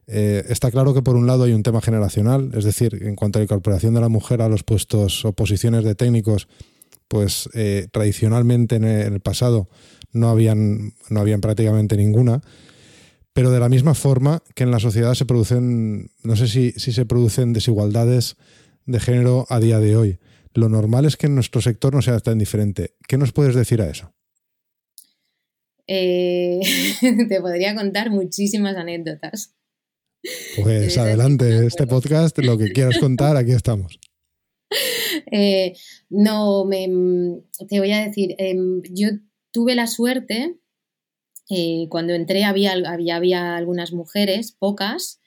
Eh, 0.06 0.44
está 0.48 0.70
claro 0.70 0.94
que 0.94 1.02
por 1.02 1.16
un 1.16 1.26
lado 1.26 1.44
hay 1.44 1.52
un 1.52 1.62
tema 1.62 1.80
generacional, 1.82 2.50
es 2.54 2.64
decir, 2.64 2.98
en 3.02 3.14
cuanto 3.14 3.38
a 3.38 3.40
la 3.40 3.44
incorporación 3.44 3.94
de 3.94 4.00
la 4.00 4.08
mujer 4.08 4.40
a 4.40 4.48
los 4.48 4.62
puestos 4.62 5.24
o 5.24 5.32
posiciones 5.32 5.84
de 5.84 5.94
técnicos, 5.94 6.48
pues 7.08 7.48
eh, 7.54 7.88
tradicionalmente 7.90 8.76
en 8.76 8.84
el 8.84 9.20
pasado 9.20 9.68
no 10.12 10.28
habían, 10.28 10.94
no 11.10 11.20
habían 11.20 11.40
prácticamente 11.40 11.96
ninguna. 11.96 12.40
Pero 13.32 13.50
de 13.50 13.60
la 13.60 13.68
misma 13.68 13.94
forma 13.94 14.42
que 14.54 14.64
en 14.64 14.70
la 14.70 14.80
sociedad 14.80 15.14
se 15.14 15.24
producen, 15.24 16.10
no 16.22 16.34
sé 16.36 16.48
si, 16.48 16.72
si 16.72 16.92
se 16.92 17.06
producen 17.06 17.52
desigualdades 17.52 18.36
de 18.86 19.00
género 19.00 19.46
a 19.48 19.60
día 19.60 19.78
de 19.78 19.96
hoy. 19.96 20.18
Lo 20.54 20.68
normal 20.68 21.04
es 21.04 21.16
que 21.16 21.26
en 21.26 21.34
nuestro 21.34 21.60
sector 21.60 21.94
no 21.94 22.02
sea 22.02 22.18
tan 22.18 22.38
diferente. 22.38 22.94
¿Qué 23.06 23.18
nos 23.18 23.32
puedes 23.32 23.54
decir 23.54 23.80
a 23.80 23.88
eso? 23.88 24.12
Eh, 25.88 26.60
te 27.28 27.40
podría 27.40 27.74
contar 27.74 28.10
muchísimas 28.10 28.76
anécdotas. 28.76 29.54
Pues 30.62 30.98
adelante, 30.98 31.66
este 31.66 31.86
podcast, 31.86 32.38
lo 32.38 32.58
que 32.58 32.72
quieras 32.72 32.98
contar, 32.98 33.36
aquí 33.36 33.52
estamos. 33.52 33.98
Eh, 35.30 35.74
no, 36.10 36.64
me, 36.64 36.86
te 37.68 37.80
voy 37.80 37.90
a 37.92 38.06
decir, 38.06 38.34
em, 38.38 38.82
yo 38.90 39.08
tuve 39.50 39.74
la 39.74 39.86
suerte, 39.86 40.56
eh, 41.50 41.86
cuando 41.90 42.14
entré 42.14 42.44
había, 42.44 42.72
había, 42.72 43.16
había, 43.16 43.56
algunas 43.56 43.92
mujeres, 43.92 44.52
pocas, 44.52 45.20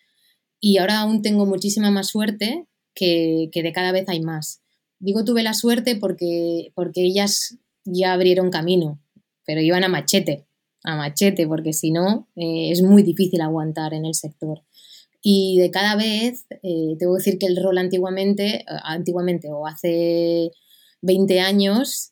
y 0.59 0.77
ahora 0.77 0.99
aún 0.99 1.21
tengo 1.21 1.45
muchísima 1.45 1.91
más 1.91 2.07
suerte 2.07 2.67
que, 2.95 3.49
que, 3.51 3.63
de 3.63 3.73
cada 3.73 3.91
vez 3.91 4.07
hay 4.07 4.21
más. 4.21 4.61
Digo 4.99 5.25
tuve 5.25 5.43
la 5.43 5.53
suerte 5.53 5.95
porque, 5.95 6.71
porque 6.73 7.01
ellas 7.01 7.57
ya 7.83 8.13
abrieron 8.13 8.49
camino, 8.49 8.99
pero 9.45 9.61
iban 9.61 9.83
a 9.83 9.89
machete 9.89 10.45
a 10.83 10.95
machete, 10.95 11.47
porque 11.47 11.73
si 11.73 11.91
no, 11.91 12.27
eh, 12.35 12.71
es 12.71 12.81
muy 12.81 13.03
difícil 13.03 13.41
aguantar 13.41 13.93
en 13.93 14.05
el 14.05 14.15
sector. 14.15 14.61
Y 15.21 15.59
de 15.59 15.69
cada 15.69 15.95
vez, 15.95 16.45
eh, 16.63 16.95
tengo 16.97 17.13
que 17.13 17.19
decir 17.19 17.37
que 17.37 17.45
el 17.45 17.61
rol 17.61 17.77
antiguamente, 17.77 18.61
eh, 18.61 18.65
antiguamente 18.83 19.49
o 19.51 19.67
hace 19.67 20.51
20 21.01 21.39
años, 21.39 22.11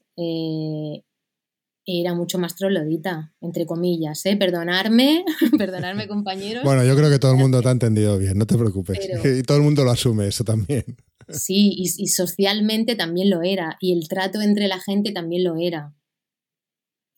era 1.86 2.14
mucho 2.14 2.38
más 2.38 2.56
trolodita, 2.56 3.34
entre 3.42 3.66
comillas, 3.66 4.24
¿eh? 4.26 4.36
Perdonarme, 4.36 5.24
perdonarme 5.58 6.08
compañeros. 6.08 6.64
Bueno, 6.64 6.84
yo 6.84 6.96
creo 6.96 7.10
que 7.10 7.20
todo 7.20 7.32
el 7.32 7.38
mundo 7.38 7.62
te 7.62 7.70
ha 7.70 7.72
entendido 7.72 8.18
bien, 8.18 8.38
no 8.38 8.46
te 8.46 8.58
preocupes. 8.58 9.00
y 9.40 9.44
todo 9.44 9.58
el 9.58 9.64
mundo 9.64 9.84
lo 9.84 9.92
asume, 9.92 10.28
eso 10.28 10.44
también. 10.44 10.84
Sí, 11.30 11.74
y, 11.76 12.04
y, 12.04 12.08
socialmente 12.08 12.96
también 12.96 13.30
lo 13.30 13.44
era, 13.44 13.78
y 13.80 13.94
el 13.94 14.08
trato 14.08 14.42
entre 14.42 14.68
la 14.68 14.80
gente 14.80 15.12
también 15.12 15.44
lo 15.44 15.58
era. 15.58 15.94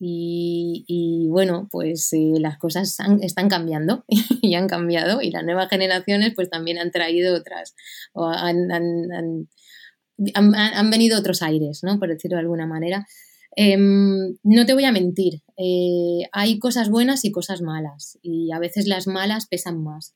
Y, 0.04 1.28
bueno, 1.30 1.68
pues 1.72 2.12
eh, 2.14 2.34
las 2.40 2.58
cosas 2.58 2.98
están 3.22 3.50
cambiando 3.50 4.04
y 4.42 4.56
han 4.56 4.68
cambiado 4.68 5.22
y 5.22 5.30
las 5.30 5.44
nuevas 5.44 5.70
generaciones 5.70 6.34
pues 6.36 6.50
también 6.50 6.80
han 6.80 6.90
traído 6.90 7.36
otras, 7.38 7.76
o 8.14 8.26
han, 8.26 8.72
han, 8.72 9.48
han, 10.34 10.90
venido 10.90 11.20
otros 11.20 11.44
aires, 11.44 11.82
¿no? 11.84 12.00
Por 12.00 12.10
decirlo 12.10 12.38
de 12.38 12.42
alguna 12.42 12.66
manera. 12.66 13.06
Em, 13.56 14.38
no 14.44 14.66
te 14.66 14.74
voy 14.74 14.86
a 14.86 14.92
mentir, 14.92 15.42
eh, 15.58 16.24
hay 16.32 16.58
cosas 16.58 16.90
buenas 16.90 17.26
y 17.26 17.32
cosas 17.32 17.62
malas 17.62 18.18
y 18.22 18.52
a 18.54 18.60
veces 18.60 18.88
las 18.88 19.08
malas 19.08 19.46
pesan 19.48 19.84
más. 19.84 20.16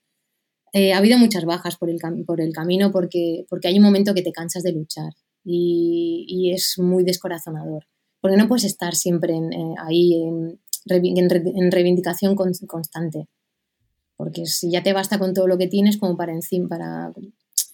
Eh, 0.72 0.94
ha 0.94 0.98
habido 0.98 1.18
muchas 1.18 1.44
bajas 1.44 1.76
por 1.76 1.90
el, 1.90 1.98
por 2.26 2.40
el 2.40 2.52
camino 2.52 2.90
porque, 2.90 3.44
porque 3.48 3.68
hay 3.68 3.76
un 3.76 3.84
momento 3.84 4.14
que 4.14 4.22
te 4.22 4.32
cansas 4.32 4.62
de 4.62 4.72
luchar 4.72 5.12
y 5.44 6.50
es 6.52 6.74
muy 6.78 7.04
descorazonador 7.04 7.84
porque 8.20 8.36
no 8.36 8.48
puedes 8.48 8.64
estar 8.64 8.94
siempre 8.94 9.34
eh, 9.34 9.74
ahí 9.78 10.14
en, 10.14 10.58
reivindicación 11.70 12.34
constante. 12.34 13.28
Porque 14.16 14.46
si 14.46 14.70
ya 14.70 14.82
te 14.82 14.92
basta 14.92 15.18
con 15.18 15.34
todo 15.34 15.46
lo 15.46 15.58
que 15.58 15.66
tienes 15.66 15.98
como 15.98 16.16
para 16.16 16.32
encima, 16.32 16.68
para, 16.68 17.12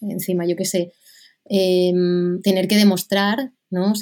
encima 0.01 0.45
yo 0.45 0.55
qué 0.55 0.65
sé, 0.65 0.91
em, 1.45 2.41
tener 2.41 2.67
que 2.67 2.75
demostrar, 2.75 3.51
¿no? 3.69 3.93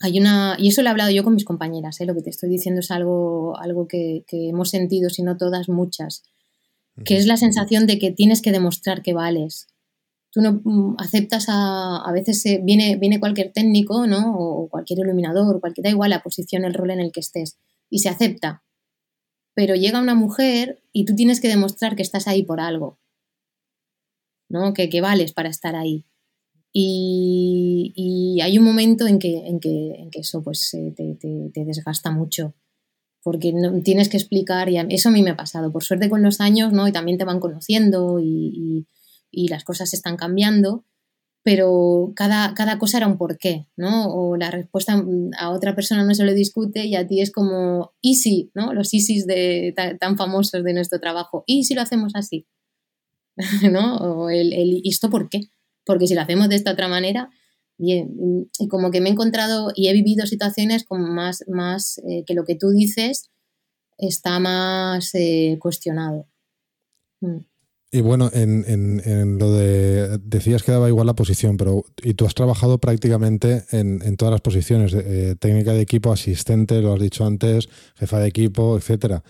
hay 0.00 0.18
una, 0.18 0.56
y 0.58 0.68
eso 0.68 0.82
lo 0.82 0.88
he 0.88 0.90
hablado 0.90 1.10
yo 1.12 1.22
con 1.22 1.34
mis 1.34 1.44
compañeras, 1.44 2.00
¿eh? 2.00 2.06
lo 2.06 2.14
que 2.14 2.22
te 2.22 2.30
estoy 2.30 2.48
diciendo 2.48 2.80
es 2.80 2.90
algo, 2.90 3.56
algo 3.56 3.86
que, 3.86 4.24
que 4.26 4.48
hemos 4.48 4.70
sentido, 4.70 5.10
si 5.10 5.22
no 5.22 5.36
todas, 5.36 5.68
muchas, 5.68 6.24
que 7.04 7.16
es 7.16 7.26
la 7.26 7.36
sensación 7.36 7.86
de 7.86 7.98
que 7.98 8.10
tienes 8.10 8.42
que 8.42 8.50
demostrar 8.50 9.02
que 9.02 9.14
vales, 9.14 9.68
tú 10.32 10.40
no 10.40 10.60
mm, 10.64 10.96
aceptas 10.98 11.46
a, 11.48 11.98
a 11.98 12.12
veces 12.12 12.44
eh, 12.46 12.60
viene, 12.62 12.96
viene 12.96 13.20
cualquier 13.20 13.52
técnico, 13.52 14.06
¿no? 14.06 14.34
O 14.36 14.68
cualquier 14.68 15.00
iluminador, 15.00 15.60
cualquier, 15.60 15.84
da 15.84 15.90
igual 15.90 16.10
la 16.10 16.22
posición, 16.22 16.64
el 16.64 16.74
rol 16.74 16.90
en 16.90 17.00
el 17.00 17.12
que 17.12 17.20
estés, 17.20 17.58
y 17.90 18.00
se 18.00 18.08
acepta. 18.08 18.64
Pero 19.54 19.74
llega 19.74 20.00
una 20.00 20.14
mujer 20.14 20.82
y 20.92 21.04
tú 21.04 21.14
tienes 21.14 21.40
que 21.40 21.48
demostrar 21.48 21.94
que 21.94 22.02
estás 22.02 22.26
ahí 22.26 22.42
por 22.42 22.60
algo, 22.60 22.98
¿no? 24.48 24.72
Que, 24.72 24.88
que 24.88 25.02
vales 25.02 25.32
para 25.32 25.50
estar 25.50 25.76
ahí. 25.76 26.06
Y, 26.72 27.92
y, 27.94 28.40
hay 28.40 28.56
un 28.56 28.64
momento 28.64 29.06
en 29.06 29.18
que, 29.18 29.46
en 29.46 29.60
que, 29.60 29.92
en 29.98 30.10
que 30.10 30.20
eso 30.20 30.42
pues 30.42 30.72
eh, 30.72 30.94
te, 30.96 31.14
te, 31.16 31.50
te, 31.52 31.64
desgasta 31.66 32.10
mucho. 32.10 32.54
Porque 33.22 33.52
no, 33.52 33.82
tienes 33.82 34.08
que 34.08 34.16
explicar, 34.16 34.70
y 34.70 34.78
eso 34.78 35.10
a 35.10 35.12
mí 35.12 35.22
me 35.22 35.30
ha 35.30 35.36
pasado, 35.36 35.70
por 35.70 35.84
suerte 35.84 36.08
con 36.08 36.22
los 36.22 36.40
años, 36.40 36.72
¿no? 36.72 36.88
Y 36.88 36.92
también 36.92 37.18
te 37.18 37.24
van 37.24 37.40
conociendo 37.40 38.18
y 38.18 38.86
y 39.01 39.01
las 39.32 39.64
cosas 39.64 39.94
están 39.94 40.16
cambiando, 40.16 40.84
pero 41.42 42.12
cada, 42.14 42.54
cada 42.54 42.78
cosa 42.78 42.98
era 42.98 43.08
un 43.08 43.18
porqué, 43.18 43.66
¿no? 43.76 44.12
O 44.14 44.36
la 44.36 44.50
respuesta 44.50 45.04
a 45.38 45.50
otra 45.50 45.74
persona 45.74 46.04
no 46.04 46.14
se 46.14 46.24
lo 46.24 46.32
discute 46.34 46.86
y 46.86 46.94
a 46.94 47.06
ti 47.06 47.20
es 47.20 47.32
como 47.32 47.92
easy, 48.02 48.50
¿no? 48.54 48.72
Los 48.72 48.94
easy 48.94 49.22
de, 49.24 49.74
tan, 49.98 50.16
famosos 50.16 50.62
de 50.62 50.72
nuestro 50.72 51.00
trabajo. 51.00 51.42
¿Y 51.46 51.64
si 51.64 51.74
lo 51.74 51.82
hacemos 51.82 52.12
así? 52.14 52.46
¿No? 53.72 53.96
O 53.96 54.30
el, 54.30 54.52
el 54.52 54.82
¿esto 54.84 55.10
por 55.10 55.28
qué? 55.28 55.40
Porque 55.84 56.06
si 56.06 56.14
lo 56.14 56.20
hacemos 56.20 56.48
de 56.48 56.56
esta 56.56 56.72
otra 56.72 56.86
manera, 56.86 57.30
bien, 57.76 58.48
y 58.58 58.68
como 58.68 58.92
que 58.92 59.00
me 59.00 59.08
he 59.08 59.12
encontrado 59.12 59.72
y 59.74 59.88
he 59.88 59.92
vivido 59.92 60.26
situaciones 60.26 60.84
como 60.84 61.08
más, 61.08 61.44
más 61.48 61.98
eh, 62.08 62.24
que 62.24 62.34
lo 62.34 62.44
que 62.44 62.54
tú 62.54 62.70
dices 62.70 63.30
está 63.98 64.38
más 64.38 65.14
eh, 65.14 65.58
cuestionado. 65.60 66.28
Mm. 67.20 67.38
Y 67.94 68.00
bueno, 68.00 68.30
en, 68.32 68.64
en, 68.66 69.38
lo 69.38 69.52
de. 69.52 70.18
Decías 70.24 70.62
que 70.62 70.72
daba 70.72 70.88
igual 70.88 71.06
la 71.06 71.14
posición, 71.14 71.58
pero. 71.58 71.84
Y 72.02 72.14
tú 72.14 72.24
has 72.24 72.34
trabajado 72.34 72.78
prácticamente 72.78 73.66
en, 73.70 74.00
en 74.02 74.16
todas 74.16 74.32
las 74.32 74.40
posiciones: 74.40 74.94
eh, 74.94 75.36
técnica 75.38 75.74
de 75.74 75.82
equipo, 75.82 76.10
asistente, 76.10 76.80
lo 76.80 76.94
has 76.94 77.00
dicho 77.00 77.26
antes, 77.26 77.68
jefa 77.96 78.18
de 78.18 78.28
equipo, 78.28 78.78
etcétera. 78.78 79.22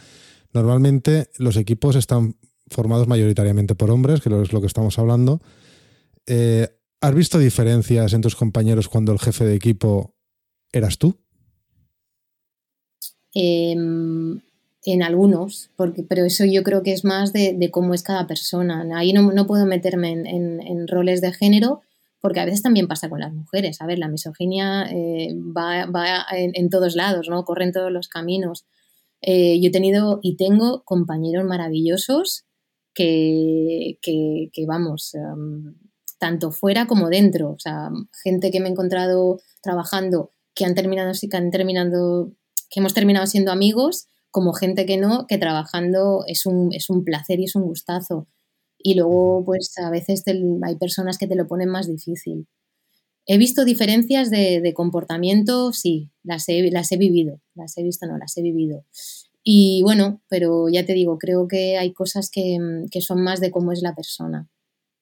Normalmente 0.52 1.28
los 1.38 1.56
equipos 1.56 1.96
están 1.96 2.36
formados 2.68 3.08
mayoritariamente 3.08 3.74
por 3.74 3.90
hombres, 3.90 4.20
que 4.20 4.28
es 4.40 4.52
lo 4.52 4.60
que 4.60 4.68
estamos 4.68 4.96
hablando. 4.96 5.42
Eh, 6.26 6.68
¿Has 7.00 7.14
visto 7.16 7.40
diferencias 7.40 8.12
en 8.12 8.20
tus 8.20 8.36
compañeros 8.36 8.88
cuando 8.88 9.10
el 9.12 9.18
jefe 9.18 9.44
de 9.44 9.56
equipo 9.56 10.14
eras 10.70 10.98
tú? 10.98 11.18
Eh, 13.34 13.74
en 14.84 15.02
algunos, 15.02 15.70
porque, 15.76 16.02
pero 16.02 16.24
eso 16.24 16.44
yo 16.44 16.62
creo 16.62 16.82
que 16.82 16.92
es 16.92 17.04
más 17.04 17.32
de, 17.32 17.70
cómo 17.70 17.94
es 17.94 18.02
cada 18.02 18.26
persona. 18.26 18.84
Ahí 18.96 19.12
no, 19.12 19.32
no 19.32 19.46
puedo 19.46 19.64
meterme 19.64 20.10
en, 20.10 20.60
en, 20.60 20.88
roles 20.88 21.20
de 21.20 21.32
género, 21.32 21.82
porque 22.20 22.40
a 22.40 22.44
veces 22.44 22.62
también 22.62 22.88
pasa 22.88 23.08
con 23.08 23.20
las 23.20 23.32
mujeres. 23.32 23.80
A 23.80 23.86
ver, 23.86 23.98
la 23.98 24.08
misoginia 24.08 24.88
eh, 24.90 25.34
va, 25.34 25.86
va 25.86 26.26
en, 26.32 26.68
todos 26.68 26.96
lados, 26.96 27.28
¿no? 27.28 27.44
Corre 27.44 27.64
en 27.64 27.72
todos 27.72 27.92
los 27.92 28.08
caminos. 28.08 28.64
Eh, 29.20 29.60
yo 29.60 29.68
he 29.68 29.72
tenido 29.72 30.18
y 30.20 30.36
tengo 30.36 30.82
compañeros 30.84 31.44
maravillosos 31.44 32.44
que, 32.92 33.98
que, 34.02 34.50
que 34.52 34.66
vamos, 34.66 35.14
um, 35.14 35.74
tanto 36.18 36.50
fuera 36.50 36.86
como 36.86 37.08
dentro. 37.08 37.52
O 37.52 37.58
sea, 37.58 37.90
gente 38.24 38.50
que 38.50 38.58
me 38.58 38.66
he 38.66 38.72
encontrado 38.72 39.40
trabajando 39.62 40.32
que 40.54 40.64
han 40.64 40.74
terminado, 40.74 41.12
que 41.30 41.36
han 41.36 41.50
terminado, 41.50 42.32
que 42.68 42.80
hemos 42.80 42.94
terminado 42.94 43.26
siendo 43.26 43.52
amigos 43.52 44.08
como 44.32 44.54
gente 44.54 44.86
que 44.86 44.96
no, 44.96 45.26
que 45.28 45.38
trabajando 45.38 46.24
es 46.26 46.46
un, 46.46 46.72
es 46.72 46.90
un 46.90 47.04
placer 47.04 47.38
y 47.38 47.44
es 47.44 47.54
un 47.54 47.64
gustazo. 47.64 48.26
Y 48.78 48.94
luego, 48.94 49.44
pues 49.44 49.74
a 49.78 49.90
veces 49.90 50.24
hay 50.26 50.76
personas 50.76 51.18
que 51.18 51.28
te 51.28 51.36
lo 51.36 51.46
ponen 51.46 51.68
más 51.68 51.86
difícil. 51.86 52.48
He 53.26 53.38
visto 53.38 53.64
diferencias 53.64 54.30
de, 54.30 54.72
comportamiento, 54.74 55.72
sí, 55.72 56.10
las 56.24 56.48
he, 56.48 56.70
las 56.72 56.90
he 56.90 56.96
vivido, 56.96 57.40
las 57.54 57.76
he 57.78 57.84
visto, 57.84 58.06
no, 58.06 58.18
las 58.18 58.36
he 58.36 58.42
vivido. 58.42 58.84
Y 59.44 59.82
bueno, 59.82 60.22
pero 60.28 60.68
ya 60.68 60.84
te 60.84 60.94
digo, 60.94 61.18
creo 61.18 61.46
que 61.46 61.76
hay 61.76 61.92
cosas 61.92 62.30
que, 62.30 62.58
que 62.90 63.00
son 63.02 63.22
más 63.22 63.40
de 63.40 63.50
cómo 63.50 63.70
es 63.70 63.82
la 63.82 63.94
persona. 63.94 64.48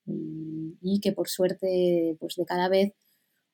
Y, 0.06 0.76
y, 0.82 1.00
que 1.00 1.12
por 1.12 1.28
suerte, 1.28 2.16
pues 2.18 2.34
de 2.34 2.44
cada 2.44 2.68
vez 2.68 2.94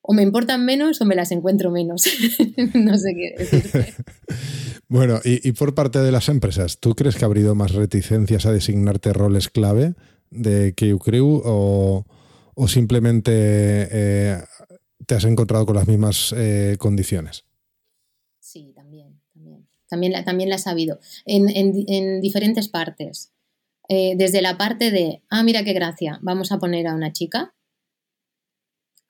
o 0.01 0.15
me 0.15 0.23
importan 0.23 0.65
menos 0.65 1.01
o 1.01 1.05
me 1.05 1.17
las 1.17 1.33
encuentro 1.33 1.71
menos. 1.71 2.05
no 2.75 2.97
sé 2.97 3.15
qué 3.15 3.35
decirte. 3.37 3.95
bueno, 4.89 5.21
y, 5.25 5.47
y, 5.47 5.53
por 5.53 5.75
parte 5.75 5.99
de 5.99 6.13
las 6.13 6.29
empresas, 6.29 6.79
¿tú 6.79 6.95
crees 6.95 7.17
que 7.17 7.25
ha 7.25 7.29
habido 7.29 7.55
más 7.55 7.73
reticencias 7.73 8.47
a 8.47 8.53
designarte 8.53 9.13
roles 9.13 9.49
clave 9.49 9.95
de 10.31 10.75
QCrew 10.75 11.43
o, 11.45 12.07
o 12.55 12.69
simplemente 12.69 13.33
eh, 13.33 14.39
te 15.07 15.15
has 15.15 15.25
encontrado 15.25 15.67
con 15.67 15.77
las 15.77 15.89
mismas 15.89 16.35
eh, 16.37 16.77
condiciones? 16.79 17.45
Sí, 18.41 18.73
también, 18.75 19.21
también. 19.35 19.67
También, 19.89 20.25
también 20.25 20.51
las 20.51 20.67
ha 20.67 20.71
habido. 20.71 20.99
En, 21.25 21.49
en, 21.49 21.85
en 21.89 22.21
diferentes 22.21 22.69
partes. 22.69 23.33
Eh, 23.89 24.15
desde 24.17 24.43
la 24.43 24.59
parte 24.59 24.91
de, 24.91 25.23
ah, 25.31 25.43
mira 25.45 25.63
qué 25.63 25.73
gracia, 25.73 26.19
vamos 26.23 26.51
a 26.51 26.59
poner 26.59 26.89
a 26.89 26.95
una 26.95 27.13
chica, 27.13 27.55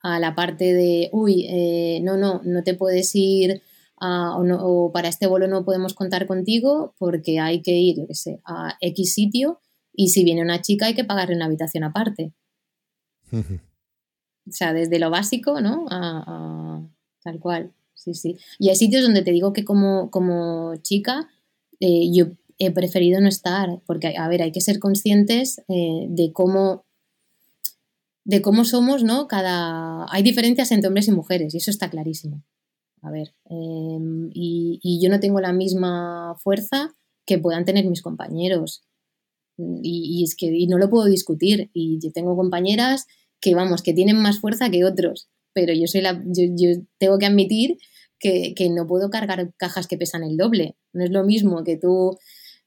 a 0.01 0.19
la 0.19 0.35
parte 0.35 0.73
de, 0.73 1.09
uy, 1.11 1.45
eh, 1.49 1.99
no, 2.03 2.15
no, 2.17 2.41
no 2.43 2.63
te 2.63 2.75
puedes 2.75 3.15
ir 3.15 3.63
o, 3.99 4.43
no, 4.43 4.57
o, 4.61 4.91
para 4.91 5.09
este 5.09 5.27
vuelo 5.27 5.47
no 5.47 5.65
podemos 5.65 5.93
contar 5.93 6.27
contigo 6.27 6.93
porque 6.97 7.39
hay 7.39 7.61
que 7.61 7.71
ir, 7.71 7.97
yo 7.97 8.07
qué 8.07 8.15
sé, 8.15 8.41
a 8.45 8.77
X 8.81 9.13
sitio 9.13 9.59
y 9.93 10.09
si 10.09 10.23
viene 10.23 10.41
una 10.41 10.61
chica 10.61 10.87
hay 10.87 10.95
que 10.95 11.03
pagarle 11.03 11.35
una 11.35 11.45
habitación 11.45 11.83
aparte. 11.83 12.33
o 13.31 14.51
sea, 14.51 14.73
desde 14.73 14.99
lo 14.99 15.09
básico, 15.09 15.59
¿no? 15.61 15.85
A, 15.89 16.23
a, 16.27 16.87
tal 17.23 17.39
cual, 17.39 17.73
sí, 17.93 18.13
sí. 18.13 18.37
Y 18.59 18.69
hay 18.69 18.75
sitios 18.75 19.03
donde 19.03 19.23
te 19.23 19.31
digo 19.31 19.53
que 19.53 19.65
como, 19.65 20.11
como 20.11 20.75
chica 20.77 21.27
eh, 21.79 22.11
yo 22.11 22.27
he 22.59 22.71
preferido 22.71 23.21
no 23.21 23.27
estar, 23.27 23.81
porque, 23.85 24.15
a 24.17 24.27
ver, 24.27 24.41
hay 24.41 24.51
que 24.51 24.61
ser 24.61 24.79
conscientes 24.79 25.61
eh, 25.67 26.07
de 26.09 26.31
cómo 26.33 26.85
de 28.27 28.41
cómo 28.41 28.65
somos, 28.65 29.03
¿no? 29.03 29.27
Cada. 29.27 30.05
Hay 30.09 30.21
diferencias 30.21 30.71
entre 30.71 30.89
hombres 30.89 31.07
y 31.07 31.11
mujeres, 31.11 31.53
y 31.53 31.57
eso 31.57 31.71
está 31.71 31.89
clarísimo. 31.89 32.43
A 33.01 33.11
ver, 33.11 33.33
eh, 33.49 33.99
y, 34.33 34.79
y, 34.81 35.01
yo 35.01 35.09
no 35.09 35.19
tengo 35.19 35.39
la 35.39 35.53
misma 35.53 36.35
fuerza 36.39 36.95
que 37.25 37.37
puedan 37.37 37.65
tener 37.65 37.85
mis 37.85 38.01
compañeros. 38.01 38.83
Y, 39.57 40.23
es 40.23 40.35
que 40.35 40.47
y 40.47 40.67
no 40.67 40.77
lo 40.77 40.89
puedo 40.89 41.05
discutir. 41.05 41.69
Y 41.73 41.99
yo 42.01 42.11
tengo 42.11 42.35
compañeras 42.35 43.05
que, 43.39 43.55
vamos, 43.55 43.81
que 43.83 43.93
tienen 43.93 44.17
más 44.17 44.39
fuerza 44.39 44.69
que 44.69 44.85
otros. 44.85 45.29
Pero 45.53 45.73
yo 45.73 45.87
soy 45.87 46.01
la. 46.01 46.23
Yo, 46.25 46.43
yo 46.55 46.81
tengo 46.99 47.17
que 47.19 47.25
admitir 47.25 47.77
que, 48.19 48.53
que, 48.55 48.69
no 48.69 48.87
puedo 48.87 49.09
cargar 49.09 49.53
cajas 49.57 49.87
que 49.87 49.97
pesan 49.97 50.23
el 50.23 50.37
doble. 50.37 50.75
No 50.93 51.03
es 51.03 51.11
lo 51.11 51.23
mismo 51.23 51.63
que 51.63 51.77
tú 51.77 52.17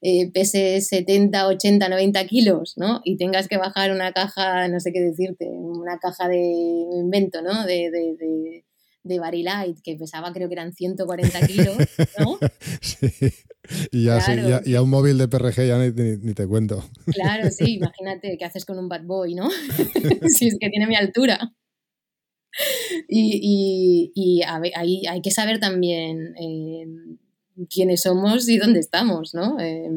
eh, 0.01 0.31
peses 0.31 0.87
70, 0.87 1.47
80, 1.47 1.87
90 1.87 2.25
kilos, 2.25 2.73
¿no? 2.75 3.01
Y 3.03 3.17
tengas 3.17 3.47
que 3.47 3.57
bajar 3.57 3.91
una 3.91 4.11
caja, 4.13 4.67
no 4.67 4.79
sé 4.79 4.91
qué 4.91 4.99
decirte, 4.99 5.45
una 5.47 5.99
caja 5.99 6.27
de 6.27 6.39
invento, 6.39 7.41
¿no? 7.41 7.65
De, 7.65 7.91
de, 7.91 8.15
de, 8.17 8.65
de 9.03 9.19
Barilite, 9.19 9.81
que 9.83 9.95
pesaba 9.95 10.31
creo 10.33 10.47
que 10.47 10.53
eran 10.53 10.73
140 10.73 11.47
kilos, 11.47 11.77
¿no? 12.19 12.39
Sí. 12.81 13.33
Y 13.91 14.05
ya, 14.05 14.17
claro. 14.17 14.41
sí, 14.41 14.49
ya, 14.49 14.63
ya, 14.63 14.81
un 14.81 14.89
móvil 14.89 15.17
de 15.17 15.27
PRG 15.27 15.67
ya 15.67 15.77
ni, 15.77 15.91
ni, 15.91 16.17
ni, 16.17 16.33
te 16.33 16.47
cuento. 16.47 16.83
Claro, 17.05 17.49
sí, 17.51 17.75
imagínate 17.77 18.37
qué 18.37 18.45
haces 18.45 18.65
con 18.65 18.77
un 18.79 18.89
bad 18.89 19.03
boy, 19.03 19.35
¿no? 19.35 19.49
si 20.27 20.47
es 20.47 20.57
que 20.59 20.69
tiene 20.69 20.87
mi 20.87 20.95
altura. 20.95 21.53
Y, 23.07 23.39
y, 23.41 24.11
y 24.13 24.43
a 24.43 24.59
ver, 24.59 24.73
hay, 24.75 25.05
hay, 25.05 25.21
que 25.21 25.31
saber 25.31 25.59
también 25.59 26.35
eh, 26.37 26.85
quiénes 27.69 28.01
somos 28.01 28.49
y 28.49 28.57
dónde 28.57 28.79
estamos, 28.79 29.33
¿no? 29.33 29.57
Eh, 29.59 29.89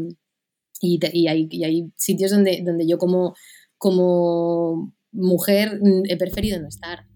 y, 0.80 1.00
y, 1.12 1.26
hay, 1.26 1.48
y, 1.50 1.64
hay, 1.64 1.92
sitios 1.96 2.30
donde, 2.30 2.62
donde 2.64 2.86
yo 2.86 2.98
como, 2.98 3.34
como 3.76 4.94
mujer 5.10 5.80
mm, 5.82 6.02
he 6.08 6.16
preferido 6.16 6.60
no 6.60 6.68
estar. 6.68 7.06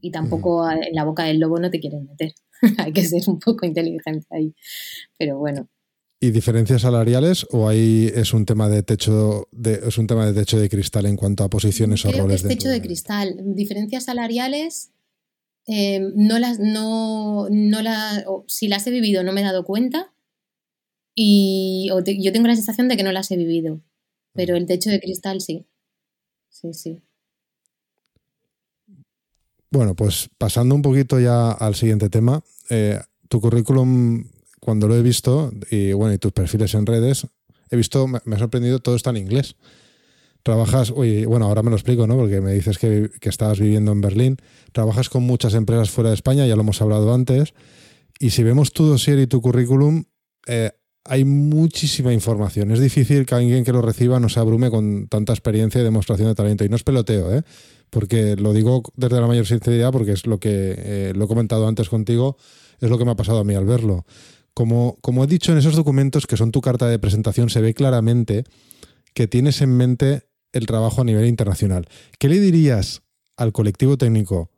Y 0.00 0.10
tampoco 0.10 0.66
mm. 0.66 0.82
en 0.82 0.94
la 0.94 1.04
boca 1.04 1.24
del 1.24 1.38
lobo 1.38 1.58
no 1.58 1.70
te 1.70 1.80
quieren 1.80 2.06
meter. 2.06 2.32
hay 2.78 2.92
que 2.92 3.04
ser 3.04 3.22
un 3.26 3.38
poco 3.38 3.66
inteligente 3.66 4.26
ahí. 4.30 4.54
Pero 5.18 5.38
bueno. 5.38 5.68
¿Y 6.22 6.32
diferencias 6.32 6.82
salariales 6.82 7.46
o 7.50 7.68
ahí 7.68 8.12
es 8.14 8.34
un 8.34 8.44
tema 8.44 8.68
de 8.68 8.82
techo 8.82 9.48
de, 9.52 9.80
es 9.86 9.96
un 9.96 10.06
tema 10.06 10.26
de 10.26 10.34
techo 10.34 10.58
de 10.58 10.68
cristal 10.68 11.06
en 11.06 11.16
cuanto 11.16 11.44
a 11.44 11.48
posiciones 11.48 12.02
Creo 12.02 12.14
o 12.14 12.18
roles? 12.22 12.42
Que 12.42 12.48
es 12.48 12.58
techo 12.58 12.68
de 12.68 12.82
cristal. 12.82 13.36
Diferencias 13.54 14.04
salariales 14.04 14.90
eh, 15.66 16.00
no 16.14 16.38
las, 16.38 16.58
no, 16.58 17.46
no 17.50 17.82
la, 17.82 18.24
si 18.48 18.68
las 18.68 18.86
he 18.86 18.90
vivido 18.90 19.22
no 19.22 19.32
me 19.32 19.40
he 19.40 19.44
dado 19.44 19.64
cuenta 19.64 20.12
y 21.14 21.90
te, 22.04 22.20
yo 22.20 22.32
tengo 22.32 22.48
la 22.48 22.56
sensación 22.56 22.88
de 22.88 22.96
que 22.96 23.02
no 23.02 23.12
las 23.12 23.30
he 23.30 23.36
vivido, 23.36 23.80
pero 24.32 24.56
el 24.56 24.66
techo 24.66 24.90
de 24.90 25.00
cristal 25.00 25.40
sí, 25.40 25.66
sí, 26.48 26.72
sí. 26.72 27.02
Bueno, 29.70 29.94
pues 29.94 30.30
pasando 30.38 30.74
un 30.74 30.82
poquito 30.82 31.20
ya 31.20 31.52
al 31.52 31.74
siguiente 31.74 32.10
tema, 32.10 32.42
eh, 32.70 33.00
tu 33.28 33.40
currículum, 33.40 34.24
cuando 34.60 34.88
lo 34.88 34.96
he 34.96 35.02
visto, 35.02 35.52
y 35.70 35.92
bueno, 35.92 36.12
y 36.14 36.18
tus 36.18 36.32
perfiles 36.32 36.74
en 36.74 36.86
redes, 36.86 37.26
he 37.70 37.76
visto, 37.76 38.08
me, 38.08 38.20
me 38.24 38.36
ha 38.36 38.38
sorprendido, 38.38 38.80
todo 38.80 38.96
está 38.96 39.10
en 39.10 39.18
inglés 39.18 39.56
trabajas, 40.42 40.90
uy, 40.90 41.26
bueno, 41.26 41.46
ahora 41.46 41.62
me 41.62 41.68
lo 41.68 41.76
explico, 41.76 42.06
¿no? 42.06 42.16
Porque 42.16 42.40
me 42.40 42.54
dices 42.54 42.78
que, 42.78 43.10
que, 43.20 43.28
estabas 43.28 43.60
viviendo 43.60 43.92
en 43.92 44.00
Berlín, 44.00 44.36
trabajas 44.72 45.10
con 45.10 45.22
muchas 45.22 45.52
empresas 45.52 45.90
fuera 45.90 46.08
de 46.08 46.14
España, 46.14 46.46
ya 46.46 46.56
lo 46.56 46.62
hemos 46.62 46.80
hablado 46.80 47.12
antes, 47.12 47.52
y 48.18 48.30
si 48.30 48.42
vemos 48.42 48.72
tu 48.72 48.86
dossier 48.86 49.18
y 49.18 49.26
tu 49.26 49.40
currículum, 49.40 50.04
eh, 50.46 50.70
hay 51.04 51.24
muchísima 51.24 52.12
información. 52.12 52.70
Es 52.70 52.80
difícil 52.80 53.24
que 53.24 53.34
alguien 53.34 53.64
que 53.64 53.72
lo 53.72 53.80
reciba 53.80 54.20
no 54.20 54.28
se 54.28 54.40
abrume 54.40 54.70
con 54.70 55.08
tanta 55.08 55.32
experiencia 55.32 55.80
y 55.80 55.84
demostración 55.84 56.28
de 56.28 56.34
talento. 56.34 56.64
Y 56.64 56.68
no 56.68 56.76
es 56.76 56.82
peloteo, 56.82 57.34
¿eh? 57.34 57.42
Porque 57.90 58.36
lo 58.36 58.52
digo 58.52 58.82
desde 58.96 59.20
la 59.20 59.26
mayor 59.26 59.46
sinceridad, 59.46 59.92
porque 59.92 60.12
es 60.12 60.26
lo 60.26 60.38
que 60.38 60.74
eh, 60.78 61.12
lo 61.14 61.24
he 61.24 61.28
comentado 61.28 61.66
antes 61.66 61.88
contigo, 61.88 62.36
es 62.80 62.88
lo 62.88 62.98
que 62.98 63.04
me 63.04 63.10
ha 63.10 63.16
pasado 63.16 63.40
a 63.40 63.44
mí 63.44 63.54
al 63.54 63.66
verlo. 63.66 64.06
Como, 64.54 64.96
como 65.00 65.24
he 65.24 65.26
dicho 65.26 65.52
en 65.52 65.58
esos 65.58 65.76
documentos 65.76 66.26
que 66.26 66.36
son 66.36 66.52
tu 66.52 66.60
carta 66.60 66.88
de 66.88 66.98
presentación, 66.98 67.50
se 67.50 67.60
ve 67.60 67.74
claramente 67.74 68.44
que 69.14 69.26
tienes 69.26 69.60
en 69.60 69.76
mente 69.76 70.22
el 70.52 70.66
trabajo 70.66 71.02
a 71.02 71.04
nivel 71.04 71.26
internacional. 71.26 71.86
¿Qué 72.18 72.28
le 72.28 72.40
dirías 72.40 73.02
al 73.36 73.52
colectivo 73.52 73.96
técnico 73.96 74.50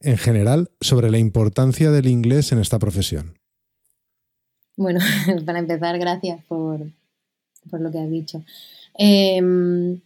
en 0.00 0.16
general 0.16 0.70
sobre 0.80 1.10
la 1.10 1.18
importancia 1.18 1.90
del 1.90 2.06
inglés 2.06 2.52
en 2.52 2.58
esta 2.58 2.78
profesión? 2.78 3.38
Bueno, 4.76 5.00
para 5.46 5.58
empezar, 5.58 5.98
gracias 5.98 6.44
por, 6.46 6.80
por 7.68 7.80
lo 7.80 7.90
que 7.90 7.98
has 7.98 8.10
dicho. 8.10 8.42
Eh, 8.98 10.00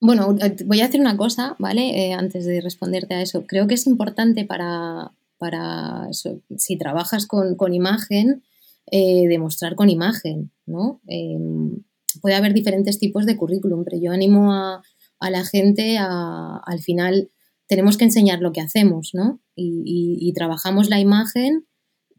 bueno, 0.00 0.36
voy 0.66 0.80
a 0.80 0.86
hacer 0.86 1.00
una 1.00 1.16
cosa, 1.16 1.56
¿vale? 1.58 2.06
Eh, 2.06 2.12
antes 2.12 2.44
de 2.44 2.60
responderte 2.60 3.14
a 3.14 3.22
eso. 3.22 3.46
Creo 3.46 3.66
que 3.66 3.74
es 3.74 3.86
importante 3.86 4.44
para, 4.44 5.12
para 5.38 6.08
si 6.12 6.76
trabajas 6.78 7.26
con, 7.26 7.56
con 7.56 7.74
imagen, 7.74 8.42
eh, 8.90 9.26
demostrar 9.28 9.74
con 9.74 9.90
imagen, 9.90 10.52
¿no? 10.66 11.00
Em, 11.06 11.82
puede 12.22 12.36
haber 12.36 12.54
diferentes 12.54 12.98
tipos 12.98 13.26
de 13.26 13.36
currículum, 13.36 13.84
pero 13.84 13.98
yo 14.00 14.12
animo 14.12 14.52
a, 14.52 14.82
a 15.20 15.30
la 15.30 15.44
gente 15.44 15.98
a, 15.98 16.60
al 16.64 16.80
final, 16.80 17.30
tenemos 17.66 17.96
que 17.96 18.04
enseñar 18.04 18.40
lo 18.40 18.52
que 18.52 18.60
hacemos, 18.60 19.10
¿no? 19.12 19.40
Y, 19.54 20.32
trabajamos 20.34 20.88
la 20.88 21.00
imagen, 21.00 21.66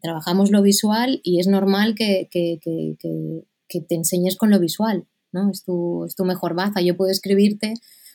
trabajamos 0.02 0.50
lo 0.50 0.60
visual 0.62 1.20
y 1.22 1.40
es 1.40 1.46
normal 1.46 1.94
que, 1.94 2.28
que, 2.30 2.58
que, 2.60 3.80
te 3.80 3.94
enseñes 3.94 4.36
con 4.36 4.50
lo 4.50 4.58
visual, 4.58 5.06
¿no? 5.32 5.50
Es 5.50 5.64
tu, 5.64 6.04
es 6.04 6.14
tu 6.14 6.24
mejor 6.24 6.54
baza. 6.54 6.80
Yo 6.80 6.96
puedo 6.96 7.10
escribirte 7.10 7.74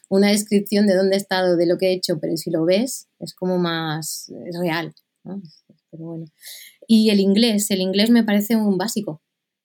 una 0.10 0.30
descripción 0.30 0.88
de 0.88 0.96
dónde 0.96 1.16
he 1.16 1.20
estado, 1.20 1.58
de 1.58 1.66
lo 1.66 1.78
que 1.78 1.88
he 1.88 1.94
hecho, 1.94 2.20
pero 2.20 2.38
si 2.38 2.52
lo 2.52 2.66
ves 2.66 3.08
es 3.20 3.34
como 3.34 3.58
más 3.58 4.32
es 4.46 4.58
real, 4.60 4.94
¿no? 5.24 5.42
Pero 5.92 6.06
bueno. 6.06 6.26
Y 6.88 7.10
el 7.10 7.20
inglés, 7.20 7.72
el 7.72 7.82
inglés 7.82 8.10
me 8.10 8.24
parece 8.24 8.56
un 8.56 8.78
básico, 8.78 9.22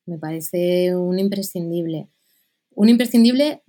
me 0.07 0.19
parece 0.19 0.97
un 0.97 1.19
imprescindible. 1.19 2.09
Un 2.75 2.89
imprescindible 2.89 3.63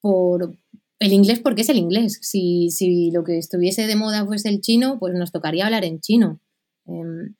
por 0.00 0.56
el 0.98 1.12
inglés 1.12 1.40
porque 1.40 1.62
es 1.62 1.68
el 1.68 1.78
inglés. 1.78 2.18
Si, 2.20 2.70
si 2.70 3.10
lo 3.10 3.24
que 3.24 3.38
estuviese 3.38 3.86
de 3.86 3.96
moda 3.96 4.26
fuese 4.26 4.48
el 4.48 4.60
chino, 4.60 4.98
pues 4.98 5.14
nos 5.14 5.32
tocaría 5.32 5.64
hablar 5.64 5.84
en 5.84 6.00
chino. 6.00 6.40
Eh, 6.86 7.32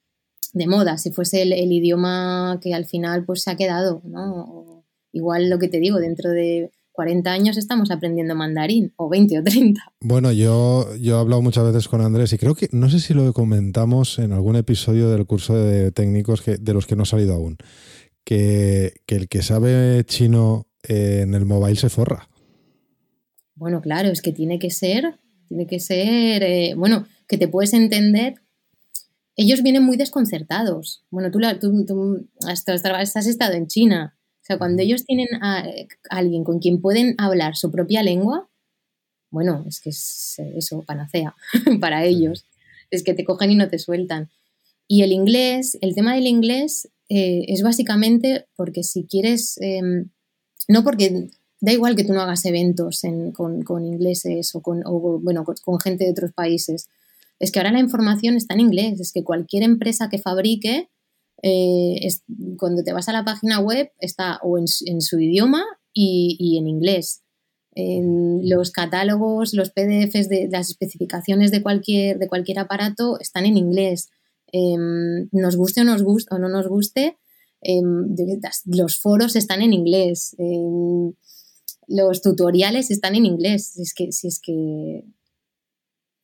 de 0.53 0.67
moda, 0.67 0.97
si 0.97 1.11
fuese 1.11 1.43
el, 1.43 1.53
el, 1.53 1.71
idioma 1.71 2.59
que 2.61 2.73
al 2.73 2.85
final 2.85 3.23
pues 3.25 3.43
se 3.43 3.51
ha 3.51 3.55
quedado, 3.55 4.01
¿no? 4.03 4.80
Igual 5.11 5.49
lo 5.49 5.59
que 5.59 5.67
te 5.67 5.79
digo, 5.79 5.99
dentro 5.99 6.29
de 6.31 6.71
40 6.93 7.31
años 7.31 7.57
estamos 7.57 7.91
aprendiendo 7.91 8.35
mandarín, 8.35 8.93
o 8.97 9.09
20 9.09 9.39
o 9.39 9.43
30. 9.43 9.81
Bueno, 10.01 10.31
yo, 10.31 10.95
yo 10.97 11.17
he 11.17 11.19
hablado 11.19 11.41
muchas 11.41 11.63
veces 11.65 11.87
con 11.87 12.01
Andrés 12.01 12.33
y 12.33 12.37
creo 12.37 12.55
que, 12.55 12.69
no 12.71 12.89
sé 12.89 12.99
si 12.99 13.13
lo 13.13 13.31
comentamos 13.33 14.19
en 14.19 14.33
algún 14.33 14.55
episodio 14.55 15.09
del 15.09 15.25
curso 15.25 15.55
de 15.55 15.91
técnicos 15.91 16.41
que, 16.41 16.57
de 16.57 16.73
los 16.73 16.85
que 16.85 16.95
no 16.95 17.03
ha 17.03 17.05
salido 17.05 17.33
aún 17.33 17.57
que, 18.23 18.93
que 19.05 19.15
el 19.15 19.27
que 19.27 19.41
sabe 19.41 20.03
chino 20.05 20.67
en 20.83 21.33
el 21.33 21.45
mobile 21.45 21.75
se 21.75 21.89
forra. 21.89 22.29
Bueno, 23.55 23.81
claro, 23.81 24.09
es 24.09 24.21
que 24.21 24.31
tiene 24.31 24.59
que 24.59 24.71
ser, 24.71 25.19
tiene 25.47 25.67
que 25.67 25.79
ser, 25.79 26.43
eh, 26.43 26.73
bueno, 26.75 27.05
que 27.27 27.37
te 27.37 27.47
puedes 27.47 27.73
entender. 27.73 28.35
ellos 29.35 29.63
vienen 29.63 29.83
muy 29.83 29.97
desconcertados. 29.97 31.03
Bueno, 31.09 31.31
tú, 31.31 31.39
tú, 31.85 32.27
has, 32.47 33.27
estado 33.27 33.53
en 33.53 33.67
China. 33.67 34.17
O 34.51 34.53
sea, 34.53 34.57
cuando 34.57 34.81
ellos 34.81 35.05
tienen 35.05 35.29
a, 35.41 35.63
alguien 36.09 36.43
con 36.43 36.59
quien 36.59 36.81
pueden 36.81 37.15
hablar 37.17 37.55
su 37.55 37.71
propia 37.71 38.03
lengua, 38.03 38.49
bueno, 39.29 39.63
es 39.65 39.79
que 39.79 39.91
es 39.91 40.41
eso, 40.55 40.81
panacea 40.81 41.33
para 41.79 42.03
ellos. 42.03 42.43
Es 42.89 43.03
que 43.03 43.13
te 43.13 43.23
cogen 43.23 43.51
y 43.51 43.55
no 43.55 43.69
te 43.69 43.79
sueltan. 43.79 44.29
Y 44.89 45.03
el 45.03 45.13
inglés, 45.13 45.77
el 45.79 45.95
tema 45.95 46.15
del 46.15 46.27
inglés 46.27 46.89
eh, 47.07 47.45
es 47.47 47.61
básicamente 47.61 48.45
porque 48.57 48.83
si 48.83 49.05
quieres, 49.05 49.57
em, 49.61 50.09
no 50.67 50.83
porque 50.83 51.29
da 51.61 51.71
igual 51.71 51.95
que 51.95 52.03
tú 52.03 52.11
no 52.11 52.19
hagas 52.19 52.43
eventos 52.43 53.03
con, 53.33 53.85
ingleses 53.85 54.53
o, 54.53 54.61
con, 54.61 54.81
bueno, 55.23 55.45
con, 55.45 55.79
gente 55.79 56.03
de 56.03 56.11
otros 56.11 56.33
países, 56.33 56.89
es 57.39 57.51
que 57.53 57.59
ahora 57.59 57.71
la 57.71 57.79
información 57.79 58.35
está 58.35 58.55
en 58.55 58.59
inglés, 58.59 58.99
es 58.99 59.13
que 59.13 59.23
cualquier 59.23 59.63
empresa 59.63 60.09
que 60.09 60.17
fabrique, 60.17 60.89
eh, 61.43 62.07
cuando 62.57 62.83
te 62.83 62.93
vas 62.93 63.09
a 63.09 63.13
la 63.13 63.25
página 63.25 63.59
web, 63.59 63.91
está 63.99 64.39
o 64.43 64.57
en, 64.57 64.67
su 64.67 65.19
idioma 65.19 65.63
y, 65.93 66.57
en 66.57 66.67
inglés. 66.67 67.23
los 67.75 68.71
catálogos, 68.71 69.53
los 69.53 69.71
PDFs 69.71 70.29
de 70.29 70.49
las 70.51 70.69
especificaciones 70.69 71.51
de 71.51 71.61
cualquier, 71.61 72.19
de 72.19 72.27
cualquier 72.27 72.59
aparato 72.59 73.19
están 73.19 73.45
en 73.45 73.57
inglés. 73.57 74.09
Em, 74.51 75.29
nos 75.31 75.55
guste 75.55 75.81
o, 75.81 75.83
nos 75.83 76.03
guste, 76.03 76.35
o 76.35 76.37
no 76.37 76.49
nos 76.49 76.67
guste, 76.67 77.17
em, 77.61 78.15
los 78.65 78.99
foros 78.99 79.35
están 79.35 79.61
en 79.61 79.73
inglés, 79.73 80.35
em, 80.37 81.13
los 81.87 82.21
tutoriales 82.21 82.91
están 82.91 83.15
en 83.15 83.25
inglés. 83.25 83.77
Es 83.77 83.93
que, 83.93 84.11
si 84.11 84.27
es 84.27 84.39
que 84.41 85.05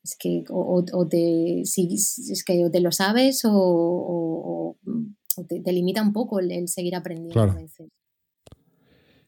es 0.07 0.15
que 0.17 0.43
o, 0.49 1.07
te, 1.09 1.63
si, 1.65 1.93
es 1.93 2.43
que 2.45 2.65
o 2.65 2.71
te 2.71 2.79
lo 2.79 2.91
sabes 2.91 3.41
o, 3.43 4.77
te, 5.47 5.71
limita 5.73 6.01
un 6.01 6.13
poco 6.13 6.39
el, 6.39 6.67
seguir 6.69 6.95
aprendiendo 6.95 7.41
a 7.41 7.53
veces. 7.53 7.89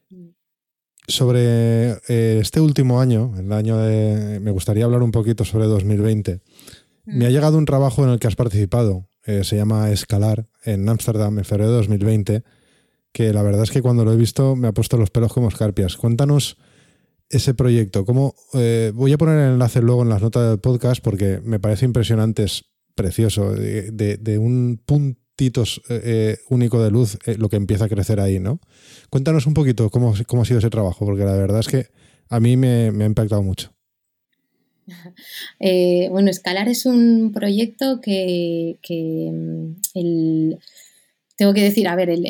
Mm. 0.08 0.28
Sobre 1.06 1.90
eh, 2.08 2.38
este 2.40 2.60
último 2.60 3.00
año, 3.00 3.34
el 3.36 3.52
año 3.52 3.76
de. 3.78 4.40
Me 4.40 4.52
gustaría 4.52 4.84
hablar 4.84 5.02
un 5.02 5.10
poquito 5.10 5.44
sobre 5.44 5.66
2020. 5.66 6.40
Me 7.04 7.26
ha 7.26 7.30
llegado 7.30 7.58
un 7.58 7.64
trabajo 7.64 8.04
en 8.04 8.10
el 8.10 8.20
que 8.20 8.28
has 8.28 8.36
participado, 8.36 9.08
eh, 9.26 9.42
se 9.42 9.56
llama 9.56 9.90
Escalar, 9.90 10.46
en 10.64 10.88
Ámsterdam, 10.88 11.38
en 11.38 11.44
febrero 11.44 11.70
de 11.70 11.76
2020, 11.78 12.44
que 13.12 13.32
la 13.32 13.42
verdad 13.42 13.64
es 13.64 13.72
que 13.72 13.82
cuando 13.82 14.04
lo 14.04 14.12
he 14.12 14.16
visto 14.16 14.54
me 14.54 14.68
ha 14.68 14.72
puesto 14.72 14.96
los 14.96 15.10
pelos 15.10 15.32
como 15.32 15.48
escarpias. 15.48 15.96
Cuéntanos 15.96 16.56
ese 17.30 17.54
proyecto. 17.54 18.04
¿Cómo, 18.04 18.34
eh, 18.54 18.92
voy 18.94 19.12
a 19.12 19.18
poner 19.18 19.38
el 19.38 19.52
enlace 19.52 19.80
luego 19.80 20.02
en 20.02 20.08
las 20.08 20.20
notas 20.20 20.50
del 20.50 20.58
podcast 20.58 21.02
porque 21.02 21.40
me 21.42 21.60
parece 21.60 21.86
impresionante, 21.86 22.42
es 22.42 22.64
precioso, 22.94 23.52
de, 23.52 24.38
un 24.38 24.82
puntito 24.84 25.64
eh, 25.88 26.36
único 26.50 26.82
de 26.82 26.90
luz 26.90 27.18
lo 27.38 27.48
que 27.48 27.56
empieza 27.56 27.86
a 27.86 27.88
crecer 27.88 28.20
ahí, 28.20 28.40
¿no? 28.40 28.60
Cuéntanos 29.08 29.46
un 29.46 29.54
poquito 29.54 29.88
cómo, 29.90 30.12
cómo, 30.26 30.42
ha 30.42 30.44
sido 30.44 30.58
ese 30.58 30.70
trabajo, 30.70 31.06
porque 31.06 31.24
la 31.24 31.32
verdad 31.32 31.60
es 31.60 31.68
que 31.68 31.86
a 32.28 32.40
mí 32.40 32.56
me, 32.56 32.90
me 32.90 33.04
ha 33.04 33.06
impactado 33.06 33.42
mucho. 33.42 33.72
Eh, 35.60 36.08
bueno, 36.10 36.30
Escalar 36.30 36.68
es 36.68 36.86
un 36.86 37.32
proyecto 37.32 38.00
que, 38.00 38.78
mm, 39.94 40.52
tengo 41.36 41.54
que 41.54 41.62
decir, 41.62 41.88
a 41.88 41.96
ver, 41.96 42.10
el, 42.10 42.26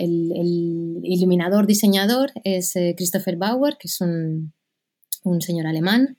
iluminador 1.03 1.67
diseñador 1.67 2.33
es 2.45 2.77
eh, 2.77 2.95
Christopher 2.97 3.37
Bauer, 3.37 3.77
que 3.79 3.89
es 3.89 4.01
un, 4.01 4.53
señor 5.41 5.67
alemán, 5.67 6.19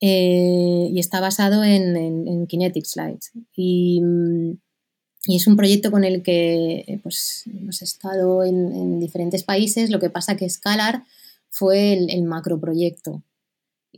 eh, 0.00 0.88
y 0.90 0.98
está 0.98 1.20
basado 1.20 1.64
en, 1.64 2.46
Kinetic 2.46 2.84
Slides. 2.84 3.32
Mm, 3.56 4.52
y, 5.26 5.36
es 5.36 5.46
un 5.46 5.56
proyecto 5.56 5.90
con 5.90 6.04
el 6.04 6.22
que 6.22 7.00
pues, 7.02 7.44
hemos 7.46 7.82
estado 7.82 8.44
en, 8.44 9.00
diferentes 9.00 9.42
países, 9.44 9.90
lo 9.90 9.98
que 9.98 10.10
pasa 10.10 10.36
que 10.36 10.48
Scalar 10.48 11.04
fue 11.50 11.92
el, 11.94 12.10
el 12.10 12.24
macroproyecto 12.24 13.22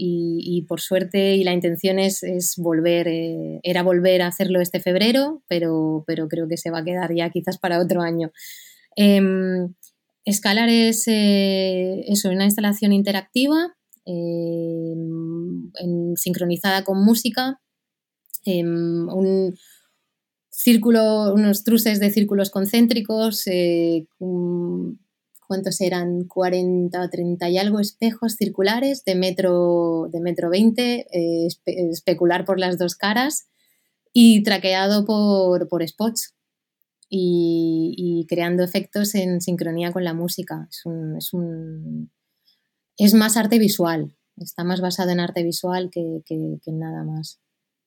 y, 0.03 0.63
por 0.63 0.81
suerte 0.81 1.37
y 1.37 1.45
la 1.45 1.53
intención 1.53 1.99
es, 1.99 2.23
volver, 2.57 3.09
eh, 3.09 3.61
era 3.63 3.83
volver 3.83 4.23
a 4.23 4.29
hacerlo 4.29 4.61
este 4.61 4.81
febrero, 4.81 5.43
pero, 5.49 6.05
pero, 6.07 6.29
creo 6.29 6.49
que 6.49 6.57
se 6.57 6.71
va 6.71 6.79
a 6.79 6.85
quedar 6.85 7.15
ya 7.15 7.31
quizás 7.31 7.59
para 7.59 7.81
otro 7.81 8.01
año. 8.01 8.33
Em, 8.97 9.75
Escalar 10.25 10.69
es 10.69 11.05
eh, 11.09 12.05
una 12.25 12.45
instalación 12.45 12.93
interactiva 12.93 13.77
em, 14.05 15.71
sincronizada 16.17 16.85
con 16.85 17.05
música, 17.05 17.61
em, 18.45 19.09
un 19.09 19.55
círculo, 20.51 21.33
unos 21.35 21.65
truces 21.65 22.01
de 22.01 22.11
círculos 22.11 22.51
concéntricos, 22.51 23.47
eh, 23.47 24.07
¿cuántos 25.49 25.81
eran? 25.81 26.25
40 26.25 27.03
o 27.03 27.09
30 27.09 27.49
y 27.49 27.59
algo 27.59 27.81
espejos 27.81 28.35
circulares 28.37 29.05
de 29.05 29.15
metro, 29.15 30.09
de 30.13 30.21
metro 30.21 30.51
20, 30.51 31.07
eh, 31.11 31.49
especular 31.65 32.45
por 32.45 32.59
las 32.59 32.79
dos 32.79 32.95
caras 32.95 33.49
y 34.13 34.43
traqueado 34.43 35.05
por, 35.05 35.89
spots 35.89 36.35
y, 37.09 38.27
creando 38.29 38.63
efectos 38.63 39.15
en 39.15 39.41
sincronía 39.41 39.93
con 39.93 40.05
la 40.05 40.15
música. 40.15 40.69
Es, 40.71 40.83
es, 41.19 41.33
más 43.15 43.37
arte 43.37 43.59
visual, 43.59 44.15
está 44.37 44.65
más 44.65 44.81
basado 44.81 45.11
en 45.11 45.21
arte 45.21 45.43
visual 45.43 45.91
que, 45.91 46.23
en 46.29 46.79
nada 46.79 47.05
más. 47.05 47.41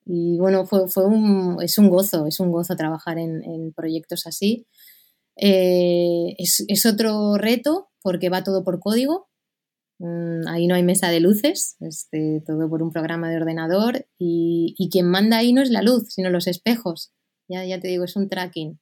Y 0.06 0.36
bueno, 0.38 0.66
fue, 0.66 0.88
fue 0.88 1.06
un, 1.06 1.58
es 1.62 1.78
un 1.78 1.88
gozo, 1.88 2.26
es 2.26 2.40
un 2.40 2.50
gozo 2.50 2.76
trabajar 2.76 3.18
en, 3.18 3.42
en 3.42 3.72
proyectos 3.72 4.26
así. 4.26 4.66
Eh, 5.36 6.36
es, 6.38 6.86
otro 6.86 7.36
reto 7.38 7.88
porque 8.02 8.28
va 8.28 8.44
todo 8.44 8.64
por 8.64 8.80
código. 8.80 9.28
Mm, 9.98 10.46
ahí 10.48 10.66
no 10.66 10.74
hay 10.74 10.82
mesa 10.82 11.08
de 11.08 11.20
luces, 11.20 11.76
este, 11.80 12.42
todo 12.46 12.68
por 12.68 12.82
un 12.82 12.90
programa 12.90 13.30
de 13.30 13.36
ordenador 13.36 14.06
y, 14.18 14.74
quien 14.90 15.06
manda 15.06 15.38
ahí 15.38 15.52
no 15.52 15.62
es 15.62 15.70
la 15.70 15.82
luz, 15.82 16.12
sino 16.12 16.30
los 16.30 16.46
espejos. 16.46 17.12
Ya, 17.48 17.64
ya 17.64 17.80
te 17.80 17.88
digo, 17.88 18.04
es 18.04 18.16
un 18.16 18.28
tracking. 18.28 18.78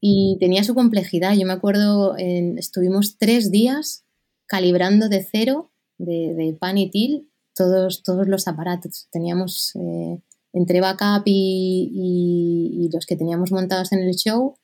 Y 0.00 0.36
tenía 0.38 0.62
su 0.62 0.76
complejidad. 0.76 1.34
Yo 1.34 1.44
me 1.44 1.52
acuerdo, 1.52 2.14
estuvimos 2.16 3.18
tres 3.18 3.50
días 3.50 4.05
calibrando 4.46 5.08
de 5.08 5.26
cero, 5.30 5.70
de, 5.98 6.56
pan 6.58 6.78
y 6.78 6.90
til, 6.90 7.30
todos, 7.54 8.02
todos 8.02 8.28
los 8.28 8.48
aparatos. 8.48 9.08
Teníamos 9.10 9.74
eh, 9.76 10.18
entre 10.52 10.80
backup 10.80 11.22
y, 11.26 12.88
los 12.92 13.06
que 13.06 13.16
teníamos 13.16 13.52
montados 13.52 13.92
en 13.92 14.00
el 14.00 14.14
show, 14.14 14.56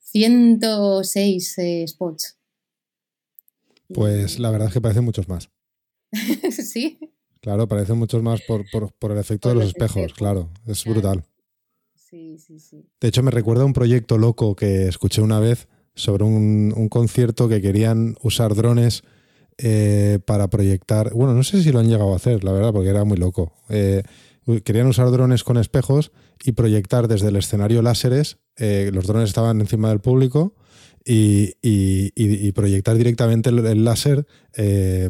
106 0.00 1.58
eh, 1.58 1.84
spots. 1.88 2.38
Pues 3.92 4.38
la 4.38 4.50
verdad 4.50 4.68
es 4.68 4.74
que 4.74 4.80
parecen 4.80 5.04
muchos 5.04 5.28
más. 5.28 5.50
sí. 6.50 6.98
Claro, 7.40 7.66
parecen 7.66 7.98
muchos 7.98 8.22
más 8.22 8.40
por, 8.42 8.64
el 9.10 9.18
efecto 9.18 9.48
de 9.48 9.56
los, 9.56 9.66
espejos, 9.66 10.14
claro. 10.14 10.50
Es 10.66 10.84
brutal. 10.84 11.24
Sí, 11.96 12.38
sí, 12.38 12.60
sí. 12.60 12.86
De 13.00 13.08
hecho, 13.08 13.22
me 13.22 13.30
recuerda 13.30 13.62
a 13.62 13.66
un 13.66 13.72
proyecto 13.72 14.18
loco 14.18 14.54
que 14.54 14.86
escuché 14.86 15.22
una 15.22 15.40
vez 15.40 15.66
sobre 15.94 16.24
un, 16.24 16.88
concierto 16.88 17.48
que 17.48 17.60
querían 17.60 18.16
usar 18.22 18.54
drones 18.54 19.02
eh, 19.58 20.18
para 20.24 20.48
proyectar. 20.48 21.12
Bueno, 21.12 21.34
no 21.34 21.42
sé 21.42 21.62
si 21.62 21.72
lo 21.72 21.78
han 21.78 21.88
llegado 21.88 22.12
a 22.12 22.16
hacer, 22.16 22.44
la 22.44 22.52
verdad, 22.52 22.72
porque 22.72 22.88
era 22.88 23.04
muy 23.04 23.18
loco. 23.18 23.52
Eh, 23.68 24.02
querían 24.64 24.86
usar 24.86 25.10
drones 25.10 25.44
con 25.44 25.58
espejos 25.58 26.12
y 26.42 26.52
proyectar 26.52 27.08
desde 27.08 27.28
el 27.28 27.36
escenario 27.36 27.82
láseres. 27.82 28.38
Eh, 28.56 28.90
los 28.92 29.06
drones 29.06 29.28
estaban 29.28 29.60
encima 29.60 29.90
del 29.90 30.00
público 30.00 30.54
y, 31.04 31.52
proyectar 32.52 32.96
directamente 32.96 33.50
el, 33.50 33.84
láser 33.84 34.26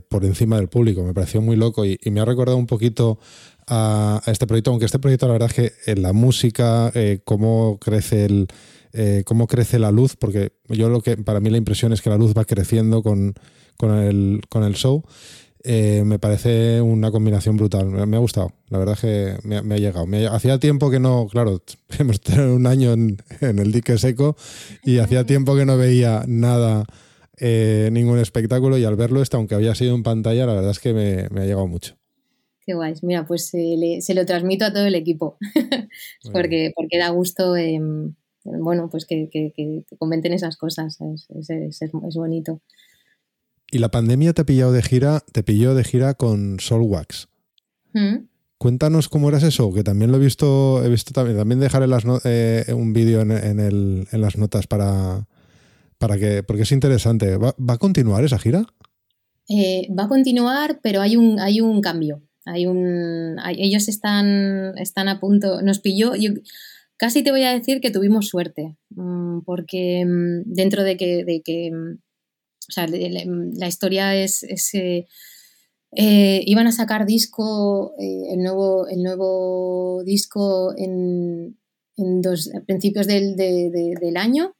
por 0.09 0.24
encima 0.24 0.57
del 0.57 0.68
público. 0.68 1.05
Me 1.05 1.14
pareció 1.14 1.41
muy 1.41 1.57
loco 1.57 1.85
y, 1.85 1.99
me 2.11 2.20
ha 2.20 2.24
recordado 2.24 2.57
un 2.57 2.66
poquito 2.66 3.18
a, 3.66 4.20
este 4.26 4.47
proyecto, 4.47 4.70
aunque 4.70 4.87
este 4.87 4.99
proyecto 4.99 5.26
la 5.26 5.35
verdad 5.35 5.51
es 5.51 5.55
que 5.55 5.91
en 5.91 6.03
la 6.03 6.12
música, 6.12 6.93
cómo 7.24 7.78
crece 7.78 8.24
el... 8.24 8.49
cómo 9.24 9.47
crece 9.47 9.78
la 9.78 9.90
luz, 9.90 10.16
porque 10.16 10.53
yo 10.68 10.88
lo 10.88 11.01
que 11.01 11.16
para 11.16 11.40
mí 11.40 11.51
la 11.51 11.59
impresión 11.59 11.93
es 11.93 12.03
que 12.03 12.11
la 12.11 12.18
luz 12.18 12.34
va 12.36 12.45
creciendo 12.45 13.03
con, 13.03 13.34
con, 13.76 13.99
el, 13.99 14.43
con 14.49 14.64
el 14.64 14.74
show. 14.74 15.05
Eh, 15.64 16.03
me 16.05 16.18
parece 16.18 16.80
una 16.80 17.12
combinación 17.12 17.57
brutal. 17.57 17.86
Me, 17.86 18.16
ha 18.16 18.20
gustado, 18.20 18.53
la 18.68 18.78
verdad 18.78 18.95
es 18.95 19.01
que 19.01 19.49
me, 19.49 19.74
ha 19.74 19.78
llegado. 19.78 20.07
hacía 20.32 20.59
tiempo 20.59 20.90
que 20.90 20.99
no, 20.99 21.28
claro, 21.30 21.62
hemos 21.99 22.20
tenido 22.20 22.55
un 22.55 22.66
año 22.66 22.93
en, 22.93 23.18
el 23.40 23.70
dique 23.70 23.97
seco 23.99 24.36
y 24.84 24.99
hacía 24.99 25.24
tiempo 25.24 25.55
que 25.55 25.64
no 25.64 25.76
veía 25.76 26.24
nada, 26.26 26.84
eh, 27.38 27.90
ningún 27.93 28.18
espectáculo 28.18 28.76
y 28.76 28.84
al 28.84 28.97
verlo 28.97 29.22
este, 29.22 29.36
aunque 29.36 29.55
había 29.55 29.74
sido 29.74 29.95
en 29.95 30.03
pantalla, 30.03 30.47
la 30.47 30.55
verdad 30.55 30.72
es 30.72 30.80
que 30.80 30.93
me, 30.93 31.40
ha 31.40 31.45
llegado 31.45 31.68
mucho. 31.68 31.97
Qué 32.64 32.74
guay. 32.74 32.95
Mira, 33.03 33.26
pues 33.26 33.47
se 33.47 34.14
lo 34.14 34.26
transmito 34.26 34.64
a 34.64 34.72
todo 34.72 34.86
el 34.86 34.95
equipo, 34.95 35.36
porque, 36.32 36.72
porque 36.74 36.99
da 36.99 37.11
gusto, 37.11 37.57
em, 37.57 38.14
bueno, 38.45 38.88
pues 38.90 39.07
que, 39.07 39.28
que, 39.30 39.84
comenten 39.99 40.32
esas 40.32 40.57
cosas, 40.57 40.99
es 41.01 41.93
bonito. 42.14 42.61
Y 43.72 43.78
la 43.78 43.90
pandemia 43.90 44.34
te 44.34 44.45
pilló 44.45 44.70
de 44.70 44.82
gira, 44.82 45.22
te 45.32 45.43
pilló 45.43 45.74
de 45.74 45.82
gira 45.82 46.12
con 46.12 46.61
Solwax. 46.61 47.28
Mm. 47.95 48.26
Cuéntanos 48.59 49.09
cómo 49.09 49.30
eras 49.30 49.43
eso, 49.45 49.72
que 49.72 49.82
también 49.82 50.12
lo 50.12 50.18
he 50.18 50.20
visto, 50.20 50.84
he 50.84 50.90
visto 50.90 51.12
también, 51.12 51.38
también 51.38 51.59
dejaré 51.59 51.86
las 51.86 52.05
eh, 52.24 52.66
un 52.76 52.93
vídeo 52.93 53.22
en, 53.22 53.32
en, 53.32 54.20
las 54.20 54.36
notas 54.36 54.66
para, 54.66 55.26
para 55.97 56.18
que, 56.18 56.43
porque 56.43 56.62
es 56.64 56.70
interesante. 56.70 57.38
¿Va, 57.38 57.55
a 57.66 57.78
continuar 57.78 58.22
esa 58.24 58.38
gira? 58.38 58.66
Eh, 59.49 59.88
va 59.99 60.05
a 60.05 60.09
continuar, 60.09 60.78
pero 60.82 61.01
hay 61.01 61.16
un, 61.16 61.40
hay 61.40 61.62
un 61.62 61.80
cambio. 61.80 62.22
Hay 62.45 62.66
un, 62.66 63.36
ellos 63.57 63.88
están, 63.88 64.76
están 64.76 65.09
a 65.09 65.18
punto, 65.18 65.62
nos 65.62 65.78
pilló, 65.78 66.14
yo 66.14 66.30
casi 67.03 67.25
te 67.25 67.33
voy 67.33 67.43
a 67.43 67.53
decir 67.53 67.81
que 67.81 67.91
tuvimos 67.91 68.29
suerte, 68.29 68.77
mm, 68.91 69.41
porque 69.41 70.05
mm, 70.07 70.43
dentro 70.47 70.85
de 70.85 70.97
que, 70.97 71.71
mm, 71.73 71.95
o 72.69 72.73
sea, 72.73 72.87
la 72.87 73.67
historia 73.67 74.15
es, 74.15 74.45
eh, 74.75 75.09
eh, 75.97 76.43
iban 76.47 76.69
a 76.69 76.73
sacar 76.73 77.05
disco, 77.05 77.93
el, 77.99 78.39
nuevo, 78.39 78.87
el 78.87 79.03
nuevo 79.03 80.05
disco 80.05 80.75
en, 80.79 81.59
en 81.97 82.23
dos, 82.23 82.49
a 82.55 82.61
principios 82.61 83.09
del, 83.09 84.17
año 84.17 84.55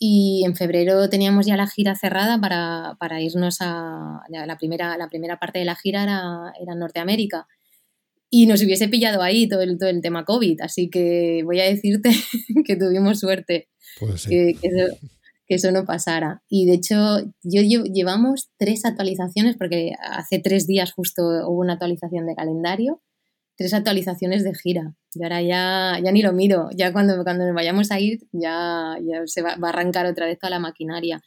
y 0.00 0.42
en 0.44 0.56
febrero 0.56 1.08
teníamos 1.08 1.46
ya 1.46 1.56
la 1.56 1.68
gira 1.68 1.94
cerrada 1.94 2.40
para, 2.40 3.22
irnos 3.22 3.58
a 3.60 4.22
la 4.28 4.56
primera, 4.58 4.98
la 4.98 5.08
primera 5.08 5.38
parte 5.38 5.60
de 5.60 5.64
la 5.64 5.76
gira 5.76 6.02
era, 6.02 6.52
era 6.60 6.74
Norteamérica. 6.74 7.46
Y 8.30 8.46
nos 8.46 8.62
hubiese 8.62 8.88
pillado 8.88 9.22
ahí 9.22 9.48
todo 9.48 9.62
el, 9.62 9.78
todo 9.78 9.88
el 9.88 10.02
tema 10.02 10.24
COVID, 10.24 10.60
así 10.60 10.90
que 10.90 11.42
voy 11.44 11.60
a 11.60 11.64
decirte 11.64 12.10
que 12.66 12.76
tuvimos 12.76 13.20
suerte 13.20 13.68
pues 13.98 14.26
que, 14.26 14.54
eso, 15.48 15.72
no 15.72 15.86
pasara. 15.86 16.42
Y 16.48 16.66
de 16.66 16.74
hecho, 16.74 17.20
yo 17.42 17.62
llevamos 17.62 18.50
tres 18.58 18.84
actualizaciones, 18.84 19.56
porque 19.56 19.92
hace 19.98 20.40
tres 20.40 20.66
días 20.66 20.92
justo 20.92 21.22
hubo 21.22 21.60
una 21.60 21.74
actualización 21.74 22.26
de 22.26 22.34
calendario, 22.34 23.02
tres 23.56 23.72
actualizaciones 23.72 24.44
de 24.44 24.54
gira. 24.54 24.94
Y 25.14 25.22
ahora 25.22 25.40
ya, 25.40 25.98
ya 26.04 26.12
ni 26.12 26.20
lo 26.20 26.34
miro. 26.34 26.68
Ya 26.76 26.92
cuando, 26.92 27.24
cuando 27.24 27.46
nos 27.46 27.54
vayamos 27.54 27.90
a 27.90 27.98
ir, 27.98 28.20
ya, 28.30 28.96
ya 29.02 29.22
se 29.24 29.40
va, 29.40 29.52
a 29.52 29.68
arrancar 29.68 30.04
otra 30.04 30.26
vez 30.26 30.38
toda 30.38 30.50
la 30.50 30.58
maquinaria. 30.58 31.22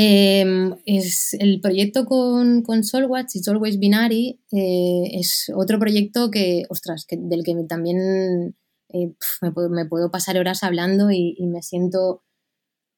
Em, 0.00 0.76
es 0.86 1.34
el 1.40 1.60
proyecto 1.60 2.06
con, 2.06 2.62
con 2.62 2.84
Solwatch 2.84 3.34
y 3.34 3.42
Solways 3.42 3.80
Binary 3.80 4.38
eh, 4.52 5.10
es 5.14 5.50
otro 5.52 5.80
proyecto 5.80 6.30
que, 6.30 6.62
ostras, 6.68 7.04
que, 7.04 7.16
del 7.20 7.42
que 7.42 7.56
también 7.68 8.54
eh, 8.90 9.12
me, 9.42 9.50
puedo, 9.50 9.68
me, 9.70 9.86
puedo, 9.86 10.12
pasar 10.12 10.38
horas 10.38 10.62
hablando 10.62 11.10
y, 11.10 11.36
me 11.48 11.62
siento 11.62 12.22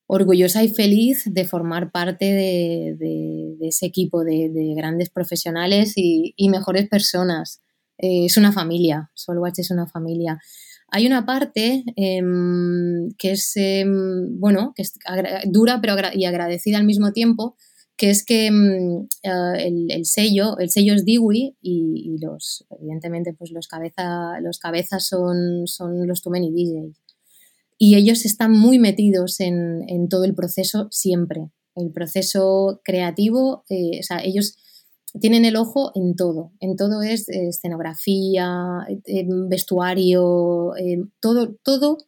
orgullosa 0.09 0.63
y 0.63 0.69
feliz 0.69 1.23
de 1.25 1.47
formar 1.47 1.91
parte 1.91 2.27
de, 2.27 2.97
de, 2.99 3.67
ese 3.67 3.87
equipo 3.87 4.23
de, 4.23 4.75
grandes 4.77 5.09
profesionales 5.09 5.95
y, 5.97 6.35
y 6.37 6.51
mejores 6.51 6.87
personas. 6.87 7.63
Eh, 7.97 8.27
es 8.27 8.37
una 8.37 8.53
familia, 8.53 9.11
Solwatch 9.15 9.61
es 9.61 9.71
una 9.71 9.87
familia. 9.87 10.39
Hay 10.91 11.07
una 11.07 11.25
parte 11.25 11.85
em, 11.97 13.11
que 13.17 13.33
es, 13.33 13.53
em, 13.57 14.39
bueno, 14.41 14.73
que 14.75 14.83
es 14.83 14.95
dura 15.47 15.81
pero 15.81 15.95
y 16.13 16.25
agradecida 16.25 16.79
al 16.79 16.85
mismo 16.85 17.13
tiempo, 17.13 17.57
que 17.97 18.11
es 18.11 18.25
que 18.25 18.47
em, 18.47 19.07
eh, 19.23 19.89
el, 19.89 20.05
sello, 20.05 20.59
el 20.59 20.71
sello 20.71 20.95
es 20.95 21.05
Dewey 21.05 21.57
y, 21.61 22.17
los, 22.21 22.67
evidentemente, 22.71 23.33
pues 23.35 23.53
los, 23.53 23.69
cabeza, 23.69 24.41
los 24.41 24.59
cabezas 24.59 25.07
son, 25.07 25.67
son 25.67 26.07
los 26.09 26.23
Too 26.23 26.31
Many 26.31 26.51
DJs. 26.51 26.97
Y 27.79 27.95
ellos 27.97 28.25
están 28.25 28.53
muy 28.53 28.79
metidos 28.79 29.41
en, 29.41 29.89
en 29.89 30.09
todo 30.09 30.25
el 30.25 30.35
proceso 30.35 30.89
siempre. 30.91 31.51
El 31.77 31.93
proceso 31.93 32.81
creativo, 32.85 33.65
eh, 33.71 34.01
o 34.01 34.03
sea, 34.03 34.23
ellos 34.23 34.57
tienen 35.19 35.45
el 35.45 35.57
ojo 35.57 35.93
en 35.95 36.15
todo, 36.15 36.53
en 36.61 36.77
todo 36.77 37.03
es 37.03 37.29
eh, 37.29 37.49
escenografía, 37.49 38.87
eh, 39.07 39.27
vestuario, 39.49 40.77
eh, 40.77 41.03
todo, 41.21 41.57
todo 41.63 41.99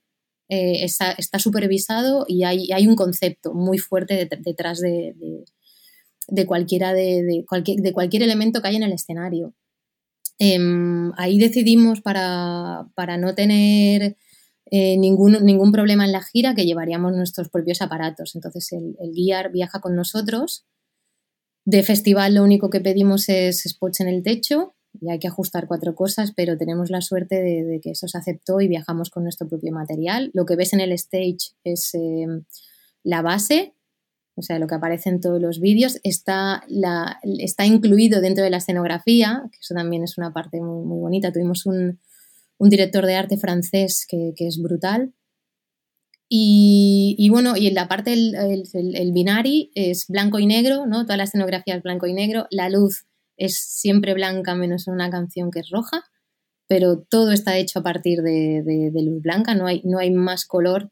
está, 0.49 1.17
supervisado 1.39 2.27
y 2.29 2.45
hay, 2.45 2.71
hay, 2.73 2.87
un 2.87 2.95
concepto 2.95 3.55
muy 3.55 3.79
fuerte 3.79 4.29
detrás 4.45 4.81
de, 4.81 5.15
cualquiera 6.47 6.93
de, 6.93 7.43
cualquier, 7.49 7.81
de 7.81 7.93
cualquier 7.95 8.23
elemento 8.23 8.61
que 8.61 8.69
hay 8.69 8.77
en 8.77 8.83
el 8.83 8.93
escenario. 8.93 9.55
Em, 10.39 11.11
ahí 11.17 11.39
decidimos 11.39 12.03
para, 12.03 12.85
no 13.19 13.35
tener 13.35 14.19
ningún, 14.71 15.43
ningún 15.43 15.73
problema 15.73 16.05
en 16.05 16.13
la 16.13 16.23
gira 16.23 16.55
que 16.55 16.67
llevaríamos 16.67 17.13
nuestros 17.13 17.49
propios 17.49 17.81
aparatos. 17.81 18.35
Entonces 18.35 18.73
el, 18.73 18.95
el 19.01 19.13
viaja 19.53 19.81
con 19.81 19.97
nosotros 19.97 20.67
de 21.65 21.83
festival 21.83 22.35
lo 22.35 22.43
único 22.43 22.71
que 22.71 22.81
pedimos 22.81 23.29
es 23.29 23.63
spots 23.63 24.01
en 24.01 24.09
el 24.09 24.23
techo 24.23 24.75
y 25.01 25.11
hay 25.11 25.19
que 25.19 25.29
ajustar 25.29 25.67
cuatro 25.67 25.95
cosas, 25.95 26.33
pero 26.35 26.59
tenemos 26.59 26.91
la 26.91 27.01
suerte 27.01 27.43
de, 27.43 27.81
que 27.81 27.93
eso 27.93 28.09
se 28.09 28.19
aceptó 28.19 28.61
y 28.61 28.69
viajamos 28.69 29.11
con 29.11 29.23
nuestro 29.23 29.49
propio 29.49 29.73
material. 29.73 30.31
Lo 30.35 30.45
que 30.45 30.57
ves 30.57 30.73
en 30.73 30.81
el 30.81 30.93
stage 30.93 31.55
es 31.65 31.95
eh, 31.95 32.27
la 33.03 33.23
base, 33.23 33.75
o 34.35 34.43
sea, 34.43 34.59
lo 34.59 34.67
que 34.67 34.75
aparece 34.75 35.09
en 35.09 35.21
todos 35.21 35.41
los 35.41 35.61
vídeos, 35.61 35.99
está, 36.03 36.63
la, 36.69 37.21
está 37.39 37.65
incluido 37.65 38.21
dentro 38.21 38.45
de 38.45 38.51
la 38.51 38.59
escenografía, 38.59 39.45
que 39.51 39.59
eso 39.61 39.75
también 39.75 40.05
es 40.05 40.19
una 40.19 40.33
parte 40.33 40.61
muy, 40.61 41.01
bonita. 41.01 41.33
Tuvimos 41.33 41.67
un, 41.67 42.01
director 42.59 43.05
de 43.07 43.17
arte 43.17 43.39
francés 43.39 44.07
que, 44.09 44.35
que 44.37 44.47
es 44.47 44.63
brutal, 44.63 45.13
y, 46.35 47.29
bueno, 47.29 47.59
y 47.59 47.67
en 47.67 47.75
la 47.75 47.89
parte 47.89 48.09
del 48.09 48.65
el, 48.73 49.13
binari 49.13 49.71
es 49.75 50.07
blanco 50.09 50.39
y 50.39 50.47
negro, 50.47 50.87
¿no? 50.87 51.03
Toda 51.03 51.19
la 51.19 51.25
escenografía 51.25 51.77
es 51.77 51.83
blanco 51.83 52.07
y 52.07 52.15
negro. 52.15 52.47
La 52.51 52.71
luz 52.71 53.05
es 53.37 53.59
siempre 53.59 54.15
blanca, 54.15 54.55
menos 54.55 54.87
una 54.87 55.11
canción 55.11 55.51
que 55.51 55.61
es 55.61 55.69
roja, 55.69 56.05
pero 56.67 57.03
todo 57.03 57.33
está 57.33 57.59
hecho 57.59 57.81
a 57.81 57.83
partir 57.83 58.23
de, 58.23 58.91
luz 58.95 59.21
blanca. 59.21 59.55
No 59.55 59.67
hay, 59.67 59.83
no 59.85 59.99
hay 59.99 60.11
más 60.11 60.47
color 60.47 60.91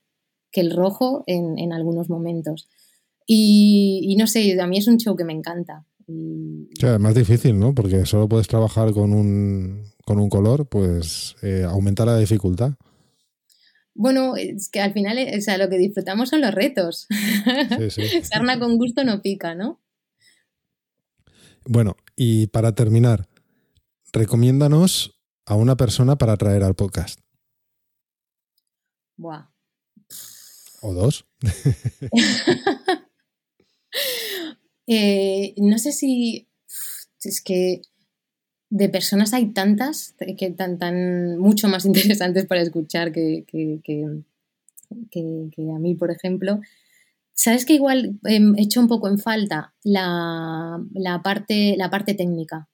que 0.52 0.60
el 0.60 0.76
rojo 0.76 1.24
en, 1.26 1.72
algunos 1.72 2.10
momentos. 2.10 2.68
Y, 3.26 4.14
no 4.18 4.26
sé, 4.26 4.60
a 4.60 4.66
mí 4.66 4.76
es 4.76 4.88
un 4.88 4.98
show 4.98 5.16
que 5.16 5.24
me 5.24 5.32
encanta. 5.32 5.86
es 6.06 7.00
más 7.00 7.14
difícil, 7.14 7.58
¿no? 7.58 7.74
Porque 7.74 8.04
solo 8.04 8.28
puedes 8.28 8.46
trabajar 8.46 8.92
con 8.92 9.14
un, 9.14 9.84
con 10.04 10.18
un 10.18 10.28
color, 10.28 10.68
pues 10.68 11.34
eh, 11.40 11.64
aumenta 11.66 12.04
la 12.04 12.18
dificultad. 12.18 12.74
Bueno, 13.94 14.36
es 14.36 14.68
que 14.68 14.80
al 14.80 14.92
final, 14.92 15.18
eh, 15.18 15.36
o 15.36 15.40
sea, 15.40 15.58
lo 15.58 15.68
que 15.68 15.78
disfrutamos 15.78 16.30
son 16.30 16.40
los 16.40 16.54
retos. 16.54 17.06
Sí, 17.78 17.90
sí. 17.90 18.02
Sarna 18.22 18.58
con 18.58 18.78
gusto 18.78 19.04
no 19.04 19.20
pica, 19.20 19.54
¿no? 19.54 19.80
Bueno, 21.64 21.96
y 22.16 22.46
para 22.48 22.74
terminar, 22.74 23.28
recomiéndanos 24.12 25.20
a 25.46 25.54
una 25.54 25.76
persona 25.76 26.16
para 26.16 26.36
traer 26.36 26.62
al 26.62 26.74
podcast. 26.74 27.20
Buah. 29.16 29.50
¿O 30.82 30.94
dos? 30.94 31.26
Eh, 34.92 35.54
no 35.58 35.78
sé 35.78 35.92
si. 35.92 36.48
Es 37.22 37.40
que 37.40 37.82
de 38.70 38.88
personas 38.88 39.34
hay 39.34 39.46
tantas 39.46 40.14
que 40.38 40.50
tan, 40.50 40.78
tan 40.78 41.36
mucho 41.38 41.68
más 41.68 41.84
interesantes 41.86 42.46
para 42.46 42.62
escuchar 42.62 43.12
que, 43.12 43.44
a 44.88 45.78
mí, 45.78 45.94
por 45.94 46.10
ejemplo. 46.10 46.60
¿Sabes 47.32 47.64
que 47.64 47.74
igual 47.74 48.18
em, 48.24 48.54
he 48.56 48.62
hecho 48.62 48.80
un 48.80 48.88
poco 48.88 49.08
en 49.08 49.18
falta 49.18 49.74
la, 49.82 50.80
parte, 51.24 51.74
la 51.76 51.90
parte 51.90 52.14
técnica? 52.14 52.68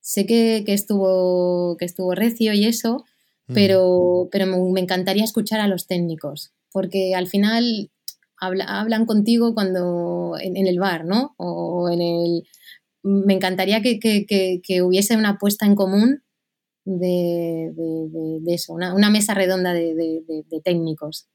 Sé 0.00 0.26
que, 0.26 0.64
estuvo, 0.66 1.76
que 1.76 1.84
estuvo 1.84 2.14
recio 2.14 2.54
y 2.54 2.64
eso, 2.64 3.04
mm. 3.48 3.54
pero, 3.54 4.28
pero 4.30 4.46
me, 4.46 4.80
encantaría 4.80 5.24
escuchar 5.24 5.60
a 5.60 5.68
los 5.68 5.86
técnicos, 5.86 6.52
porque 6.72 7.14
al 7.14 7.26
final 7.26 7.90
hablan 8.36 9.04
contigo 9.04 9.54
cuando 9.54 10.36
en, 10.40 10.56
en 10.56 10.66
el 10.66 10.78
bar, 10.78 11.04
¿no? 11.04 11.34
O 11.36 11.90
en 11.90 12.00
el, 12.00 12.44
me 13.02 13.34
encantaría 13.34 13.80
que, 13.82 14.82
hubiese 14.82 15.16
una 15.16 15.30
apuesta 15.30 15.66
en 15.66 15.74
común 15.74 16.22
de, 16.84 17.72
eso, 18.46 18.72
una, 18.74 19.10
mesa 19.10 19.34
redonda 19.34 19.72
de, 19.72 20.44
técnicos. 20.64 21.28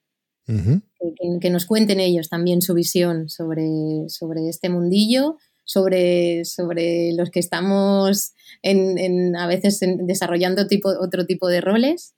que, 0.46 1.50
nos 1.50 1.66
cuenten 1.66 2.00
ellos 2.00 2.30
también 2.30 2.62
su 2.62 2.74
visión 2.74 3.30
sobre, 3.30 4.08
sobre 4.08 4.50
este 4.50 4.70
mundillo, 4.70 5.38
sobre, 5.64 6.46
sobre 6.46 7.14
los 7.14 7.32
que 7.32 7.40
estamos 7.40 8.34
en, 8.62 9.36
a 9.36 9.48
veces 9.48 9.80
desarrollando 9.82 10.68
tipo, 10.68 10.90
otro 11.00 11.26
tipo 11.26 11.48
de 11.48 11.62
roles 11.62 12.16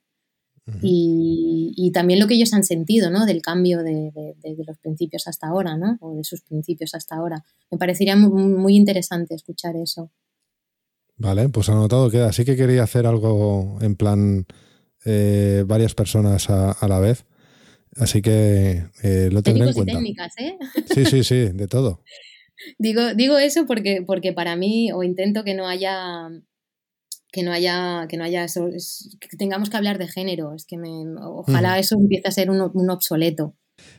y, 0.82 1.90
también 1.92 2.20
lo 2.20 2.26
que 2.26 2.34
ellos 2.34 2.52
han 2.52 2.64
sentido, 2.64 3.10
¿no? 3.10 3.26
Del 3.26 3.42
cambio 3.42 3.82
de, 3.82 4.12
los 4.66 4.78
principios 4.78 5.26
hasta 5.26 5.48
ahora, 5.48 5.76
¿no? 5.76 5.98
O 6.00 6.14
de 6.14 6.24
sus 6.24 6.42
principios 6.42 6.94
hasta 6.94 7.16
ahora. 7.16 7.44
Me 7.70 7.78
parecería 7.78 8.16
muy, 8.16 8.76
interesante 8.76 9.34
escuchar 9.34 9.76
eso. 9.76 10.10
Vale, 11.16 11.48
pues 11.48 11.68
anotado 11.68 12.10
queda. 12.10 12.32
Sí 12.32 12.44
que 12.44 12.56
quería 12.56 12.84
hacer 12.84 13.06
algo 13.06 13.78
en 13.80 13.96
plan 13.96 14.46
eh, 15.04 15.64
varias 15.66 15.94
personas 15.94 16.48
a, 16.50 16.88
la 16.88 17.00
vez. 17.00 17.24
Así 17.96 18.22
que 18.22 18.84
eh, 19.02 19.28
lo 19.32 19.42
tendré 19.42 19.68
en 19.68 19.74
cuenta. 19.74 19.94
técnicas, 19.94 20.34
¿eh? 20.38 20.56
Sí, 20.94 21.04
sí, 21.06 21.24
sí, 21.24 21.48
de 21.52 21.66
todo. 21.66 22.02
digo, 22.78 23.14
digo 23.14 23.38
eso 23.38 23.66
porque, 23.66 24.02
porque 24.06 24.32
para 24.32 24.56
mí, 24.56 24.92
o 24.92 25.02
intento 25.02 25.42
que 25.44 25.54
no 25.54 25.66
haya 25.66 26.28
que 27.30 27.42
no 27.42 27.52
haya, 27.52 28.06
que 28.08 28.16
no 28.16 28.24
haya 28.24 28.44
eso, 28.44 28.68
que 29.20 29.36
tengamos 29.36 29.70
que 29.70 29.76
hablar 29.76 29.98
de 29.98 30.08
género. 30.08 30.54
Es 30.54 30.64
que 30.64 30.78
me, 30.78 30.88
ojalá 31.22 31.78
eso 31.78 31.96
empiece 31.96 32.28
a 32.28 32.32
ser 32.32 32.50
un, 32.50 32.70
un 32.72 32.90
obsoleto. 32.90 33.54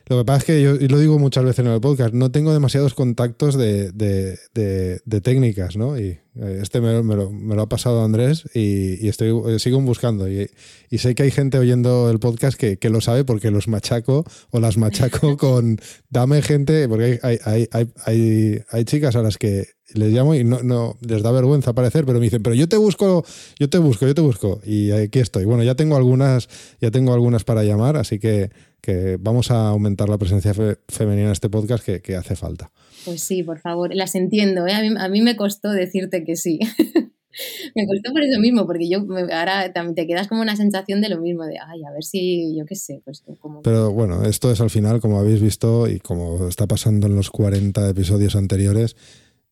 Lo 0.06 0.18
que 0.18 0.24
pasa 0.24 0.38
es 0.38 0.44
que 0.44 0.62
yo, 0.62 0.74
y 0.74 0.88
lo 0.88 0.98
digo 0.98 1.18
muchas 1.18 1.44
veces 1.44 1.60
en 1.64 1.72
el 1.72 1.80
podcast, 1.80 2.12
no 2.14 2.32
tengo 2.32 2.52
demasiados 2.52 2.94
contactos 2.94 3.56
de, 3.56 3.92
de, 3.92 5.20
técnicas, 5.20 5.76
¿no? 5.76 5.98
Y 5.98 6.18
eh, 6.36 6.58
este 6.62 6.80
me, 6.80 7.02
me, 7.02 7.14
lo, 7.14 7.62
ha 7.62 7.68
pasado 7.68 8.02
Andrés 8.02 8.44
y, 8.54 9.06
estoy, 9.06 9.30
eh, 9.48 9.58
sigo 9.60 9.80
buscando. 9.80 10.28
Y, 10.28 10.50
sé 10.98 11.14
que 11.14 11.22
hay 11.22 11.30
gente 11.30 11.58
oyendo 11.58 12.10
el 12.10 12.18
podcast 12.18 12.58
que, 12.58 12.76
que, 12.78 12.90
lo 12.90 13.00
sabe 13.00 13.24
porque 13.24 13.50
los 13.50 13.68
machaco 13.68 14.24
o 14.50 14.58
las 14.58 14.76
machaco 14.78 15.36
con 15.38 15.78
dame 16.08 16.42
gente, 16.42 16.88
porque 16.88 17.20
hay, 17.22 17.38
hay, 17.44 17.68
hay, 17.70 17.88
hay, 18.04 18.62
hay 18.70 18.84
chicas 18.84 19.14
a 19.14 19.22
las 19.22 19.38
que 19.38 19.68
les 19.94 20.12
llamo 20.12 20.34
y 20.34 20.44
no, 20.44 20.60
no 20.62 20.96
les 21.00 21.22
da 21.22 21.32
vergüenza 21.32 21.70
aparecer, 21.70 22.04
pero 22.04 22.18
me 22.18 22.24
dicen, 22.24 22.42
pero 22.42 22.54
yo 22.54 22.68
te 22.68 22.76
busco, 22.76 23.24
yo 23.58 23.68
te 23.68 23.78
busco, 23.78 24.06
yo 24.06 24.14
te 24.14 24.20
busco. 24.20 24.60
Y 24.64 24.90
aquí 24.92 25.18
estoy. 25.18 25.44
Bueno, 25.44 25.62
ya 25.62 25.74
tengo 25.74 25.96
algunas, 25.96 26.48
ya 26.80 26.90
tengo 26.90 27.12
algunas 27.12 27.44
para 27.44 27.64
llamar, 27.64 27.96
así 27.96 28.18
que, 28.18 28.50
que 28.80 29.16
vamos 29.20 29.50
a 29.50 29.68
aumentar 29.68 30.08
la 30.08 30.18
presencia 30.18 30.54
femenina 30.88 31.26
en 31.26 31.32
este 31.32 31.50
podcast 31.50 31.84
que, 31.84 32.00
que, 32.00 32.16
hace 32.16 32.36
falta. 32.36 32.70
Pues 33.04 33.22
sí, 33.22 33.42
por 33.42 33.58
favor, 33.58 33.94
las 33.94 34.14
entiendo. 34.14 34.66
¿eh? 34.66 34.72
A, 34.72 34.80
mí, 34.80 34.94
a, 34.98 35.08
mí, 35.08 35.22
me 35.22 35.36
costó 35.36 35.70
decirte 35.70 36.24
que 36.24 36.36
sí. 36.36 36.58
me 37.74 37.86
costó 37.86 38.12
por 38.12 38.22
eso 38.22 38.40
mismo, 38.40 38.66
porque 38.66 38.88
yo 38.88 38.98
ahora 39.32 39.72
también 39.72 39.94
te 39.94 40.06
quedas 40.06 40.28
como 40.28 40.42
una 40.42 40.56
sensación 40.56 41.00
de 41.00 41.08
lo 41.08 41.20
mismo, 41.20 41.44
de, 41.44 41.56
ay, 41.58 41.84
a 41.84 41.92
ver 41.92 42.02
si, 42.02 42.56
yo 42.56 42.64
qué 42.66 42.74
sé, 42.74 43.02
pues 43.04 43.22
como... 43.38 43.62
Pero 43.62 43.92
bueno, 43.92 44.24
esto 44.24 44.50
es 44.50 44.60
al 44.60 44.70
final, 44.70 45.00
como 45.00 45.18
habéis 45.18 45.40
visto 45.40 45.88
y 45.88 46.00
como 46.00 46.48
está 46.48 46.66
pasando 46.66 47.06
en 47.06 47.16
los 47.16 47.30
40 47.30 47.88
episodios 47.88 48.36
anteriores, 48.36 48.96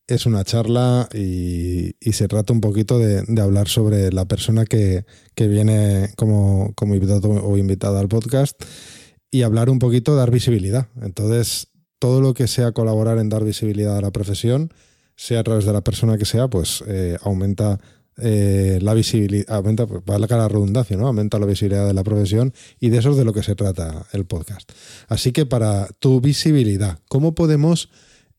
es 0.06 0.24
una 0.24 0.42
charla 0.42 1.08
y, 1.12 1.94
se 2.12 2.28
trata 2.28 2.52
un 2.52 2.62
poquito 2.62 2.98
de, 2.98 3.22
hablar 3.40 3.68
sobre 3.68 4.10
la 4.10 4.24
persona 4.24 4.64
que, 4.64 5.04
viene 5.36 6.10
como, 6.16 6.72
como, 6.74 6.94
invitado 6.94 7.28
o 7.28 7.56
invitada 7.58 8.00
al 8.00 8.08
podcast 8.08 8.60
y 9.30 9.42
hablar 9.42 9.70
un 9.70 9.78
poquito, 9.78 10.16
dar 10.16 10.30
visibilidad. 10.30 10.88
Entonces, 11.02 11.68
todo 11.98 12.20
lo 12.20 12.34
que 12.34 12.46
sea 12.46 12.72
colaborar 12.72 13.18
en 13.18 13.28
dar 13.28 13.44
visibilidad 13.44 13.96
a 13.96 14.00
la 14.00 14.10
profesión, 14.10 14.72
sea 15.16 15.40
a 15.40 15.44
través 15.44 15.64
de 15.64 15.72
la 15.72 15.82
persona 15.82 16.16
que 16.16 16.24
sea, 16.24 16.48
pues 16.48 16.84
eh, 16.86 17.16
aumenta 17.22 17.80
eh, 18.20 18.78
la 18.82 18.94
visibilidad, 18.94 19.56
aumenta, 19.56 19.86
pues, 19.86 20.02
va 20.08 20.16
a 20.16 20.18
la 20.18 20.48
redundancia, 20.48 20.96
¿no? 20.96 21.06
Aumenta 21.06 21.38
la 21.38 21.46
visibilidad 21.46 21.86
de 21.86 21.94
la 21.94 22.04
profesión 22.04 22.52
y 22.80 22.90
de 22.90 22.98
eso 22.98 23.10
es 23.10 23.16
de 23.16 23.24
lo 23.24 23.32
que 23.32 23.42
se 23.42 23.54
trata 23.54 24.06
el 24.12 24.26
podcast. 24.26 24.70
Así 25.08 25.32
que 25.32 25.46
para 25.46 25.86
tu 25.98 26.20
visibilidad, 26.20 26.98
¿cómo 27.08 27.34
podemos 27.34 27.90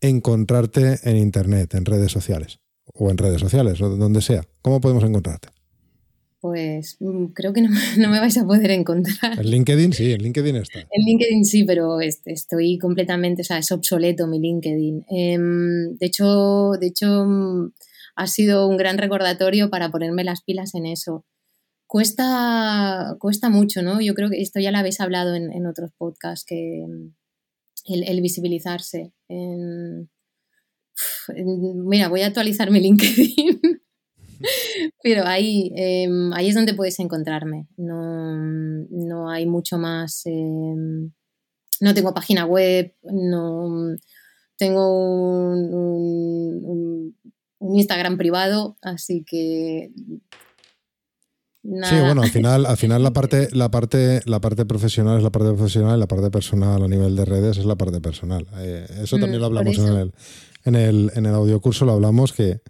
encontrarte 0.02 1.00
en 1.04 1.18
Internet, 1.18 1.76
en 1.76 1.86
redes 1.86 2.12
sociales? 2.12 2.60
O 2.94 3.10
en 3.10 3.18
redes 3.18 3.40
sociales, 3.40 3.82
o 3.82 3.90
donde 3.90 4.22
sea. 4.22 4.44
¿Cómo 4.62 4.82
podemos 4.82 5.04
encontrarte? 5.04 5.50
Pues 6.42 6.96
mm, 7.00 7.28
creo 7.28 7.52
que 7.54 7.62
no, 7.98 8.10
me 8.10 8.20
vais 8.20 8.38
a 8.38 8.46
poder 8.46 8.72
encontrar. 8.72 9.40
En 9.40 9.50
LinkedIn 9.50 9.94
sí, 9.94 10.12
en 10.14 10.24
LinkedIn 10.24 10.56
está. 10.56 10.80
En 10.80 11.06
LinkedIn 11.06 11.46
sí, 11.46 11.64
pero 11.66 12.00
estoy 12.00 12.78
completamente, 12.78 13.42
o 13.42 13.46
sea, 13.46 13.58
es 13.58 13.72
obsoleto 13.72 14.28
mi 14.28 14.40
LinkedIn. 14.40 15.06
Em, 15.10 15.98
de 15.98 16.06
hecho, 16.06 16.72
de 16.80 16.88
hecho, 16.88 17.26
mm, 17.26 17.74
ha 18.16 18.28
sido 18.28 18.68
un 18.68 18.78
gran 18.78 18.98
recordatorio 18.98 19.70
para 19.70 19.92
ponerme 19.92 20.24
las 20.24 20.42
pilas 20.42 20.76
en 20.76 20.86
eso. 20.86 21.26
Cuesta, 21.88 23.16
cuesta 23.20 23.50
mucho, 23.50 23.82
¿no? 23.82 24.00
Yo 24.00 24.14
creo 24.14 24.30
que 24.30 24.42
esto 24.42 24.60
ya 24.60 24.72
lo 24.72 24.78
habéis 24.78 25.02
hablado 25.02 25.36
en, 25.36 25.66
otros 25.66 25.92
podcasts, 25.98 26.46
que 26.46 26.86
mm, 26.88 27.14
el, 27.94 28.22
visibilizarse. 28.22 29.12
mira, 31.36 32.08
voy 32.10 32.22
a 32.22 32.28
actualizar 32.28 32.72
mi 32.72 32.80
LinkedIn. 32.80 33.60
Pero 35.04 35.26
ahí, 35.26 35.72
em, 35.76 36.34
ahí 36.34 36.50
es 36.50 36.56
donde 36.56 36.74
puedes 36.74 37.00
encontrarme. 37.00 37.68
No, 37.78 39.30
hay 39.30 39.46
mucho 39.46 39.78
más. 39.78 40.26
Em, 40.26 41.12
no 41.82 41.94
tengo 41.94 42.14
página 42.14 42.46
web, 42.46 42.94
no 43.04 43.96
tengo 44.58 44.98
un, 44.98 47.16
Instagram 47.62 48.18
privado, 48.18 48.78
así 48.82 49.24
que 49.26 49.92
Sí, 51.62 51.96
bueno, 52.00 52.22
al 52.22 52.30
final, 52.30 52.66
al 52.66 52.78
final 52.78 53.04
la 53.04 53.12
parte, 53.12 53.50
la 53.52 53.70
parte, 53.70 54.22
la 54.26 54.40
parte 54.40 54.66
profesional 54.66 55.18
es 55.18 55.24
la 55.24 55.30
parte 55.30 55.50
profesional 55.50 55.98
y 55.98 56.00
la 56.00 56.08
parte 56.08 56.32
personal 56.32 56.82
a 56.82 56.88
nivel 56.88 57.16
de 57.16 57.26
redes 57.26 57.58
es 57.58 57.66
la 57.66 57.76
parte 57.76 58.00
personal. 58.00 58.48
Eh, 58.60 58.88
eso 59.04 59.18
mm, 59.18 59.20
también 59.20 59.42
lo 59.42 59.48
hablamos 59.48 59.78
en 59.78 59.88
el, 59.88 60.14
en 60.64 60.76
el, 60.76 61.12
en 61.16 61.26
el 61.26 61.34
audiocurso, 61.34 61.86
lo 61.86 61.94
hablamos 61.94 62.32
que, 62.32 62.62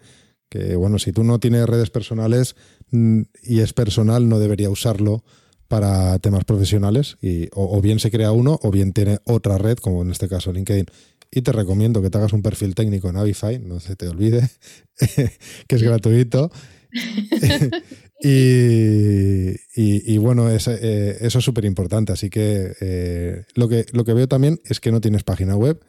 que, 0.50 0.76
bueno, 0.76 0.98
si 0.98 1.12
tú 1.12 1.24
no 1.24 1.38
tienes 1.38 1.64
redes 1.66 1.88
personales 1.88 2.56
mm, 2.90 3.22
y 3.44 3.60
es 3.60 3.72
personal, 3.72 4.28
no 4.28 4.38
debería 4.38 4.68
usarlo 4.68 5.24
para 5.68 6.18
temas 6.18 6.44
profesionales 6.44 7.16
y 7.22 7.48
o, 7.54 7.80
bien 7.80 8.00
se 8.00 8.10
crea 8.10 8.32
uno 8.32 8.58
o 8.60 8.72
bien 8.72 8.92
tiene 8.92 9.20
otra 9.24 9.56
red, 9.56 9.78
como 9.78 10.02
en 10.02 10.10
este 10.10 10.28
caso 10.28 10.52
LinkedIn. 10.52 10.86
Y 11.30 11.42
te 11.42 11.52
recomiendo 11.52 12.02
que 12.02 12.10
te 12.10 12.18
hagas 12.18 12.32
un 12.32 12.42
perfil 12.42 12.74
técnico 12.74 13.08
en 13.08 13.16
Avify, 13.16 13.60
no 13.60 13.78
se 13.78 13.94
te 13.94 14.08
olvide, 14.08 14.50
que 15.68 15.76
es 15.76 15.82
gratuito. 15.82 16.50
y, 18.20 20.18
bueno, 20.18 20.50
es, 20.50 20.66
eh, 20.66 21.18
eso 21.20 21.38
es 21.38 21.44
súper 21.44 21.64
importante. 21.64 22.12
Así 22.12 22.30
que, 22.30 22.72
eh, 22.80 23.44
lo 23.54 23.68
que 23.68 23.86
lo 23.92 24.04
que 24.04 24.12
veo 24.12 24.26
también 24.26 24.60
es 24.64 24.80
que 24.80 24.90
no 24.90 25.00
tienes 25.00 25.22
página 25.22 25.54
web, 25.54 25.80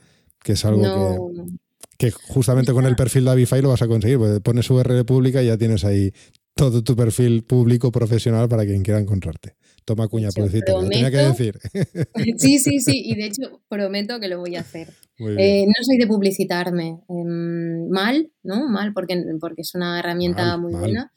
que 0.44 0.52
es 0.52 0.64
algo 0.64 0.84
que 0.84 1.18
que 2.02 2.10
justamente 2.10 2.74
con 2.74 2.88
el 2.88 2.96
perfil 2.96 3.26
de 3.26 3.32
Avify 3.32 3.62
lo 3.62 3.70
vas 3.70 3.84
a 3.84 3.88
conseguir, 3.88 4.18
porque 4.18 4.42
pones 4.42 4.68
URL 4.68 5.06
pública 5.06 5.44
y 5.44 5.46
ya 5.46 5.56
tienes 5.56 5.86
ahí 5.86 6.12
todo 6.56 6.84
tu 6.84 6.96
perfil 6.96 7.44
público 7.44 7.92
profesional 7.92 8.50
para 8.50 8.66
quien 8.66 8.82
quiera 8.82 9.00
encontrarte. 9.00 9.56
Toma 9.86 10.08
cuña, 10.08 10.30
pobrecita, 10.36 10.74
lo 10.74 10.90
tenía 10.90 11.12
que 11.12 11.18
decir. 11.18 11.60
Sí, 12.38 12.58
sí, 12.58 12.80
sí, 12.80 13.04
y 13.06 13.16
de 13.16 13.28
hecho 13.28 13.62
prometo 13.70 14.20
que 14.20 14.30
lo 14.30 14.40
voy 14.40 14.56
a 14.56 14.62
hacer. 14.62 14.90
Eh, 15.20 15.66
no 15.68 15.74
soy 15.84 15.98
de 16.00 16.08
publicitarme 16.08 17.02
em, 17.08 17.88
mal, 17.90 18.32
¿no? 18.42 18.68
Mal, 18.68 18.94
porque, 18.94 19.24
porque 19.40 19.62
es 19.62 19.76
una 19.76 20.00
herramienta 20.00 20.58
muy 20.58 20.74
buena. 20.74 21.12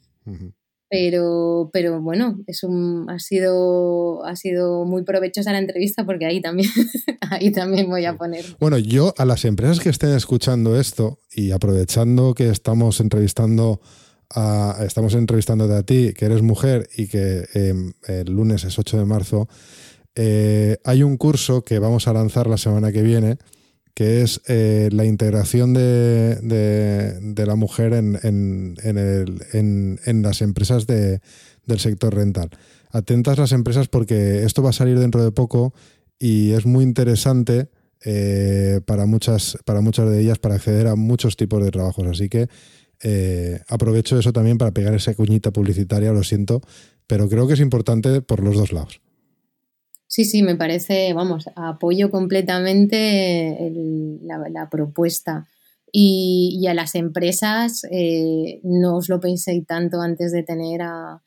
Pero, 0.89 1.71
pero 1.73 1.99
bueno, 2.01 2.39
es 2.45 2.63
un, 2.63 3.09
ha, 3.09 3.17
sido, 3.17 4.23
ha 4.23 4.35
sido 4.35 4.85
muy 4.85 5.03
provechosa 5.03 5.51
la 5.51 5.57
entrevista 5.57 6.05
porque 6.05 6.25
ahí 6.25 6.41
también, 6.41 6.69
ahí 7.31 7.51
también 7.51 7.89
voy 7.89 8.05
a 8.05 8.15
poner. 8.15 8.45
Bueno, 8.59 8.77
yo 8.77 9.13
a 9.17 9.25
las 9.25 9.45
empresas 9.45 9.79
que 9.79 9.89
estén 9.89 10.11
escuchando 10.11 10.79
esto 10.79 11.19
y 11.33 11.51
aprovechando 11.51 12.33
que 12.35 12.49
estamos 12.49 12.99
entrevistando 12.99 13.81
a, 14.29 14.77
estamos 14.85 15.15
entrevistándote 15.15 15.73
a 15.73 15.83
ti, 15.83 16.13
que 16.13 16.25
eres 16.25 16.41
mujer 16.41 16.87
y 16.95 17.07
que 17.07 17.45
em, 17.53 17.93
el 18.07 18.31
lunes 18.31 18.63
es 18.63 18.77
8 18.77 18.97
de 18.97 19.05
marzo, 19.05 19.47
eh, 20.15 20.77
hay 20.83 21.03
un 21.03 21.17
curso 21.17 21.63
que 21.63 21.79
vamos 21.79 22.07
a 22.07 22.13
lanzar 22.13 22.47
la 22.47 22.57
semana 22.57 22.91
que 22.91 23.01
viene 23.01 23.37
que 23.95 24.21
es 24.21 24.41
eh, 24.47 24.89
la 24.91 25.05
integración 25.05 25.73
de, 25.73 27.43
la 27.47 27.55
mujer 27.55 27.93
en, 27.93 28.75
las 30.21 30.41
empresas 30.41 30.85
del 30.85 31.21
sector 31.79 32.13
rental. 32.13 32.49
Atentas 32.91 33.37
las 33.37 33.53
empresas 33.53 33.87
porque 33.87 34.43
esto 34.43 34.61
va 34.61 34.69
a 34.71 34.73
salir 34.73 34.99
dentro 34.99 35.23
de 35.23 35.31
poco 35.31 35.73
y 36.19 36.51
es 36.51 36.65
muy 36.65 36.83
interesante 36.83 37.69
eh, 38.03 38.81
para, 38.85 39.05
muchas, 39.05 39.57
para 39.65 39.79
muchas 39.81 40.09
de 40.09 40.21
ellas 40.21 40.39
para 40.39 40.55
acceder 40.55 40.87
a 40.87 40.95
muchos 40.95 41.37
tipos 41.37 41.63
de 41.63 41.71
trabajos. 41.71 42.05
Así 42.05 42.27
que 42.27 42.49
eh, 43.01 43.61
aprovecho 43.69 44.19
eso 44.19 44.33
también 44.33 44.57
para 44.57 44.71
pegar 44.71 44.93
esa 44.93 45.13
cuñita 45.13 45.51
publicitaria, 45.51 46.11
lo 46.11 46.23
siento, 46.23 46.61
pero 47.07 47.29
creo 47.29 47.47
que 47.47 47.53
es 47.53 47.61
importante 47.61 48.21
por 48.21 48.43
los 48.43 48.57
dos 48.57 48.73
lados. 48.73 48.99
Sí, 50.07 50.23
sí, 50.23 50.43
me 50.43 50.55
parece, 50.55 51.13
vamos, 51.13 51.45
apoyo 51.55 52.11
completamente 52.11 53.71
la, 54.21 54.69
propuesta. 54.69 55.47
Y, 55.91 56.65
a 56.67 56.73
las 56.73 56.95
empresas 56.95 57.83
eh, 57.89 58.59
no 58.63 58.97
os 58.97 59.09
lo 59.09 59.19
penséis 59.19 59.65
tanto 59.65 60.01
antes 60.01 60.31
de 60.31 60.43
tener 60.43 60.81
a, 60.83 61.21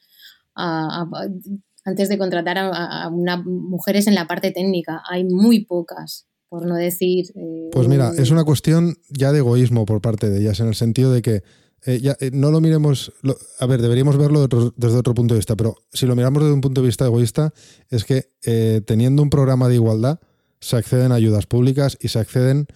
antes 1.84 2.08
de 2.08 2.18
contratar 2.18 2.58
a, 2.58 3.10
mujeres 3.10 4.06
en 4.06 4.14
la 4.14 4.26
parte 4.26 4.52
técnica. 4.52 5.02
Hay 5.10 5.24
muy 5.24 5.64
pocas, 5.64 6.26
por 6.48 6.66
no 6.66 6.74
decir. 6.76 7.26
Eh, 7.34 7.70
pues 7.72 7.88
mira, 7.88 8.12
es 8.16 8.30
una 8.30 8.44
cuestión 8.44 8.96
ya 9.08 9.32
de 9.32 9.38
egoísmo 9.38 9.86
por 9.86 10.00
parte 10.00 10.28
de 10.30 10.40
ellas, 10.40 10.60
en 10.60 10.68
el 10.68 10.74
sentido 10.74 11.12
de 11.12 11.22
que 11.22 11.42
eh, 11.86 12.14
eh, 12.20 12.30
no 12.32 12.50
lo 12.50 12.60
miremos, 12.60 13.12
a 13.60 13.66
ver, 13.66 13.80
deberíamos 13.80 14.16
verlo 14.16 14.46
desde 14.76 14.96
otro 14.96 15.14
punto 15.14 15.34
de 15.34 15.38
vista, 15.38 15.56
pero 15.56 15.76
si 15.92 16.06
lo 16.06 16.16
miramos 16.16 16.42
desde 16.42 16.54
un 16.54 16.60
punto 16.60 16.80
de 16.80 16.88
vista 16.88 17.04
egoísta, 17.04 17.52
es 17.88 18.04
que 18.04 18.32
eh, 18.44 18.80
teniendo 18.84 19.22
un 19.22 19.30
programa 19.30 19.68
de 19.68 19.76
igualdad, 19.76 20.20
se 20.60 20.76
acceden 20.76 21.12
a 21.12 21.14
ayudas 21.14 21.46
públicas 21.46 21.96
y 22.00 22.08
se 22.08 22.18
acceden 22.18 22.66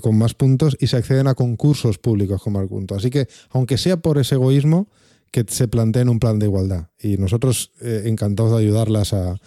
con 0.00 0.16
más 0.16 0.34
puntos 0.34 0.76
y 0.78 0.86
se 0.86 0.96
acceden 0.96 1.26
a 1.26 1.34
concursos 1.34 1.98
públicos 1.98 2.40
con 2.40 2.52
más 2.52 2.68
puntos. 2.68 2.98
Así 2.98 3.10
que, 3.10 3.26
aunque 3.50 3.78
sea 3.78 3.96
por 3.96 4.18
ese 4.18 4.36
egoísmo, 4.36 4.88
que 5.32 5.44
se 5.48 5.66
planteen 5.66 6.08
un 6.08 6.20
plan 6.20 6.38
de 6.38 6.46
igualdad. 6.46 6.90
Y 7.00 7.16
nosotros 7.16 7.72
encantados 7.80 8.52
de 8.52 8.58
ayudarlas 8.58 9.12
a, 9.12 9.40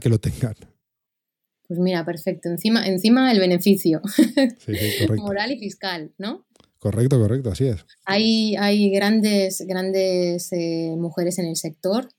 que 0.00 0.10
lo 0.10 0.18
tengan. 0.18 0.54
Pues 1.66 1.80
mira, 1.80 2.04
perfecto. 2.04 2.50
Encima, 2.50 2.86
encima 2.86 3.32
el 3.32 3.38
beneficio. 3.38 4.02
Moral 5.16 5.52
y 5.52 5.58
fiscal, 5.58 6.12
¿no? 6.18 6.44
Correcto, 6.84 7.18
correcto, 7.18 7.50
así 7.50 7.66
es. 7.66 7.86
Hay, 8.04 8.56
hay 8.56 8.90
grandes, 8.90 9.64
grandes 9.66 10.52
eh, 10.52 10.94
mujeres 10.98 11.38
en 11.38 11.46
el 11.46 11.56
sector, 11.56 12.10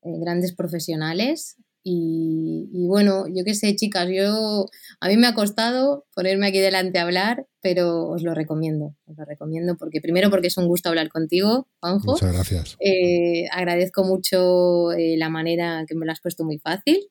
eh, 0.00 0.18
grandes 0.18 0.54
profesionales. 0.54 1.56
Y, 1.82 2.70
y, 2.72 2.86
bueno, 2.86 3.26
yo 3.28 3.44
qué 3.44 3.54
sé, 3.54 3.76
chicas, 3.76 4.08
yo 4.10 4.64
a 5.00 5.08
mí 5.08 5.18
me 5.18 5.26
ha 5.26 5.34
costado 5.34 6.06
ponerme 6.14 6.46
aquí 6.46 6.58
delante 6.58 6.98
a 6.98 7.02
hablar, 7.02 7.46
pero 7.60 8.08
os 8.08 8.22
lo 8.22 8.32
recomiendo, 8.32 8.96
os 9.04 9.18
lo 9.18 9.26
recomiendo 9.26 9.76
porque 9.76 10.00
primero 10.00 10.30
porque 10.30 10.46
es 10.46 10.56
un 10.56 10.68
gusto 10.68 10.88
hablar 10.88 11.10
contigo, 11.10 11.68
Juanjo. 11.80 12.12
Muchas 12.12 12.32
gracias. 12.32 12.76
Eh, 12.80 13.44
agradezco 13.52 14.04
mucho 14.04 14.92
la 14.96 15.28
manera 15.28 15.84
que 15.86 15.94
me 15.94 16.06
lo 16.06 16.12
has 16.12 16.22
puesto 16.22 16.44
muy 16.44 16.58
fácil. 16.58 17.10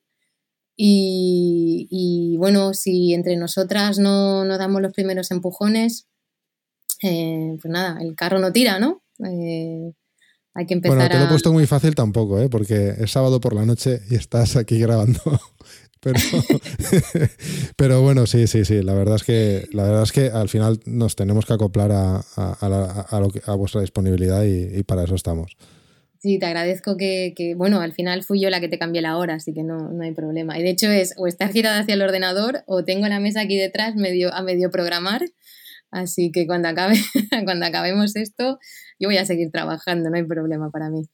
Y, 0.76 1.86
y 1.92 2.36
bueno, 2.38 2.74
si 2.74 3.14
entre 3.14 3.36
nosotras 3.36 4.00
no, 4.00 4.44
no, 4.44 4.58
damos 4.58 4.82
los 4.82 4.92
primeros 4.92 5.30
empujones, 5.30 6.08
eh, 7.04 7.58
pues 7.60 7.70
nada, 7.70 8.00
el 8.00 8.14
carro 8.16 8.38
no 8.38 8.50
tira, 8.50 8.78
¿no? 8.78 9.02
Eh, 9.24 9.92
hay 10.54 10.66
que 10.66 10.74
empezar 10.74 10.96
bueno, 10.96 11.10
te 11.10 11.16
lo 11.18 11.24
he 11.24 11.26
a... 11.26 11.28
puesto 11.28 11.52
muy 11.52 11.66
fácil 11.66 11.94
tampoco, 11.94 12.40
¿eh? 12.40 12.48
porque 12.48 12.94
es 12.98 13.10
sábado 13.10 13.40
por 13.40 13.54
la 13.54 13.66
noche 13.66 14.00
y 14.10 14.14
estás 14.14 14.56
aquí 14.56 14.78
grabando. 14.78 15.20
Pero, 16.00 16.20
pero 17.78 18.02
bueno, 18.02 18.26
sí, 18.26 18.46
sí, 18.46 18.66
sí. 18.66 18.82
La 18.82 18.92
verdad 18.92 19.14
es 19.16 19.24
que, 19.24 19.66
la 19.72 19.84
verdad 19.84 20.02
es 20.02 20.12
que 20.12 20.26
al 20.26 20.50
final 20.50 20.78
nos 20.84 21.16
tenemos 21.16 21.46
que 21.46 21.54
acoplar 21.54 21.92
a, 21.92 22.16
a, 22.36 22.52
a, 22.60 22.68
la, 22.68 22.84
a 23.08 23.20
lo 23.20 23.30
que, 23.30 23.40
vuestra 23.52 23.80
disponibilidad 23.80 24.44
y, 24.44 24.80
y, 24.80 24.82
para 24.82 25.04
eso 25.04 25.14
estamos. 25.14 25.56
Sí, 26.18 26.38
te 26.38 26.44
agradezco 26.44 26.98
que, 26.98 27.32
que, 27.34 27.54
bueno, 27.54 27.80
al 27.80 27.94
final 27.94 28.22
fui 28.22 28.38
yo 28.38 28.50
la 28.50 28.60
que 28.60 28.68
te 28.68 28.78
cambié 28.78 29.00
la 29.00 29.16
hora, 29.16 29.36
así 29.36 29.54
que 29.54 29.62
no, 29.62 29.78
no 29.92 30.04
hay 30.04 30.12
problema. 30.12 30.58
Y 30.58 30.62
de 30.62 30.68
hecho 30.68 30.90
es 30.90 31.14
o 31.16 31.26
estar 31.26 31.50
girada 31.50 31.78
hacia 31.78 31.94
el 31.94 32.02
ordenador 32.02 32.64
o 32.66 32.84
tengo 32.84 33.08
la 33.08 33.18
mesa 33.18 33.40
aquí 33.40 33.56
detrás 33.56 33.96
medio, 33.96 34.30
a 34.34 34.42
medio 34.42 34.70
programar. 34.70 35.22
Así 35.94 36.32
que 36.32 36.44
cuando, 36.44 36.66
acabe, 36.66 36.96
cuando 37.44 37.66
acabemos 37.66 38.16
esto, 38.16 38.58
yo 38.98 39.08
voy 39.08 39.16
a 39.16 39.24
seguir 39.24 39.52
trabajando, 39.52 40.10
no 40.10 40.16
hay 40.16 40.24
problema 40.24 40.70
para 40.70 40.90
mí. 40.90 41.08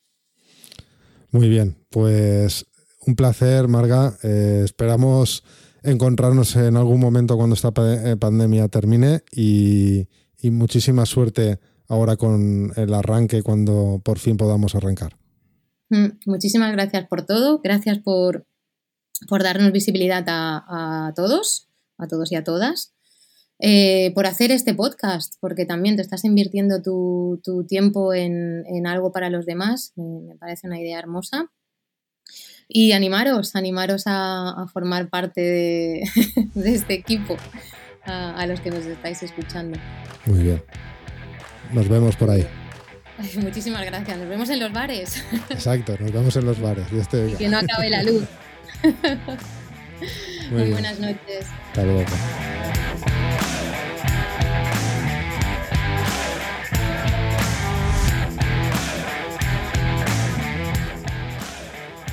Muy 1.30 1.50
bien, 1.50 1.76
pues 1.90 2.64
un 3.06 3.14
placer, 3.14 3.68
Marga. 3.68 4.16
Eh, 4.22 4.62
esperamos 4.64 5.44
encontrarnos 5.82 6.56
en 6.56 6.76
algún 6.76 6.98
momento 6.98 7.36
cuando 7.36 7.54
esta 7.54 7.72
pandemia 7.72 8.68
termine 8.68 9.22
y, 9.30 10.08
y, 10.38 10.50
muchísima 10.50 11.04
suerte 11.04 11.58
ahora 11.88 12.16
con 12.16 12.72
el 12.76 12.94
arranque 12.94 13.42
cuando 13.42 14.00
por 14.02 14.18
fin 14.18 14.38
podamos 14.38 14.74
arrancar. 14.74 15.18
Mm, 15.90 16.20
muchísimas 16.24 16.72
gracias 16.72 17.06
por 17.06 17.26
todo, 17.26 17.60
gracias 17.62 17.98
por, 17.98 18.46
por 19.28 19.42
darnos 19.42 19.72
visibilidad 19.72 20.24
a, 20.26 21.08
a, 21.08 21.14
todos, 21.14 21.68
a 21.98 22.06
todos 22.08 22.32
y 22.32 22.36
a 22.36 22.44
todas. 22.44 22.94
Eh, 23.62 24.12
por 24.14 24.26
hacer 24.26 24.50
este 24.50 24.72
podcast, 24.74 25.34
porque 25.38 25.66
también 25.66 25.96
te 25.96 26.02
estás 26.02 26.24
invirtiendo 26.24 26.80
tu, 26.80 27.40
tu 27.44 27.64
tiempo 27.64 28.14
en, 28.14 28.64
en, 28.66 28.86
algo 28.86 29.12
para 29.12 29.28
los 29.28 29.44
demás, 29.44 29.92
me, 29.96 30.34
parece 30.36 30.66
una 30.66 30.80
idea 30.80 30.98
hermosa 30.98 31.50
y 32.68 32.92
animaros, 32.92 33.56
animaros 33.56 34.06
a, 34.06 34.62
a 34.62 34.66
formar 34.68 35.10
parte 35.10 35.42
de, 35.42 36.02
de 36.54 36.74
este 36.74 36.94
equipo, 36.94 37.36
a, 38.04 38.34
a, 38.34 38.46
los 38.46 38.60
que 38.60 38.70
nos 38.70 38.86
estáis 38.86 39.22
escuchando. 39.22 39.78
Muy 40.24 40.42
bien. 40.42 40.62
Nos 41.72 41.88
vemos 41.88 42.16
por 42.16 42.30
ahí. 42.30 42.46
Ay, 43.18 43.30
muchísimas 43.42 43.84
gracias. 43.84 44.16
Nos 44.16 44.28
vemos 44.28 44.48
en 44.48 44.60
los 44.60 44.72
bares. 44.72 45.22
Exacto, 45.50 45.96
nos 46.00 46.12
vemos 46.12 46.34
en 46.34 46.46
los 46.46 46.58
bares. 46.60 46.86
Y 46.90 47.36
que 47.36 47.48
no 47.48 47.58
acabe 47.58 47.90
la 47.90 48.02
luz. 48.02 48.24
Muy, 48.82 48.94
Muy 50.62 50.70
buenas 50.70 50.98
noches. 50.98 51.46
Hasta 51.68 51.84
luego. 51.84 52.10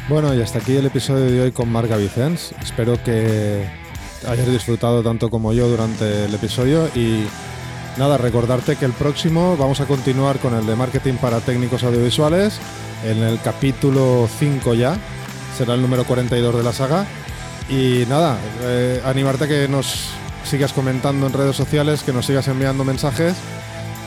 Bueno, 0.10 0.34
y 0.34 0.42
hasta 0.42 0.60
aquí 0.60 0.74
el 0.78 0.86
episodio 0.86 1.26
de 1.26 1.42
hoy 1.42 1.52
con 1.52 1.70
Marga 1.70 1.98
Vicens. 1.98 2.54
Espero 2.62 3.02
que 3.04 3.66
hayas 4.26 4.48
disfrutado 4.48 5.04
tanto 5.04 5.30
como 5.30 5.52
yo 5.52 5.68
durante 5.68 6.26
el 6.26 6.34
episodio 6.34 6.88
y 6.96 7.26
nada, 7.98 8.18
recordarte 8.18 8.78
que 8.78 8.86
el 8.86 8.94
próximo 8.94 9.58
vamos 9.58 9.82
a 9.82 9.86
continuar 9.86 10.40
con 10.40 10.54
el 10.54 10.66
de 10.66 10.78
marketing 10.78 11.16
para 11.16 11.42
técnicos 11.42 11.84
audiovisuales 11.84 12.58
en 13.04 13.18
el 13.18 13.42
capítulo 13.42 14.30
5 14.40 14.76
ya, 14.76 14.98
será 15.58 15.74
el 15.74 15.82
número 15.82 16.06
42 16.06 16.56
de 16.56 16.64
la 16.64 16.72
saga. 16.72 17.06
Y 17.70 18.06
nada, 18.08 18.38
eh, 18.62 19.02
animarte 19.04 19.44
a 19.44 19.48
que 19.50 19.68
nos 19.68 20.08
sigas 20.46 20.72
comentando 20.72 21.28
en 21.28 21.34
redes 21.34 21.58
sociales, 21.58 22.04
que 22.04 22.14
nos 22.14 22.26
sigas 22.26 22.48
enviando 22.48 22.86
mensajes 22.86 23.36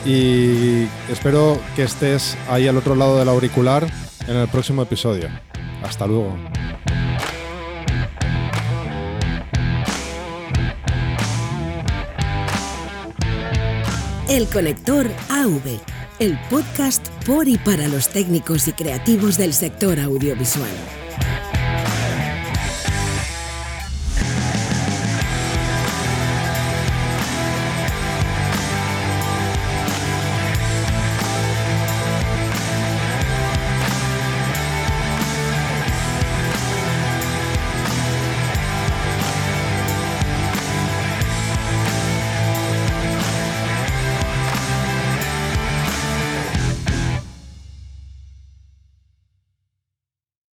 y 0.06 0.88
espero 1.10 1.60
que 1.76 1.82
estés 1.82 2.38
ahí 2.48 2.66
al 2.68 2.78
otro 2.78 2.94
lado 2.94 3.18
del 3.18 3.28
auricular 3.28 3.86
en 4.26 4.36
el 4.36 4.48
próximo 4.48 4.80
episodio. 4.80 5.28
Hasta 5.82 6.06
luego. 6.06 6.36
El 14.28 14.46
Conector 14.46 15.10
AV, 15.28 15.80
el 16.20 16.38
podcast 16.48 17.08
por 17.26 17.48
y 17.48 17.58
para 17.58 17.88
los 17.88 18.08
técnicos 18.08 18.68
y 18.68 18.72
creativos 18.72 19.36
del 19.36 19.52
sector 19.52 19.98
audiovisual. 19.98 20.99